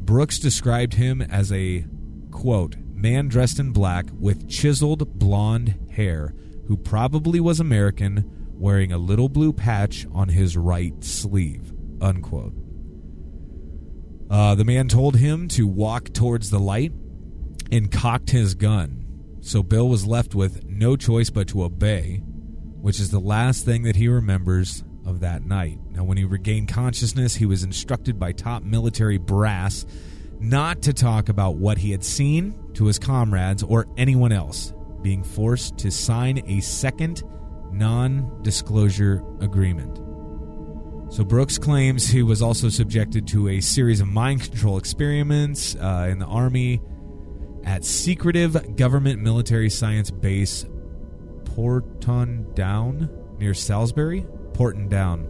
Brooks 0.00 0.38
described 0.38 0.94
him 0.94 1.20
as 1.20 1.52
a 1.52 1.84
quote 2.30 2.76
man 2.94 3.28
dressed 3.28 3.58
in 3.58 3.72
black 3.72 4.06
with 4.18 4.48
chiseled 4.48 5.18
blonde 5.18 5.78
hair 5.92 6.34
who 6.66 6.76
probably 6.76 7.40
was 7.40 7.60
American 7.60 8.24
wearing 8.54 8.90
a 8.90 8.98
little 8.98 9.28
blue 9.28 9.52
patch 9.52 10.06
on 10.12 10.28
his 10.28 10.56
right 10.56 11.04
sleeve 11.04 11.72
unquote 12.00 12.54
Uh, 14.30 14.54
the 14.54 14.64
man 14.64 14.88
told 14.88 15.16
him 15.16 15.48
to 15.48 15.66
walk 15.66 16.12
towards 16.12 16.50
the 16.50 16.58
light 16.58 16.92
and 17.72 17.90
cocked 17.90 18.30
his 18.30 18.54
gun. 18.54 19.04
So 19.40 19.62
Bill 19.62 19.88
was 19.88 20.06
left 20.06 20.34
with 20.34 20.64
no 20.64 20.96
choice 20.96 21.30
but 21.30 21.48
to 21.48 21.64
obey, 21.64 22.20
which 22.80 23.00
is 23.00 23.10
the 23.10 23.20
last 23.20 23.64
thing 23.64 23.84
that 23.84 23.96
he 23.96 24.08
remembers 24.08 24.84
of 25.06 25.20
that 25.20 25.44
night. 25.44 25.78
Now, 25.90 26.04
when 26.04 26.18
he 26.18 26.24
regained 26.24 26.68
consciousness, 26.68 27.34
he 27.34 27.46
was 27.46 27.62
instructed 27.64 28.18
by 28.18 28.32
top 28.32 28.62
military 28.62 29.16
brass 29.16 29.86
not 30.40 30.82
to 30.82 30.92
talk 30.92 31.28
about 31.28 31.56
what 31.56 31.78
he 31.78 31.90
had 31.90 32.04
seen 32.04 32.54
to 32.74 32.86
his 32.86 32.98
comrades 32.98 33.62
or 33.62 33.86
anyone 33.96 34.32
else, 34.32 34.72
being 35.02 35.24
forced 35.24 35.78
to 35.78 35.90
sign 35.90 36.42
a 36.46 36.60
second 36.60 37.22
non 37.72 38.42
disclosure 38.42 39.22
agreement. 39.40 40.07
So 41.10 41.24
Brooks 41.24 41.58
claims 41.58 42.06
he 42.06 42.22
was 42.22 42.42
also 42.42 42.68
subjected 42.68 43.26
to 43.28 43.48
a 43.48 43.60
series 43.60 44.00
of 44.00 44.08
mind 44.08 44.42
control 44.42 44.76
experiments 44.76 45.74
uh, 45.74 46.08
in 46.10 46.18
the 46.18 46.26
Army 46.26 46.80
at 47.64 47.84
secretive 47.84 48.76
government 48.76 49.20
military 49.20 49.70
science 49.70 50.10
base 50.10 50.66
Porton 51.44 52.52
Down 52.54 53.08
near 53.38 53.54
Salisbury. 53.54 54.26
Porton 54.52 54.88
Down 54.88 55.26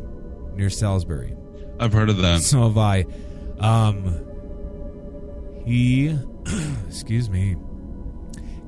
near 0.56 0.68
Salisbury. 0.68 1.34
I've 1.78 1.92
heard 1.92 2.10
of 2.10 2.18
that. 2.18 2.40
So 2.40 2.62
have 2.64 2.76
I. 2.76 3.06
Um, 3.60 4.26
he, 5.64 6.08
excuse 6.88 7.30
me, 7.30 7.56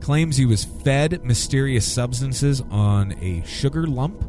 claims 0.01 0.37
he 0.37 0.47
was 0.47 0.65
fed 0.65 1.25
mysterious 1.25 1.91
substances 1.91 2.63
on 2.71 3.13
a 3.21 3.45
sugar 3.45 3.87
lump, 3.87 4.23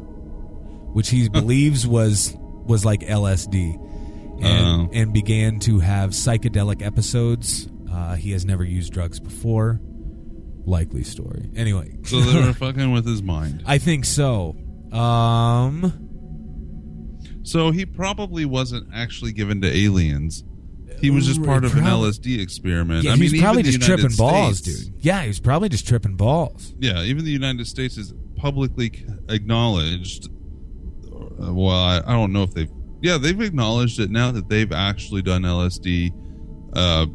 which 0.92 1.10
he 1.10 1.28
believes 1.28 1.86
was 1.86 2.36
was 2.66 2.84
like 2.84 3.00
LSD, 3.00 3.74
and 4.42 4.90
Oh. 4.90 4.90
and 4.92 5.12
began 5.12 5.58
to 5.60 5.78
have 5.80 6.10
psychedelic 6.10 6.82
episodes. 6.82 7.68
Uh, 7.90 8.14
he 8.16 8.32
has 8.32 8.44
never 8.44 8.64
used 8.64 8.92
drugs 8.92 9.20
before. 9.20 9.80
Likely 10.64 11.02
story. 11.04 11.50
Anyway, 11.56 11.96
So 12.04 12.20
they 12.20 12.40
were 12.40 12.52
fucking 12.54 12.92
with 12.92 13.04
his 13.06 13.22
mind. 13.22 13.62
I 13.66 13.78
think 13.78 14.04
so. 14.04 14.56
Um, 14.92 16.08
So 17.42 17.70
he 17.72 17.84
probably 17.84 18.44
wasn't 18.44 18.88
actually 18.94 19.32
given 19.32 19.60
to 19.62 19.68
aliens. 19.76 20.44
He 21.00 21.10
was 21.10 21.26
just 21.26 21.42
part 21.42 21.64
of 21.64 21.74
an 21.76 21.82
LSD 21.84 22.40
experiment. 22.40 23.02
yeah, 23.04 23.10
I 23.10 23.14
he 23.16 23.22
mean, 23.22 23.32
was 23.32 23.40
probably 23.40 23.62
just 23.64 23.80
tripping 23.82 24.04
United 24.04 24.18
balls, 24.18 24.58
States- 24.58 24.84
dude. 24.86 24.94
Yeah, 25.00 25.22
he 25.22 25.28
was 25.28 25.40
probably 25.40 25.68
just 25.68 25.88
tripping 25.88 26.14
balls. 26.14 26.72
Yeah, 26.78 27.02
even 27.02 27.24
the 27.24 27.32
United 27.32 27.66
States 27.66 27.96
is 27.96 28.14
publicly 28.36 28.92
acknowledged. 29.28 30.28
Uh, 31.40 31.52
Well, 31.52 31.70
I, 31.76 31.98
I 32.06 32.12
don't 32.12 32.32
know 32.32 32.42
if 32.42 32.52
they've. 32.52 32.70
Yeah, 33.00 33.18
they've 33.18 33.40
acknowledged 33.40 33.98
it 34.00 34.10
now 34.10 34.30
that 34.32 34.48
they've 34.48 34.70
actually 34.72 35.22
done 35.22 35.42
LSD 35.42 36.12
uh, 36.74 37.06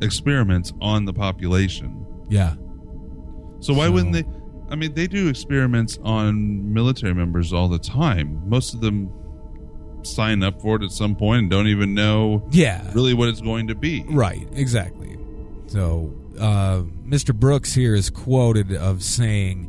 experiments 0.00 0.72
on 0.80 1.04
the 1.04 1.12
population. 1.12 2.04
Yeah. 2.28 2.54
So 3.60 3.74
why 3.74 3.86
So- 3.86 3.92
wouldn't 3.92 4.12
they? 4.14 4.24
I 4.70 4.74
mean, 4.74 4.94
they 4.94 5.06
do 5.06 5.28
experiments 5.28 5.98
on 6.02 6.72
military 6.72 7.14
members 7.14 7.52
all 7.52 7.68
the 7.68 7.78
time. 7.78 8.42
Most 8.48 8.72
of 8.74 8.80
them 8.80 9.10
sign 10.02 10.42
up 10.42 10.60
for 10.62 10.76
it 10.76 10.82
at 10.82 10.90
some 10.90 11.14
point 11.14 11.40
and 11.42 11.50
don't 11.50 11.66
even 11.68 11.92
know 11.94 12.48
Yeah. 12.50 12.90
really 12.94 13.12
what 13.14 13.28
it's 13.28 13.42
going 13.42 13.68
to 13.68 13.74
be. 13.74 14.02
Right, 14.08 14.48
exactly. 14.54 15.16
So, 15.66 16.14
uh, 16.40 16.82
Mr. 17.06 17.34
Brooks 17.34 17.74
here 17.74 17.94
is 17.94 18.08
quoted 18.10 18.72
of 18.72 19.02
saying, 19.02 19.68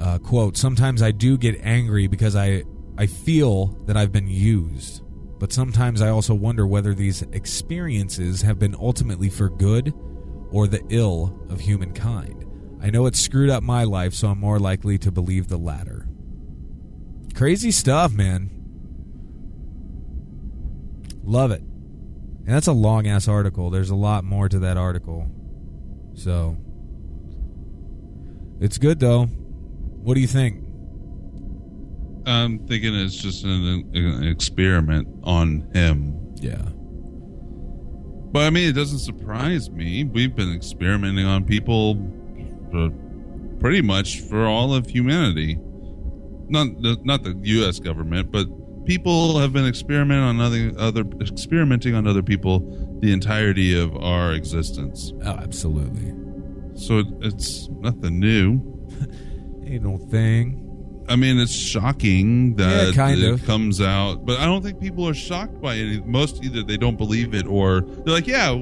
uh, 0.00 0.18
"quote 0.18 0.56
Sometimes 0.56 1.02
I 1.02 1.10
do 1.10 1.36
get 1.36 1.60
angry 1.62 2.06
because 2.06 2.36
I 2.36 2.64
I 2.96 3.06
feel 3.06 3.66
that 3.86 3.96
I've 3.96 4.12
been 4.12 4.28
used, 4.28 5.02
but 5.38 5.52
sometimes 5.52 6.02
I 6.02 6.08
also 6.08 6.34
wonder 6.34 6.66
whether 6.66 6.94
these 6.94 7.22
experiences 7.32 8.42
have 8.42 8.58
been 8.58 8.74
ultimately 8.74 9.28
for 9.30 9.48
good 9.48 9.94
or 10.50 10.66
the 10.66 10.82
ill 10.88 11.46
of 11.48 11.60
humankind. 11.60 12.44
I 12.80 12.90
know 12.90 13.06
it's 13.06 13.20
screwed 13.20 13.50
up 13.50 13.62
my 13.62 13.84
life, 13.84 14.14
so 14.14 14.28
I'm 14.28 14.38
more 14.38 14.58
likely 14.58 14.98
to 14.98 15.10
believe 15.10 15.48
the 15.48 15.58
latter." 15.58 16.08
Crazy 17.34 17.70
stuff, 17.70 18.12
man. 18.12 18.50
Love 21.22 21.50
it. 21.50 21.60
And 21.60 22.56
that's 22.56 22.66
a 22.66 22.72
long 22.72 23.06
ass 23.06 23.28
article. 23.28 23.68
There's 23.68 23.90
a 23.90 23.94
lot 23.94 24.24
more 24.24 24.48
to 24.48 24.58
that 24.60 24.78
article. 24.78 25.30
So 26.14 26.56
it's 28.60 28.78
good 28.78 28.98
though. 28.98 29.28
What 30.02 30.14
do 30.14 30.20
you 30.20 30.26
think? 30.26 30.64
I'm 32.26 32.66
thinking 32.66 32.94
it's 32.94 33.16
just 33.16 33.44
an, 33.44 33.90
an 33.94 34.26
experiment 34.26 35.08
on 35.24 35.70
him. 35.72 36.34
Yeah. 36.36 36.62
But 38.30 38.44
I 38.44 38.50
mean, 38.50 38.68
it 38.68 38.74
doesn't 38.74 38.98
surprise 38.98 39.70
me. 39.70 40.04
We've 40.04 40.34
been 40.34 40.52
experimenting 40.52 41.24
on 41.26 41.44
people 41.44 41.94
for 42.70 42.90
pretty 43.58 43.80
much 43.80 44.20
for 44.20 44.46
all 44.46 44.74
of 44.74 44.86
humanity. 44.86 45.58
Not 46.48 46.80
the, 46.82 46.98
not 47.02 47.22
the 47.22 47.38
U.S. 47.42 47.78
government, 47.78 48.30
but 48.30 48.46
people 48.84 49.38
have 49.38 49.52
been 49.52 49.66
experimenting 49.66 50.24
on 50.24 50.40
other 50.40 50.72
other 50.78 51.04
experimenting 51.20 51.94
on 51.94 52.06
other 52.06 52.22
people 52.22 52.60
the 53.00 53.12
entirety 53.12 53.78
of 53.78 53.96
our 53.96 54.32
existence. 54.32 55.12
Oh, 55.24 55.30
absolutely. 55.30 56.14
So 56.74 56.98
it, 56.98 57.06
it's 57.20 57.68
nothing 57.68 58.18
new. 58.18 58.60
Ain't 59.68 59.82
no 59.84 59.98
thing. 59.98 60.64
I 61.08 61.16
mean, 61.16 61.38
it's 61.38 61.52
shocking 61.54 62.56
that 62.56 62.88
Yeah, 62.88 62.92
kind 62.94 63.20
it 63.20 63.30
of. 63.32 63.44
comes 63.44 63.80
out, 63.80 64.24
but 64.26 64.38
I 64.40 64.44
don't 64.46 64.62
think 64.62 64.80
people 64.80 65.06
are 65.08 65.14
shocked 65.14 65.60
by 65.60 65.74
it. 65.74 66.06
Most 66.06 66.42
either 66.44 66.62
they 66.62 66.76
don't 66.76 66.96
believe 66.96 67.34
it 67.34 67.46
or 67.46 67.80
they're 67.82 68.14
like, 68.14 68.26
"Yeah, 68.26 68.60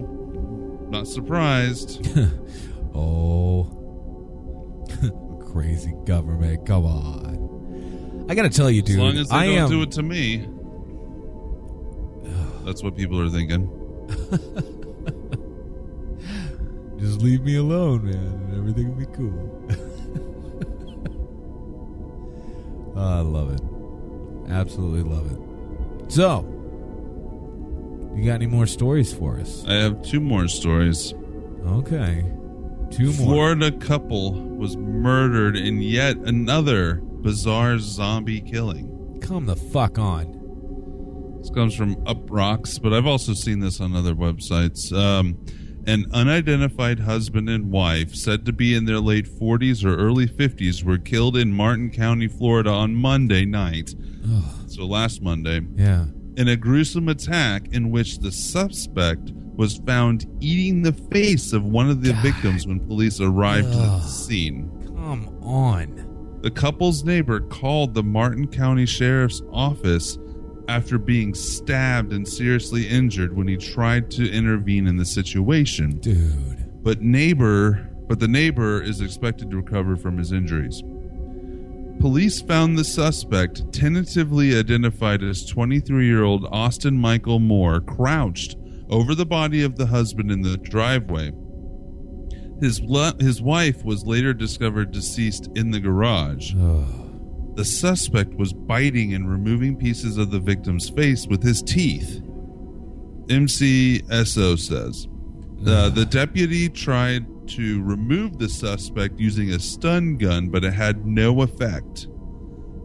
not 0.91 1.07
surprised." 1.09 2.07
Oh. 2.99 3.65
Crazy 5.53 5.93
government. 6.07 6.65
Come 6.65 6.87
on. 6.87 8.25
I 8.31 8.35
got 8.35 8.45
to 8.45 8.49
tell 8.49 8.71
you, 8.71 8.81
dude. 8.81 8.97
As 8.97 9.03
long 9.03 9.19
as 9.19 9.29
they 9.29 9.37
I 9.37 9.47
don't 9.49 9.59
am 9.59 9.69
do 9.71 9.83
it 9.83 9.91
to 9.93 10.03
me. 10.03 10.47
That's 12.65 12.83
what 12.83 12.97
people 12.97 13.21
are 13.21 13.29
thinking. 13.29 13.69
Just 16.99 17.21
leave 17.21 17.43
me 17.43 17.57
alone, 17.57 18.07
man, 18.07 18.15
and 18.17 18.55
everything 18.57 18.89
will 18.89 18.97
be 18.97 19.05
cool. 19.15 19.69
I 22.97 23.21
love 23.21 23.53
it. 23.53 23.61
Absolutely 24.51 25.03
love 25.03 25.31
it. 25.31 26.13
So, 26.13 26.45
you 28.17 28.25
got 28.25 28.35
any 28.35 28.47
more 28.47 28.67
stories 28.67 29.13
for 29.13 29.39
us? 29.39 29.65
I 29.67 29.75
have 29.75 30.03
two 30.03 30.21
more 30.21 30.49
stories. 30.49 31.13
Okay. 31.67 32.25
Two 32.91 33.13
more. 33.13 33.13
Florida 33.13 33.73
couple 33.73 34.33
was 34.57 34.77
murdered 34.77 35.57
in 35.57 35.83
yet 35.83 36.17
another 36.19 36.95
bizarre 37.03 37.79
zombie 37.79 38.41
killing. 38.41 39.19
Come 39.21 39.47
the 39.47 39.57
fuck 39.57 39.99
on. 39.99 40.33
This 41.39 41.51
comes 41.51 41.75
from 41.75 41.97
Uproxx, 42.05 42.81
but 42.81 42.93
I've 42.93 43.07
also 43.07 43.35
seen 43.35 43.61
this 43.61 43.81
on 43.81 43.95
other 43.95 44.15
websites. 44.15 44.93
Um, 44.97 45.45
an 45.87 46.07
unidentified 46.13 47.01
husband 47.01 47.49
and 47.49 47.71
wife, 47.71 48.15
said 48.15 48.45
to 48.47 48.53
be 48.53 48.75
in 48.75 48.85
their 48.87 48.99
late 49.01 49.27
40s 49.27 49.85
or 49.85 49.97
early 49.97 50.27
50s, 50.27 50.83
were 50.83 50.99
killed 50.99 51.37
in 51.37 51.53
Martin 51.53 51.91
County, 51.91 52.27
Florida 52.29 52.71
on 52.71 52.95
Monday 52.95 53.45
night. 53.45 53.95
So 54.67 54.85
last 54.87 55.23
Monday. 55.23 55.61
Yeah. 55.77 56.07
in 56.37 56.49
a 56.49 56.57
gruesome 56.57 57.09
attack 57.09 57.69
in 57.73 57.91
which 57.91 58.19
the 58.19 58.31
suspect 58.33 59.33
was 59.55 59.79
found 59.87 60.27
eating 60.41 60.83
the 60.83 60.93
face 60.93 61.53
of 61.55 61.65
one 61.65 61.89
of 61.89 62.03
the 62.03 62.13
victims 62.15 62.67
when 62.67 62.79
police 62.81 63.21
arrived 63.21 63.69
at 63.69 63.73
the 63.73 64.01
scene. 64.01 64.71
Come 64.87 65.29
on. 65.43 66.39
The 66.43 66.51
couple's 66.51 67.05
neighbor 67.05 67.41
called 67.41 67.95
the 67.95 68.03
Martin 68.03 68.49
County 68.49 68.85
Sheriff's 68.85 69.41
Office 69.51 70.19
after 70.69 70.99
being 70.99 71.35
stabbed 71.35 72.13
and 72.13 72.27
seriously 72.27 72.89
injured 72.89 73.37
when 73.37 73.49
he 73.49 73.57
tried 73.57 74.11
to 74.13 74.31
intervene 74.31 74.87
in 74.87 74.97
the 74.97 75.05
situation. 75.05 75.99
Dude. 75.99 76.83
But 76.83 77.03
neighbor, 77.03 77.89
but 78.09 78.21
the 78.21 78.29
neighbor 78.29 78.83
is 78.83 79.01
expected 79.01 79.51
to 79.51 79.57
recover 79.57 79.97
from 79.97 80.19
his 80.19 80.33
injuries. 80.33 80.83
Police 82.01 82.43
found 82.43 82.77
the 82.77 82.85
suspect, 82.85 83.73
tentatively 83.73 84.57
identified 84.57 85.23
as 85.23 85.51
23-year-old 85.51 86.47
Austin 86.53 86.97
Michael 86.97 87.39
Moore, 87.39 87.81
crouched 87.81 88.57
over 88.91 89.15
the 89.15 89.27
body 89.27 89.63
of 89.63 89.77
the 89.77 89.87
husband 89.87 90.31
in 90.31 90.43
the 90.43 90.59
driveway. 90.59 91.33
His 92.61 92.81
his 93.19 93.43
wife 93.43 93.85
was 93.85 94.07
later 94.07 94.33
discovered 94.33 94.93
deceased 94.93 95.49
in 95.57 95.71
the 95.71 95.81
garage. 95.81 96.55
The 97.57 97.65
suspect 97.65 98.35
was 98.35 98.53
biting 98.53 99.15
and 99.15 99.31
removing 99.31 99.77
pieces 99.77 100.19
of 100.19 100.31
the 100.31 100.39
victim's 100.39 100.91
face 100.91 101.27
with 101.27 101.43
his 101.43 101.63
teeth. 101.63 102.23
MCSO 103.29 104.59
says. 104.59 105.09
Uh, 105.67 105.89
the 105.89 106.05
deputy 106.05 106.69
tried 106.69 107.25
to 107.49 107.83
remove 107.83 108.39
the 108.39 108.49
suspect 108.51 109.19
using 109.19 109.53
a 109.53 109.59
stun 109.59 110.19
gun, 110.19 110.51
but 110.51 110.65
it 110.65 110.75
had 110.75 111.07
no 111.07 111.41
effect. 111.41 112.09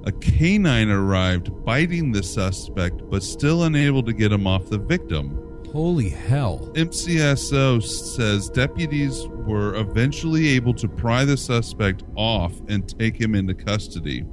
A 0.06 0.12
canine 0.14 0.90
arrived, 0.90 1.52
biting 1.66 2.14
the 2.14 2.24
suspect, 2.24 3.02
but 3.10 3.24
still 3.24 3.66
unable 3.66 4.02
to 4.04 4.14
get 4.14 4.32
him 4.32 4.48
off 4.48 4.70
the 4.70 4.80
victim. 4.80 5.38
Holy 5.74 6.10
hell. 6.10 6.72
MCSO 6.76 7.84
says 7.84 8.50
deputies 8.50 9.28
were 9.28 9.76
eventually 9.76 10.48
able 10.50 10.74
to 10.76 10.88
pry 10.88 11.26
the 11.26 11.38
suspect 11.38 12.04
off 12.16 12.54
and 12.70 12.88
take 12.98 13.20
him 13.20 13.36
into 13.36 13.54
custody. 13.54 14.26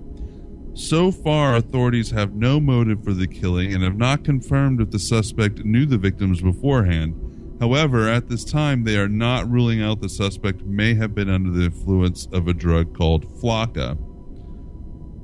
So 0.79 1.11
far, 1.11 1.57
authorities 1.57 2.13
have 2.13 2.35
no 2.37 2.61
motive 2.61 3.03
for 3.03 3.13
the 3.13 3.27
killing 3.27 3.75
and 3.75 3.83
have 3.83 3.97
not 3.97 4.23
confirmed 4.23 4.81
if 4.81 4.93
the 4.93 5.01
suspect 5.01 5.65
knew 5.65 5.85
the 5.87 5.99
victims 5.99 6.41
beforehand. 6.41 7.57
However, 7.59 8.09
at 8.09 8.29
this 8.29 8.45
time, 8.45 8.85
they 8.85 8.97
are 8.97 9.09
not 9.09 9.51
ruling 9.51 9.83
out 9.83 10.01
the 10.01 10.09
suspect 10.09 10.65
may 10.65 10.95
have 10.95 11.17
been 11.17 11.29
under 11.29 11.51
the 11.51 11.65
influence 11.65 12.29
of 12.33 12.47
a 12.47 12.55
drug 12.55 12.97
called 12.97 13.27
Flakka. 13.41 13.99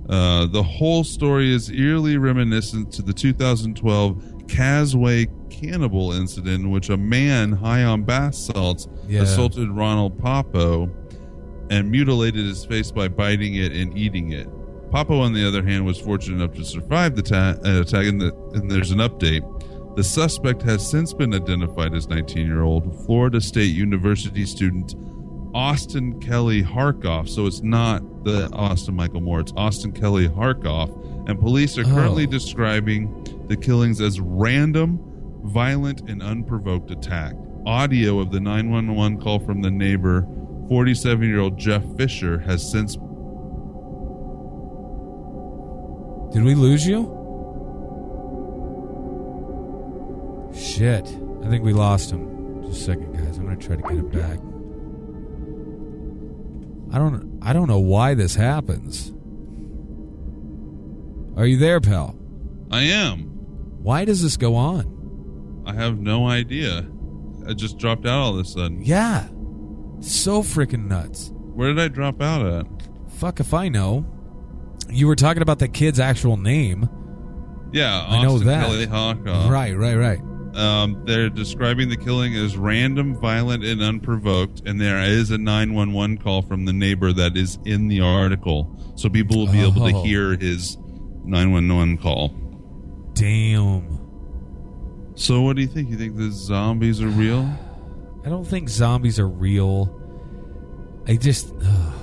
Uh, 0.09 0.46
the 0.46 0.62
whole 0.64 1.05
story 1.05 1.55
is 1.55 1.70
eerily 1.70 2.16
reminiscent 2.16 2.92
to 2.94 3.02
the 3.02 3.12
2012 3.12 4.48
Causeway 4.48 5.28
cannibal 5.50 6.11
incident 6.12 6.64
in 6.64 6.70
which 6.72 6.90
a 6.90 6.96
man 6.96 7.52
high 7.52 7.84
on 7.84 8.02
bath 8.02 8.34
salts 8.34 8.88
Yeah. 9.09 9.22
assaulted 9.22 9.70
Ronald 9.70 10.18
Poppo 10.18 10.90
and 11.70 11.88
mutilated 11.92 12.44
his 12.44 12.64
face 12.64 12.90
by 12.90 13.07
biting 13.07 13.55
it 13.55 13.70
and 13.70 13.96
eating 13.96 14.32
it. 14.32 14.48
Poppo, 14.95 15.18
on 15.18 15.32
the 15.32 15.45
other 15.45 15.64
hand, 15.64 15.84
was 15.84 15.99
fortunate 15.99 16.36
enough 16.36 16.55
to 16.55 16.64
survive 16.64 17.16
the 17.16 17.22
ta- 17.22 17.57
uh, 17.66 17.80
attack, 17.80 18.07
and, 18.07 18.20
the, 18.20 18.32
and 18.53 18.70
there's 18.70 18.92
an 18.92 18.99
update. 18.99 19.42
The 19.97 20.05
suspect 20.05 20.62
has 20.62 20.88
since 20.88 21.12
been 21.12 21.34
identified 21.34 21.95
as 21.95 22.07
19 22.07 22.47
year 22.47 22.62
old 22.62 23.05
Florida 23.05 23.40
State 23.40 23.74
University 23.74 24.47
student 24.47 24.95
Austin 25.53 26.20
Kelly 26.20 26.62
Harkoff. 26.62 27.28
So 27.28 27.47
it's 27.47 27.61
not 27.61 28.22
the 28.22 28.49
Austin 28.53 28.95
Michael 28.95 29.20
Moore, 29.20 29.40
it's 29.40 29.53
Austin 29.57 29.90
Kelly 29.90 30.28
Harkoff. 30.28 31.28
And 31.28 31.40
police 31.40 31.76
are 31.76 31.82
currently 31.84 32.24
Oh. 32.28 32.30
describing 32.30 33.26
the 33.49 33.57
killings 33.57 34.01
as 34.01 34.20
random, 34.20 35.01
violent, 35.42 36.09
and 36.09 36.22
unprovoked 36.22 36.92
attack. 36.92 37.34
Audio 37.66 38.20
of 38.20 38.30
the 38.30 38.38
911 38.38 39.18
call 39.20 39.40
from 39.40 39.61
the 39.61 39.72
neighbor, 39.72 40.24
47 40.68 41.28
year 41.28 41.40
old 41.40 41.59
Jeff 41.59 41.82
Fisher, 41.97 42.38
has 42.38 42.68
since 42.70 42.97
Did 46.35 46.43
we 46.43 46.57
lose 46.57 46.85
you? 46.85 47.05
Shit. 50.53 51.07
I 51.45 51.49
think 51.49 51.62
we 51.62 51.72
lost 51.72 52.11
him. 52.11 52.64
Just 52.64 52.80
a 52.80 52.85
second, 52.87 53.12
guys. 53.12 53.39
I'm 53.39 53.45
gonna 53.45 53.57
try 53.57 53.76
to 53.76 53.82
get 53.82 53.93
him 53.93 54.09
back. 54.09 54.41
I 56.93 56.99
don't 56.99 57.39
I 57.41 57.53
don't 57.53 57.68
know 57.68 57.78
why 57.78 58.14
this 58.14 58.35
happens. 58.35 59.12
Are 61.37 61.47
you 61.47 61.57
there, 61.57 61.80
pal? 61.80 62.18
I 62.68 62.82
am. 62.82 63.20
Why 63.85 64.05
does 64.05 64.20
this 64.20 64.37
go 64.37 64.57
on? 64.57 65.62
I 65.66 65.74
have 65.74 66.01
no 66.01 66.26
idea. 66.26 66.85
I 67.47 67.53
just 67.53 67.78
dropped 67.78 68.07
out 68.07 68.18
all 68.18 68.35
of 68.35 68.41
a 68.41 68.45
sudden. 68.45 68.82
Yeah. 68.82 69.28
So 70.01 70.43
freaking 70.43 70.89
nuts. 70.89 71.30
Where 71.32 71.68
did 71.68 71.78
I 71.78 71.87
drop 71.87 72.20
out 72.20 72.45
at? 72.45 72.66
Fuck 73.09 73.39
if 73.39 73.55
I 73.55 73.68
know. 73.68 74.05
You 74.91 75.07
were 75.07 75.16
talking 75.16 75.43
about 75.43 75.59
the 75.59 75.68
kid's 75.68 75.99
actual 76.01 76.37
name. 76.37 76.89
Yeah, 77.72 78.07
I 78.09 78.22
know 78.22 78.39
that. 78.39 78.66
Kelly. 78.66 78.87
Right, 79.51 79.76
right, 79.76 79.97
right. 79.97 80.20
Um, 80.55 81.03
they're 81.05 81.28
describing 81.30 81.89
the 81.89 81.97
killing 81.97 82.35
as 82.37 82.57
random, 82.57 83.16
violent, 83.16 83.64
and 83.64 83.82
unprovoked, 83.82 84.62
and 84.66 84.80
there 84.80 85.01
is 85.03 85.32
a 85.32 85.39
911 85.39 86.18
call 86.18 86.43
from 86.43 86.64
the 86.64 86.72
neighbor 86.72 87.12
that 87.12 87.37
is 87.37 87.59
in 87.64 87.89
the 87.89 88.01
article, 88.01 88.70
so 88.95 89.09
people 89.09 89.37
will 89.39 89.51
be 89.53 89.61
able 89.61 89.89
to 89.89 89.97
Oh. 89.97 90.03
hear 90.05 90.37
his 90.37 90.78
911 91.24 91.99
call. 91.99 92.28
Damn. 93.14 93.99
So, 95.16 95.41
what 95.43 95.57
do 95.57 95.62
you 95.62 95.68
think? 95.68 95.91
You 95.91 95.97
think 95.97 96.16
the 96.16 96.30
zombies 96.30 97.01
are 97.01 97.09
real? 97.09 97.49
I 98.24 98.28
don't 98.28 98.47
think 98.47 98.68
zombies 98.68 99.18
are 99.18 99.28
real. 99.28 100.01
I 101.09 101.16
just 101.16 101.53
ugh, 101.64 101.95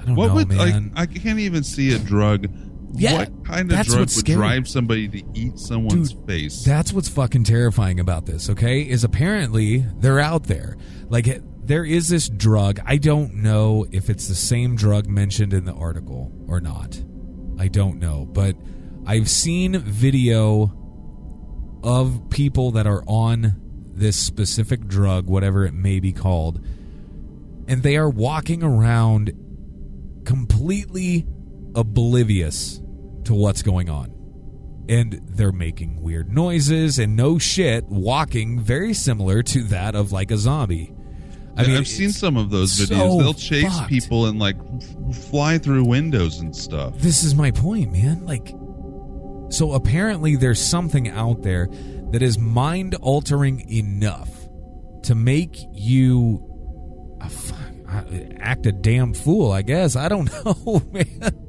I 0.00 0.04
don't 0.06 0.16
What 0.16 0.28
know, 0.28 0.34
would 0.34 0.48
man. 0.48 0.92
like? 0.94 1.10
I 1.10 1.12
can't 1.12 1.38
even 1.38 1.62
see 1.62 1.94
a 1.94 1.98
drug. 1.98 2.48
Yeah, 2.92 3.18
what 3.18 3.44
kind 3.44 3.70
of 3.70 3.86
drug 3.86 3.98
would 4.00 4.10
scary. 4.10 4.36
drive 4.36 4.68
somebody 4.68 5.06
to 5.08 5.22
eat 5.34 5.58
someone's 5.60 6.12
Dude, 6.12 6.26
face? 6.26 6.64
That's 6.64 6.92
what's 6.92 7.08
fucking 7.08 7.44
terrifying 7.44 8.00
about 8.00 8.26
this, 8.26 8.50
okay? 8.50 8.80
Is 8.80 9.04
apparently 9.04 9.86
they're 9.98 10.18
out 10.18 10.44
there. 10.44 10.76
Like 11.08 11.40
there 11.62 11.84
is 11.84 12.08
this 12.08 12.28
drug. 12.28 12.80
I 12.84 12.96
don't 12.96 13.34
know 13.36 13.86
if 13.92 14.10
it's 14.10 14.26
the 14.26 14.34
same 14.34 14.74
drug 14.74 15.06
mentioned 15.06 15.54
in 15.54 15.66
the 15.66 15.72
article 15.72 16.32
or 16.48 16.60
not. 16.60 17.00
I 17.60 17.68
don't 17.68 18.00
know, 18.00 18.26
but 18.26 18.56
I've 19.06 19.30
seen 19.30 19.78
video 19.78 20.72
of 21.84 22.28
people 22.30 22.72
that 22.72 22.86
are 22.88 23.04
on 23.06 23.54
this 23.94 24.16
specific 24.16 24.86
drug, 24.88 25.26
whatever 25.26 25.64
it 25.64 25.74
may 25.74 26.00
be 26.00 26.12
called, 26.12 26.64
and 27.68 27.82
they 27.84 27.96
are 27.96 28.08
walking 28.10 28.62
around 28.64 29.32
completely 30.30 31.26
oblivious 31.74 32.80
to 33.24 33.34
what's 33.34 33.62
going 33.62 33.90
on 33.90 34.14
and 34.88 35.20
they're 35.24 35.50
making 35.50 36.00
weird 36.00 36.32
noises 36.32 37.00
and 37.00 37.16
no 37.16 37.36
shit 37.36 37.84
walking 37.86 38.60
very 38.60 38.94
similar 38.94 39.42
to 39.42 39.64
that 39.64 39.96
of 39.96 40.12
like 40.12 40.30
a 40.30 40.36
zombie 40.36 40.94
i 41.56 41.66
mean 41.66 41.76
I've 41.76 41.88
seen 41.88 42.12
some 42.12 42.36
of 42.36 42.48
those 42.50 42.70
so 42.72 42.84
videos. 42.94 43.18
They'll 43.18 43.34
chase 43.34 43.76
fucked. 43.76 43.88
people 43.88 44.26
and 44.26 44.38
like 44.38 44.54
f- 44.56 45.16
fly 45.16 45.58
through 45.58 45.84
windows 45.84 46.38
and 46.38 46.54
stuff. 46.54 46.96
this 46.98 47.24
is 47.24 47.34
my 47.34 47.50
point 47.50 47.90
man 47.90 48.24
like 48.24 48.54
so 49.52 49.72
apparently 49.72 50.36
there's 50.36 50.60
something 50.64 51.08
out 51.08 51.42
there 51.42 51.66
that 52.12 52.22
is 52.22 52.38
mind 52.38 52.94
altering 53.02 53.68
enough 53.68 54.30
to 55.02 55.16
make 55.16 55.56
you 55.72 56.46
a 57.20 57.24
I- 57.24 57.28
act 58.38 58.66
a 58.66 58.72
damn 58.72 59.12
fool 59.14 59.50
i 59.52 59.62
guess. 59.62 59.96
I 59.96 60.08
don't 60.08 60.30
know 60.44 60.82
man. 60.92 61.48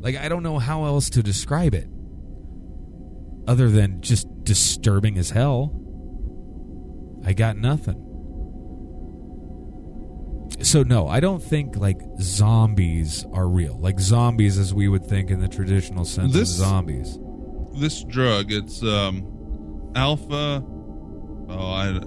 Like 0.00 0.16
i 0.16 0.28
don't 0.28 0.42
know 0.42 0.58
how 0.58 0.84
else 0.84 1.10
to 1.10 1.22
describe 1.22 1.74
it 1.74 1.88
other 3.46 3.68
than 3.68 4.00
just 4.00 4.26
disturbing 4.44 5.18
as 5.18 5.30
hell. 5.30 5.78
I 7.26 7.32
got 7.34 7.56
nothing. 7.56 8.00
So 10.62 10.82
no 10.82 11.08
i 11.08 11.20
don't 11.20 11.42
think 11.42 11.76
like 11.76 12.00
zombies 12.20 13.24
are 13.32 13.48
real. 13.48 13.78
Like 13.78 13.98
zombies 14.00 14.58
as 14.58 14.72
we 14.72 14.88
would 14.88 15.04
think 15.04 15.30
in 15.30 15.40
the 15.40 15.48
traditional 15.48 16.04
sense 16.04 16.32
This- 16.32 16.50
of 16.58 16.66
zombies. 16.66 17.18
This 17.76 18.04
drug, 18.04 18.52
it's 18.52 18.84
um, 18.84 19.26
alpha. 19.96 20.64
Oh, 21.48 21.58
I, 21.58 21.98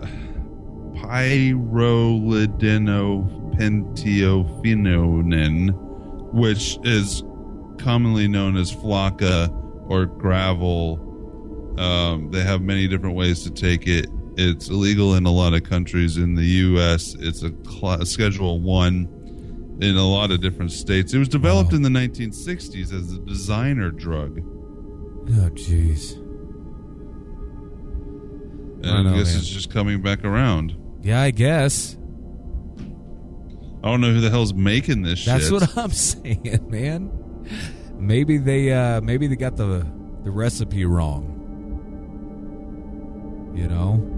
pyrrolidinopentiophenonin, 3.58 5.74
which 6.34 6.78
is 6.84 7.24
commonly 7.78 8.28
known 8.28 8.58
as 8.58 8.72
flakka 8.74 9.49
or 9.89 10.05
gravel. 10.05 11.03
Um, 11.78 12.32
they 12.32 12.41
have 12.41 12.62
many 12.62 12.88
different 12.88 13.16
ways 13.16 13.43
to 13.43 13.51
take 13.51 13.88
it. 13.88 14.08
It's 14.36 14.70
illegal 14.70 15.16
in 15.16 15.26
a 15.26 15.32
lot 15.32 15.53
of 15.53 15.64
countries. 15.64 16.18
In 16.18 16.36
the 16.36 16.43
U.S., 16.43 17.16
it's 17.20 17.43
a 17.43 17.51
cl- 17.70 18.05
Schedule 18.05 18.60
One. 18.60 19.14
In 19.80 19.95
a 19.95 20.08
lot 20.08 20.32
of 20.32 20.41
different 20.41 20.72
states, 20.72 21.14
it 21.14 21.20
was 21.20 21.28
developed 21.28 21.72
Wow. 21.72 21.78
in 21.78 21.82
the 21.84 21.89
1960s 21.89 22.91
as 22.93 23.14
a 23.14 23.20
designer 23.20 23.91
drug. 23.91 24.39
oh 24.39 25.49
jeez 25.51 26.14
And 28.84 28.88
I 28.88 29.03
know, 29.03 29.14
I 29.14 29.18
guess 29.20 29.34
man. 29.34 29.38
it's 29.39 29.47
just 29.49 29.70
coming 29.72 30.01
back 30.01 30.24
around. 30.24 30.76
yeah 31.03 31.22
i 31.22 31.30
guess 31.32 31.97
I 33.84 33.89
don't 33.89 34.01
know 34.01 34.11
who 34.11 34.21
the 34.21 34.30
hell's 34.30 34.53
making 34.53 35.03
this 35.03 35.19
shit. 35.19 35.34
that's 35.34 35.45
shit. 35.45 35.53
what 35.53 35.78
i'm 35.84 35.91
saying 35.91 36.65
man 36.69 37.11
maybe 37.97 38.38
they 38.38 38.71
uh 38.73 39.01
maybe 39.01 39.28
they 39.28 39.36
got 39.36 39.55
the 39.55 39.86
the 40.23 40.32
recipe 40.32 40.86
wrong 40.86 41.34
you 43.55 43.67
know 43.67 44.13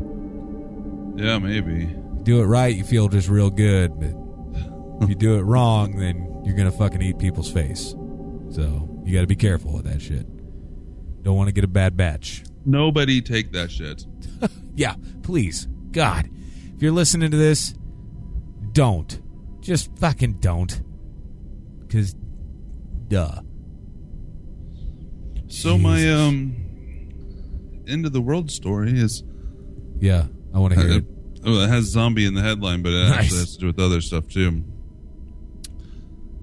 yeah, 1.19 1.37
maybe. 1.37 1.93
do 2.23 2.41
it 2.41 2.45
right, 2.45 2.73
you 2.73 2.85
feel 2.85 3.09
just 3.09 3.27
real 3.27 3.49
good. 3.49 3.99
But 3.99 5.03
if 5.03 5.09
you 5.09 5.15
do 5.15 5.37
it 5.37 5.41
wrong, 5.43 5.97
then 5.97 6.43
you're 6.45 6.55
gonna 6.55 6.71
fucking 6.71 7.01
eat 7.01 7.17
people's 7.19 7.51
face. 7.51 7.93
So 8.51 9.01
you 9.03 9.13
got 9.13 9.21
to 9.21 9.27
be 9.27 9.35
careful 9.35 9.73
with 9.73 9.83
that 9.85 10.01
shit. 10.01 10.25
Don't 11.21 11.35
want 11.35 11.49
to 11.49 11.51
get 11.51 11.65
a 11.65 11.67
bad 11.67 11.97
batch. 11.97 12.43
Nobody 12.65 13.21
take 13.21 13.51
that 13.51 13.69
shit. 13.71 14.05
Yeah, 14.75 14.95
please, 15.23 15.67
God, 15.91 16.29
if 16.73 16.81
you're 16.81 16.93
listening 16.93 17.31
to 17.31 17.37
this, 17.37 17.73
don't. 18.71 19.19
Just 19.69 19.95
fucking 19.99 20.39
don't. 20.39 20.81
Cause, 21.91 22.15
duh. 23.07 23.41
So 25.47 25.77
my 25.77 26.09
um 26.09 26.55
end 27.87 28.07
of 28.07 28.11
the 28.11 28.19
world 28.19 28.49
story 28.49 28.99
is 28.99 29.23
Yeah, 29.99 30.25
I 30.55 30.57
want 30.57 30.73
to 30.73 30.79
hear 30.79 30.91
uh, 30.93 30.97
it. 30.97 31.05
oh, 31.45 31.61
it 31.61 31.69
has 31.69 31.85
zombie 31.85 32.25
in 32.25 32.33
the 32.33 32.41
headline, 32.41 32.81
but 32.81 32.93
it 32.93 33.09
Nice. 33.09 33.19
actually 33.19 33.37
has 33.41 33.53
to 33.53 33.59
do 33.59 33.67
with 33.67 33.79
other 33.79 34.01
stuff 34.01 34.27
too. 34.27 34.63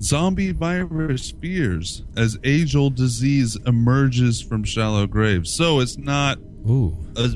Zombie 0.00 0.52
virus 0.52 1.32
fears 1.32 2.04
as 2.16 2.38
age-old 2.44 2.94
disease 2.94 3.56
emerges 3.66 4.40
from 4.40 4.62
shallow 4.62 5.08
graves. 5.08 5.52
So 5.56 5.80
it's 5.80 5.98
not 5.98 6.38
Ooh, 6.70 6.96
a, 7.16 7.30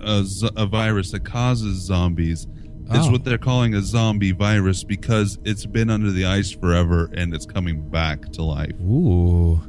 a, 0.00 0.24
a 0.56 0.66
virus 0.66 1.12
that 1.12 1.24
causes 1.24 1.78
zombies. 1.86 2.48
It's 2.94 3.06
Oh. 3.06 3.10
what 3.12 3.24
they're 3.24 3.38
calling 3.38 3.74
a 3.74 3.80
zombie 3.82 4.32
virus 4.32 4.84
because 4.84 5.38
it's 5.44 5.66
been 5.66 5.90
under 5.90 6.10
the 6.10 6.24
ice 6.26 6.50
forever 6.50 7.10
and 7.16 7.34
it's 7.34 7.46
coming 7.46 7.88
back 7.88 8.30
to 8.32 8.42
life. 8.42 8.72
Ooh. 8.82 9.60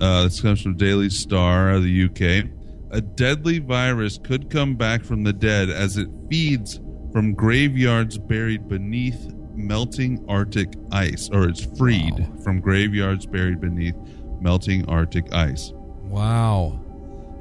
Uh, 0.00 0.24
this 0.24 0.40
comes 0.40 0.60
from 0.60 0.76
Daily 0.76 1.08
Star 1.10 1.70
of 1.72 1.82
the 1.82 1.90
UK. 1.90 2.50
A 2.90 3.00
deadly 3.00 3.58
virus 3.58 4.18
could 4.22 4.50
come 4.50 4.74
back 4.76 5.02
from 5.04 5.22
the 5.24 5.32
dead 5.32 5.70
as 5.70 5.96
it 5.96 6.08
feeds 6.30 6.80
from 7.12 7.34
graveyards 7.34 8.18
buried 8.18 8.68
beneath 8.68 9.32
melting 9.54 10.22
Arctic 10.28 10.74
ice, 10.92 11.30
or 11.32 11.48
it's 11.48 11.64
freed 11.78 12.18
Wow. 12.18 12.26
from 12.44 12.60
graveyards 12.60 13.24
buried 13.26 13.60
beneath 13.60 13.96
melting 14.40 14.84
Arctic 14.86 15.32
ice. 15.34 15.72
Wow. 16.08 16.78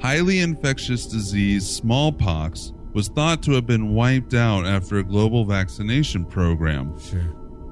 Highly 0.01 0.39
infectious 0.39 1.05
disease, 1.07 1.65
smallpox, 1.69 2.71
was 2.95 3.09
thought 3.09 3.43
to 3.43 3.51
have 3.51 3.65
been 3.65 3.93
wiped 3.93 4.33
out 4.33 4.65
after 4.65 4.97
a 4.99 5.03
global 5.03 5.43
vaccination 5.43 6.23
program. 6.23 6.97
Sure. 6.97 7.19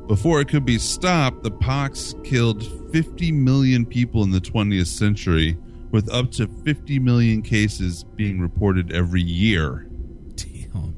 Before 0.05 0.41
it 0.41 0.49
could 0.49 0.65
be 0.65 0.78
stopped, 0.78 1.43
the 1.43 1.51
pox 1.51 2.13
killed 2.26 2.61
50 2.91 3.32
million 3.32 3.86
people 3.86 4.24
in 4.24 4.32
the 4.32 4.41
20th 4.41 4.88
century, 4.88 5.57
with 5.91 6.11
up 6.11 6.30
to 6.32 6.47
50 6.65 6.99
million 6.99 7.41
cases 7.41 8.03
being 8.03 8.41
reported 8.41 8.91
every 8.91 9.21
year. 9.21 9.88
Damn. 10.36 10.93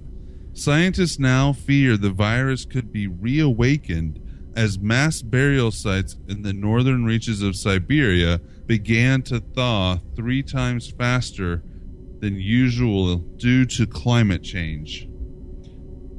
Scientists 0.54 1.20
now 1.20 1.54
fear 1.54 1.96
the 1.96 2.10
virus 2.10 2.66
could 2.66 2.92
be 2.92 3.06
reawakened 3.06 4.20
as 4.56 4.80
mass 4.80 5.22
burial 5.22 5.70
sites 5.70 6.18
in 6.28 6.42
the 6.42 6.54
northern 6.54 7.06
reaches 7.06 7.44
of 7.44 7.56
Siberia 7.56 8.40
began 8.66 9.22
to 9.22 9.40
thaw 9.40 10.00
three 10.16 10.42
times 10.42 10.90
faster 10.90 11.62
than 12.20 12.40
usual 12.40 13.18
due 13.18 13.66
to 13.66 13.86
climate 13.86 14.44
change. 14.44 15.08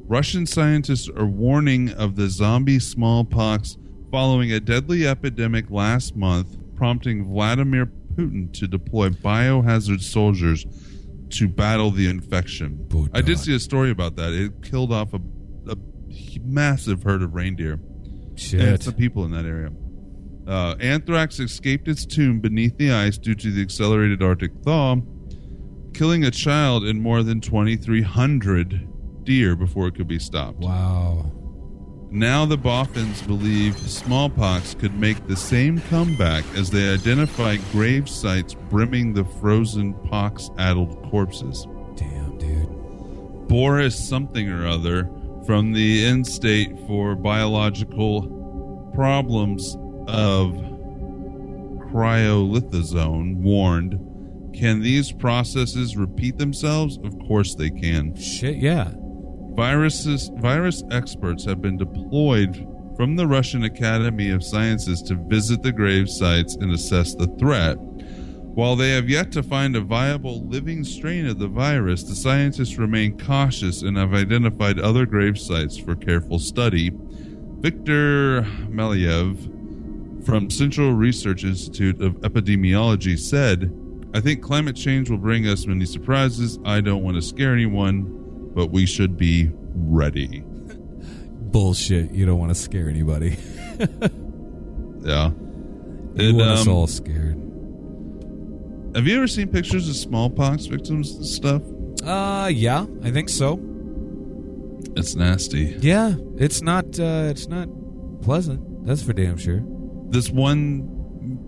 Russian 0.09 0.45
scientists 0.45 1.09
are 1.09 1.25
warning 1.25 1.91
of 1.91 2.15
the 2.15 2.29
zombie 2.29 2.79
smallpox 2.79 3.77
following 4.09 4.53
a 4.53 4.59
deadly 4.59 5.05
epidemic 5.05 5.69
last 5.69 6.15
month, 6.15 6.57
prompting 6.75 7.25
Vladimir 7.25 7.91
Putin 8.15 8.51
to 8.53 8.67
deploy 8.67 9.09
biohazard 9.09 10.01
soldiers 10.01 10.65
to 11.29 11.47
battle 11.47 11.91
the 11.91 12.07
infection. 12.07 12.87
Oh, 12.93 13.07
I 13.13 13.21
did 13.21 13.37
see 13.37 13.53
a 13.53 13.59
story 13.59 13.91
about 13.91 14.15
that. 14.15 14.31
It 14.31 14.63
killed 14.63 14.93
off 14.93 15.13
a, 15.13 15.19
a 15.69 15.75
massive 16.41 17.03
herd 17.03 17.21
of 17.21 17.35
reindeer 17.35 17.79
Shit. 18.35 18.61
and 18.61 18.81
some 18.83 18.93
people 18.93 19.25
in 19.25 19.31
that 19.31 19.45
area. 19.45 19.71
Uh, 20.47 20.75
anthrax 20.79 21.39
escaped 21.41 21.89
its 21.89 22.05
tomb 22.05 22.39
beneath 22.39 22.77
the 22.77 22.91
ice 22.91 23.17
due 23.17 23.35
to 23.35 23.51
the 23.51 23.61
accelerated 23.61 24.23
Arctic 24.23 24.51
thaw, 24.63 24.95
killing 25.97 26.23
a 26.25 26.31
child 26.31 26.83
and 26.85 27.01
more 27.01 27.23
than 27.23 27.41
2,300 27.41 29.23
deer 29.23 29.55
before 29.55 29.87
it 29.87 29.95
could 29.95 30.07
be 30.07 30.19
stopped. 30.19 30.59
Wow. 30.59 31.31
Now 32.11 32.45
the 32.45 32.55
Boffins 32.55 33.23
believe 33.23 33.75
smallpox 33.79 34.75
could 34.75 34.93
make 34.93 35.25
the 35.25 35.35
same 35.35 35.81
comeback 35.89 36.45
as 36.55 36.69
they 36.69 36.93
identify 36.93 37.57
grave 37.71 38.07
sites 38.07 38.53
brimming 38.53 39.13
the 39.13 39.25
frozen 39.25 39.95
pox-addled 40.05 41.09
corpses. 41.09 41.67
Damn, 41.95 42.37
dude. 42.37 43.47
Boris 43.47 44.07
something 44.07 44.49
or 44.49 44.67
other 44.67 45.09
from 45.47 45.73
the 45.73 46.05
in-state 46.05 46.77
for 46.85 47.15
biological 47.15 48.21
problems 48.93 49.75
of 50.07 50.53
cryolithozone 51.91 53.37
warned 53.37 53.99
can 54.57 54.81
these 54.81 55.11
processes 55.11 55.95
repeat 55.95 56.37
themselves 56.37 56.97
of 57.03 57.17
course 57.19 57.55
they 57.55 57.69
can 57.69 58.15
Shit, 58.15 58.57
yeah. 58.57 58.91
viruses 59.55 60.31
virus 60.35 60.83
experts 60.91 61.45
have 61.45 61.61
been 61.61 61.77
deployed 61.77 62.67
from 62.95 63.15
the 63.15 63.27
Russian 63.27 63.63
Academy 63.63 64.31
of 64.31 64.43
Sciences 64.43 65.03
to 65.03 65.15
visit 65.15 65.61
the 65.61 65.71
grave 65.71 66.09
sites 66.09 66.55
and 66.55 66.71
assess 66.73 67.13
the 67.13 67.27
threat 67.39 67.77
while 68.57 68.75
they 68.75 68.89
have 68.89 69.07
yet 69.07 69.31
to 69.33 69.43
find 69.43 69.75
a 69.75 69.81
viable 69.81 70.43
living 70.47 70.83
strain 70.83 71.27
of 71.27 71.37
the 71.37 71.47
virus, 71.47 72.01
the 72.01 72.15
scientists 72.15 72.79
remain 72.79 73.15
cautious 73.15 73.83
and 73.83 73.95
have 73.95 74.15
identified 74.15 74.79
other 74.79 75.05
grave 75.05 75.37
sites 75.37 75.77
for 75.77 75.95
careful 75.95 76.39
study. 76.39 76.89
Victor 77.59 78.41
Maleev 78.67 80.25
from 80.25 80.49
Central 80.49 80.93
Research 80.93 81.43
Institute 81.43 82.01
of 82.01 82.15
Epidemiology 82.21 83.19
said, 83.19 83.71
I 84.13 84.19
think 84.21 84.41
climate 84.41 84.75
change 84.75 85.09
will 85.09 85.17
bring 85.17 85.47
us 85.47 85.65
many 85.67 85.85
surprises. 85.85 86.57
I 86.65 86.81
don't 86.81 87.03
want 87.03 87.15
to 87.15 87.21
scare 87.21 87.53
anyone, 87.53 88.51
but 88.55 88.71
we 88.71 88.85
should 88.85 89.17
be 89.17 89.51
ready. 89.75 90.43
Bullshit. 91.51 92.11
You 92.11 92.25
don't 92.25 92.39
want 92.39 92.49
to 92.51 92.55
scare 92.55 92.89
anybody. 92.89 93.37
Yeah. 95.03 95.29
You 96.15 96.29
And, 96.29 96.37
want 96.37 96.49
us 96.49 96.67
um, 96.67 96.73
all 96.73 96.87
scared. 96.87 97.35
have 98.95 99.07
you 99.07 99.15
ever 99.15 99.27
seen 99.27 99.47
pictures 99.47 99.87
of 99.87 99.95
smallpox 99.95 100.65
victims 100.65 101.11
and 101.15 101.25
stuff? 101.25 101.61
Uh, 102.03 102.47
yeah, 102.51 102.85
I 103.03 103.11
think 103.11 103.29
so. 103.29 103.59
It's 104.97 105.15
nasty. 105.15 105.77
Yeah, 105.79 106.15
it's 106.37 106.61
not. 106.61 106.99
Uh, 106.99 107.27
it's 107.29 107.47
not 107.47 107.69
pleasant. 108.21 108.85
That's 108.85 109.01
for 109.03 109.13
damn 109.13 109.37
sure. 109.37 109.61
this 110.09 110.29
one 110.29 110.96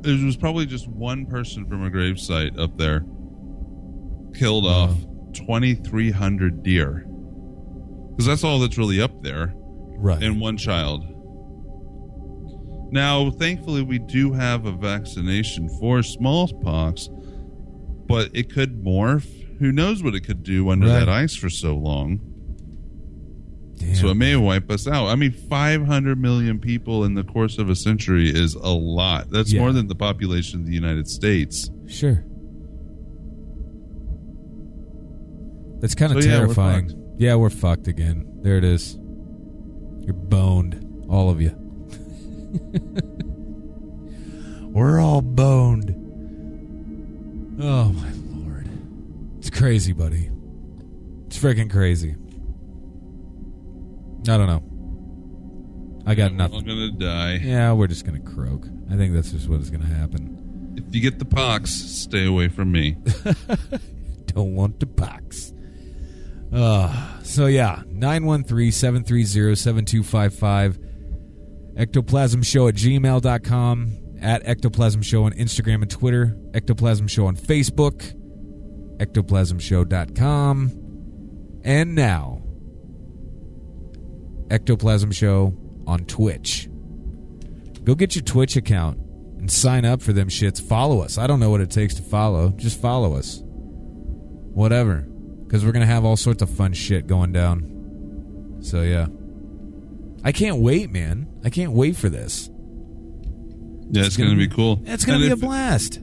it 0.03 0.23
was 0.25 0.37
probably 0.37 0.65
just 0.65 0.87
one 0.87 1.25
person 1.25 1.65
from 1.67 1.85
a 1.85 1.89
gravesite 1.89 2.57
up 2.59 2.77
there 2.77 3.05
killed 4.33 4.65
off 4.65 4.95
2300 5.33 6.63
deer. 6.63 7.05
Because 8.11 8.25
that's 8.25 8.43
all 8.43 8.59
that's 8.59 8.77
really 8.77 9.01
up 9.01 9.21
there 9.23 9.53
Right. 9.97 10.21
and 10.23 10.39
one 10.39 10.57
child. 10.57 11.03
Now 12.91 13.29
thankfully 13.31 13.81
we 13.83 13.99
do 13.99 14.31
have 14.33 14.65
a 14.65 14.71
vaccination 14.71 15.69
for 15.79 16.01
smallpox 16.03 17.09
but 18.07 18.31
it 18.33 18.51
could 18.51 18.83
morph. 18.83 19.27
Who 19.59 19.71
knows 19.71 20.01
what 20.01 20.15
it 20.15 20.21
could 20.21 20.41
do 20.41 20.69
under 20.69 20.87
Right. 20.87 20.99
that 20.99 21.09
ice 21.09 21.35
for 21.35 21.49
so 21.49 21.75
long 21.75 22.19
Damn. 23.79 23.95
so 23.95 24.09
it 24.09 24.15
may 24.15 24.35
wipe 24.35 24.69
us 24.69 24.87
out. 24.87 25.07
I 25.07 25.15
mean, 25.15 25.31
500 25.31 26.19
million 26.19 26.59
people 26.59 27.03
in 27.05 27.13
the 27.15 27.23
course 27.23 27.57
of 27.57 27.69
a 27.69 27.75
century 27.75 28.29
is 28.29 28.53
a 28.55 28.69
lot. 28.69 29.29
That's 29.31 29.51
Yeah. 29.53 29.61
more 29.61 29.71
than 29.73 29.87
the 29.87 29.95
population 29.95 30.59
of 30.59 30.65
the 30.67 30.73
United 30.73 31.07
States. 31.07 31.69
Sure. 31.87 32.23
That's 35.79 35.95
kind 35.95 36.11
of 36.13 36.21
So, 36.21 36.27
yeah, 36.29 36.39
we're 36.39 36.45
terrifying. 36.47 37.15
yeah, 37.17 37.35
we're 37.35 37.49
fucked 37.49 37.87
again. 37.87 38.25
There 38.41 38.57
it 38.57 38.63
is. 38.65 38.95
You're 40.05 40.13
boned, 40.13 41.05
all 41.09 41.29
of 41.29 41.39
you. 41.41 41.51
we're 44.73 44.99
all 44.99 45.21
boned. 45.21 45.95
Oh 47.61 47.93
my 47.93 48.11
lord, 48.43 48.67
it's 49.37 49.49
crazy, 49.49 49.93
buddy. 49.93 50.29
It's 51.27 51.37
freaking 51.37 51.69
crazy. 51.69 52.15
I 54.27 54.37
don't 54.37 54.47
know. 54.47 54.63
I 56.05 56.15
got 56.15 56.33
nothing. 56.33 56.65
gonna 56.65 56.91
die. 56.91 57.35
Yeah, 57.35 57.71
we're 57.73 57.87
just 57.87 58.05
gonna 58.05 58.19
croak. 58.19 58.65
I 58.91 58.95
think 58.95 59.13
that's 59.13 59.31
just 59.31 59.47
what 59.47 59.61
is 59.61 59.69
gonna 59.69 59.85
happen. 59.85 60.73
If 60.75 60.93
you 60.95 61.01
get 61.01 61.19
the 61.19 61.25
pox, 61.25 61.69
stay 61.71 62.25
away 62.25 62.47
from 62.47 62.71
me. 62.71 62.97
don't 64.25 64.55
want 64.55 64.79
to 64.79 64.87
pox. 64.87 65.53
Uh, 66.51 67.21
so 67.23 67.45
yeah, 67.45 67.83
913-730-7255. 67.87 70.79
Ectoplasm 71.77 72.41
Show 72.43 72.67
at 72.67 72.73
gmail.com. 72.75 73.97
At 74.21 74.45
Ectoplasm 74.45 75.01
Show 75.01 75.23
on 75.23 75.31
Instagram 75.33 75.81
and 75.81 75.89
Twitter. 75.89 76.35
Ectoplasm 76.53 77.07
Show 77.07 77.25
on 77.27 77.37
Facebook. 77.37 78.13
Ectoplasmshow.com. 78.97 80.71
And 81.63 81.95
now, 81.95 82.38
Ectoplasm 84.49 85.11
Show 85.11 85.53
on 85.87 86.05
Twitch. 86.05 86.69
Go 87.83 87.95
get 87.95 88.15
your 88.15 88.23
Twitch 88.23 88.55
account 88.55 88.97
and 89.37 89.49
sign 89.51 89.85
up 89.85 90.01
for 90.01 90.13
them 90.13 90.27
shits. 90.27 90.61
Follow 90.61 91.01
us. 91.01 91.17
I 91.17 91.27
don't 91.27 91.39
know 91.39 91.49
what 91.49 91.61
it 91.61 91.71
takes 91.71 91.95
to 91.95 92.01
follow. 92.01 92.49
Just 92.51 92.79
follow 92.81 93.15
us 93.15 93.41
whatever 94.53 95.05
because 95.45 95.63
we're 95.63 95.71
gonna 95.71 95.85
have 95.85 96.03
all 96.03 96.17
sorts 96.17 96.41
of 96.41 96.49
fun 96.49 96.73
shit 96.73 97.05
going 97.07 97.31
down 97.31 98.57
so 98.61 98.81
yeah 98.81 99.05
i 100.25 100.31
can't 100.31 100.57
wait 100.57 100.89
man 100.91 101.27
i 101.45 101.49
can't 101.49 101.71
wait 101.71 101.95
for 101.95 102.09
this 102.09 102.49
Yeah, 103.91 104.03
it's, 104.05 104.17
gonna, 104.17 104.35
be 104.35 104.47
cool. 104.47 104.81
it's 104.85 105.05
gonna 105.05 105.19
be 105.19 105.29
a 105.29 105.35
blast 105.37 105.99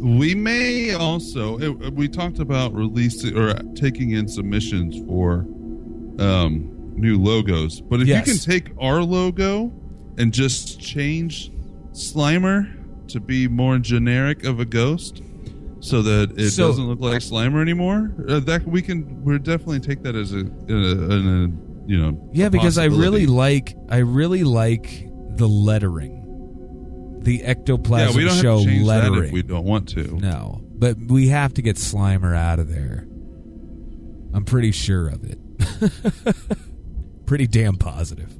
We 0.00 0.34
may 0.34 0.94
also. 0.94 1.58
It, 1.58 1.94
we 1.94 2.08
talked 2.08 2.38
about 2.38 2.72
releasing 2.74 3.36
or 3.36 3.54
taking 3.74 4.10
in 4.10 4.28
submissions 4.28 4.96
for 5.08 5.44
um, 6.18 6.92
new 6.96 7.16
logos, 7.18 7.80
but 7.80 8.00
if 8.00 8.08
Yes. 8.08 8.26
you 8.26 8.32
can 8.34 8.42
take 8.42 8.72
our 8.80 9.02
logo 9.02 9.72
and 10.18 10.32
just 10.32 10.80
change 10.80 11.50
Slimer 11.92 12.68
to 13.08 13.20
be 13.20 13.48
more 13.48 13.78
generic 13.78 14.44
of 14.44 14.60
a 14.60 14.64
ghost, 14.64 15.22
so 15.80 16.02
that 16.02 16.32
it 16.38 16.50
So- 16.50 16.68
doesn't 16.68 16.86
look 16.86 17.00
like 17.00 17.20
Slimer 17.22 17.62
anymore. 17.62 18.12
Uh, 18.28 18.40
that 18.40 18.66
we 18.66 18.82
can 18.82 19.22
we 19.24 19.38
definitely 19.38 19.80
take 19.80 20.02
that 20.02 20.14
as 20.16 20.32
a, 20.32 20.38
a, 20.38 20.74
a, 20.74 21.18
a 21.18 21.48
you 21.86 21.96
know 21.98 22.30
Yeah, 22.32 22.48
because 22.48 22.78
I 22.78 22.86
really 22.86 23.26
like 23.26 23.74
I 23.88 23.98
really 23.98 24.42
like 24.44 25.06
the 25.36 25.48
lettering, 25.48 27.20
the 27.22 27.36
yeah 27.36 27.50
ectoplasm 27.50 28.16
we 28.16 28.24
don't 28.24 28.32
have 28.34 28.42
show 28.42 28.58
to 28.58 28.64
change 28.64 28.86
that 28.86 29.10
lettering. 29.10 29.24
if 29.28 29.32
we 29.32 29.42
don't 29.42 29.64
want 29.64 29.88
to. 29.90 30.02
No, 30.18 30.60
but 30.76 30.96
we 30.98 31.28
have 31.28 31.54
to 31.54 31.62
get 31.62 31.76
Slimer 31.76 32.36
out 32.36 32.58
of 32.58 32.68
there. 32.68 33.06
I'm 34.34 34.44
pretty 34.44 34.72
sure 34.72 35.08
of 35.08 35.24
it. 35.24 35.38
pretty 37.26 37.46
damn 37.46 37.76
positive. 37.76 38.30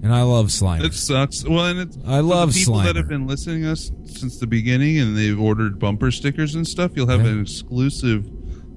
And 0.00 0.14
I 0.14 0.22
love 0.22 0.46
Slimer. 0.46 0.84
It 0.84 0.94
sucks. 0.94 1.44
Well, 1.44 1.66
and 1.66 1.80
it's 1.80 1.98
I 2.06 2.20
love 2.20 2.54
people 2.54 2.78
that 2.78 2.94
have 2.96 3.08
been 3.08 3.26
listening 3.26 3.62
to 3.62 3.72
us 3.72 3.90
since 4.04 4.38
the 4.38 4.46
beginning, 4.46 4.98
and 4.98 5.16
they've 5.16 5.38
ordered 5.40 5.78
bumper 5.80 6.10
stickers 6.12 6.54
and 6.54 6.66
stuff. 6.66 6.92
You'll 6.94 7.08
have 7.08 7.24
Yeah. 7.24 7.32
an 7.32 7.40
exclusive 7.40 8.30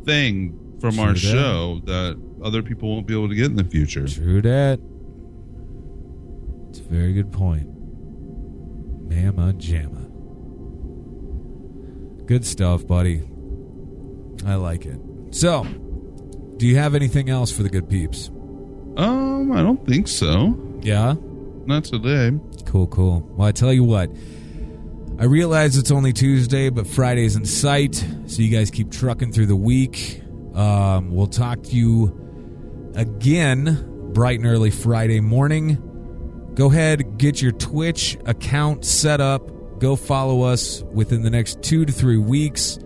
thing 0.03 0.57
from 0.81 0.95
True 0.95 1.03
our 1.03 1.13
that. 1.13 1.19
show 1.19 1.81
that 1.85 2.19
other 2.43 2.63
people 2.63 2.89
won't 2.89 3.05
be 3.05 3.13
able 3.13 3.29
to 3.29 3.35
get 3.35 3.45
in 3.45 3.55
the 3.55 3.63
future. 3.63 4.07
True 4.07 4.41
that. 4.41 4.79
It's 6.69 6.79
a 6.79 6.83
very 6.83 7.13
good 7.13 7.31
point. 7.31 7.67
Mama 9.09 9.53
Jamma. 9.53 10.07
Good 12.25 12.45
stuff, 12.45 12.87
buddy. 12.87 13.21
I 14.45 14.55
like 14.55 14.85
it. 14.85 14.99
So, 15.31 15.65
do 16.61 16.67
you 16.67 16.77
have 16.77 16.93
anything 16.93 17.27
else 17.27 17.51
for 17.51 17.63
the 17.63 17.69
good 17.69 17.89
peeps? 17.89 18.29
Um, 18.95 19.51
I 19.51 19.63
don't 19.63 19.83
think 19.83 20.07
so. 20.07 20.55
Yeah? 20.81 21.15
Not 21.65 21.85
today. 21.85 22.37
Cool, 22.67 22.85
cool. 22.85 23.27
Well, 23.31 23.47
I 23.47 23.51
tell 23.51 23.73
you 23.73 23.83
what, 23.83 24.11
I 25.17 25.23
realize 25.23 25.75
it's 25.75 25.89
only 25.89 26.13
Tuesday, 26.13 26.69
but 26.69 26.85
Friday's 26.85 27.35
in 27.35 27.45
sight, 27.45 27.95
so 28.27 28.43
you 28.43 28.55
guys 28.55 28.69
keep 28.69 28.91
trucking 28.91 29.31
through 29.31 29.47
the 29.47 29.55
week. 29.55 30.21
Um, 30.53 31.09
we'll 31.09 31.25
talk 31.25 31.63
to 31.63 31.75
you 31.75 32.91
again 32.93 34.11
bright 34.13 34.37
and 34.37 34.47
early 34.47 34.69
Friday 34.69 35.19
morning. 35.19 36.51
Go 36.53 36.69
ahead, 36.69 37.17
get 37.17 37.41
your 37.41 37.53
Twitch 37.53 38.19
account 38.27 38.85
set 38.85 39.19
up. 39.19 39.79
Go 39.79 39.95
follow 39.95 40.43
us 40.43 40.83
within 40.93 41.23
the 41.23 41.31
next 41.31 41.63
two 41.63 41.85
to 41.85 41.91
three 41.91 42.19
weeks. 42.19 42.77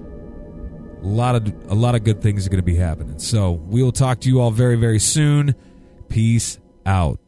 A 1.06 1.08
lot 1.08 1.36
of 1.36 1.72
a 1.72 1.76
lot 1.76 1.94
of 1.94 2.04
good 2.04 2.20
things 2.20 2.48
are 2.48 2.50
going 2.50 2.58
to 2.58 2.64
be 2.64 2.76
happening. 2.76 3.20
So 3.20 3.52
we 3.52 3.84
will 3.84 3.92
talk 3.92 4.22
to 4.22 4.30
you 4.30 4.42
all 4.42 4.50
very 4.50 4.76
very 4.76 4.98
soon. 4.98 5.54
Peace 6.10 6.58
out. 6.84 7.20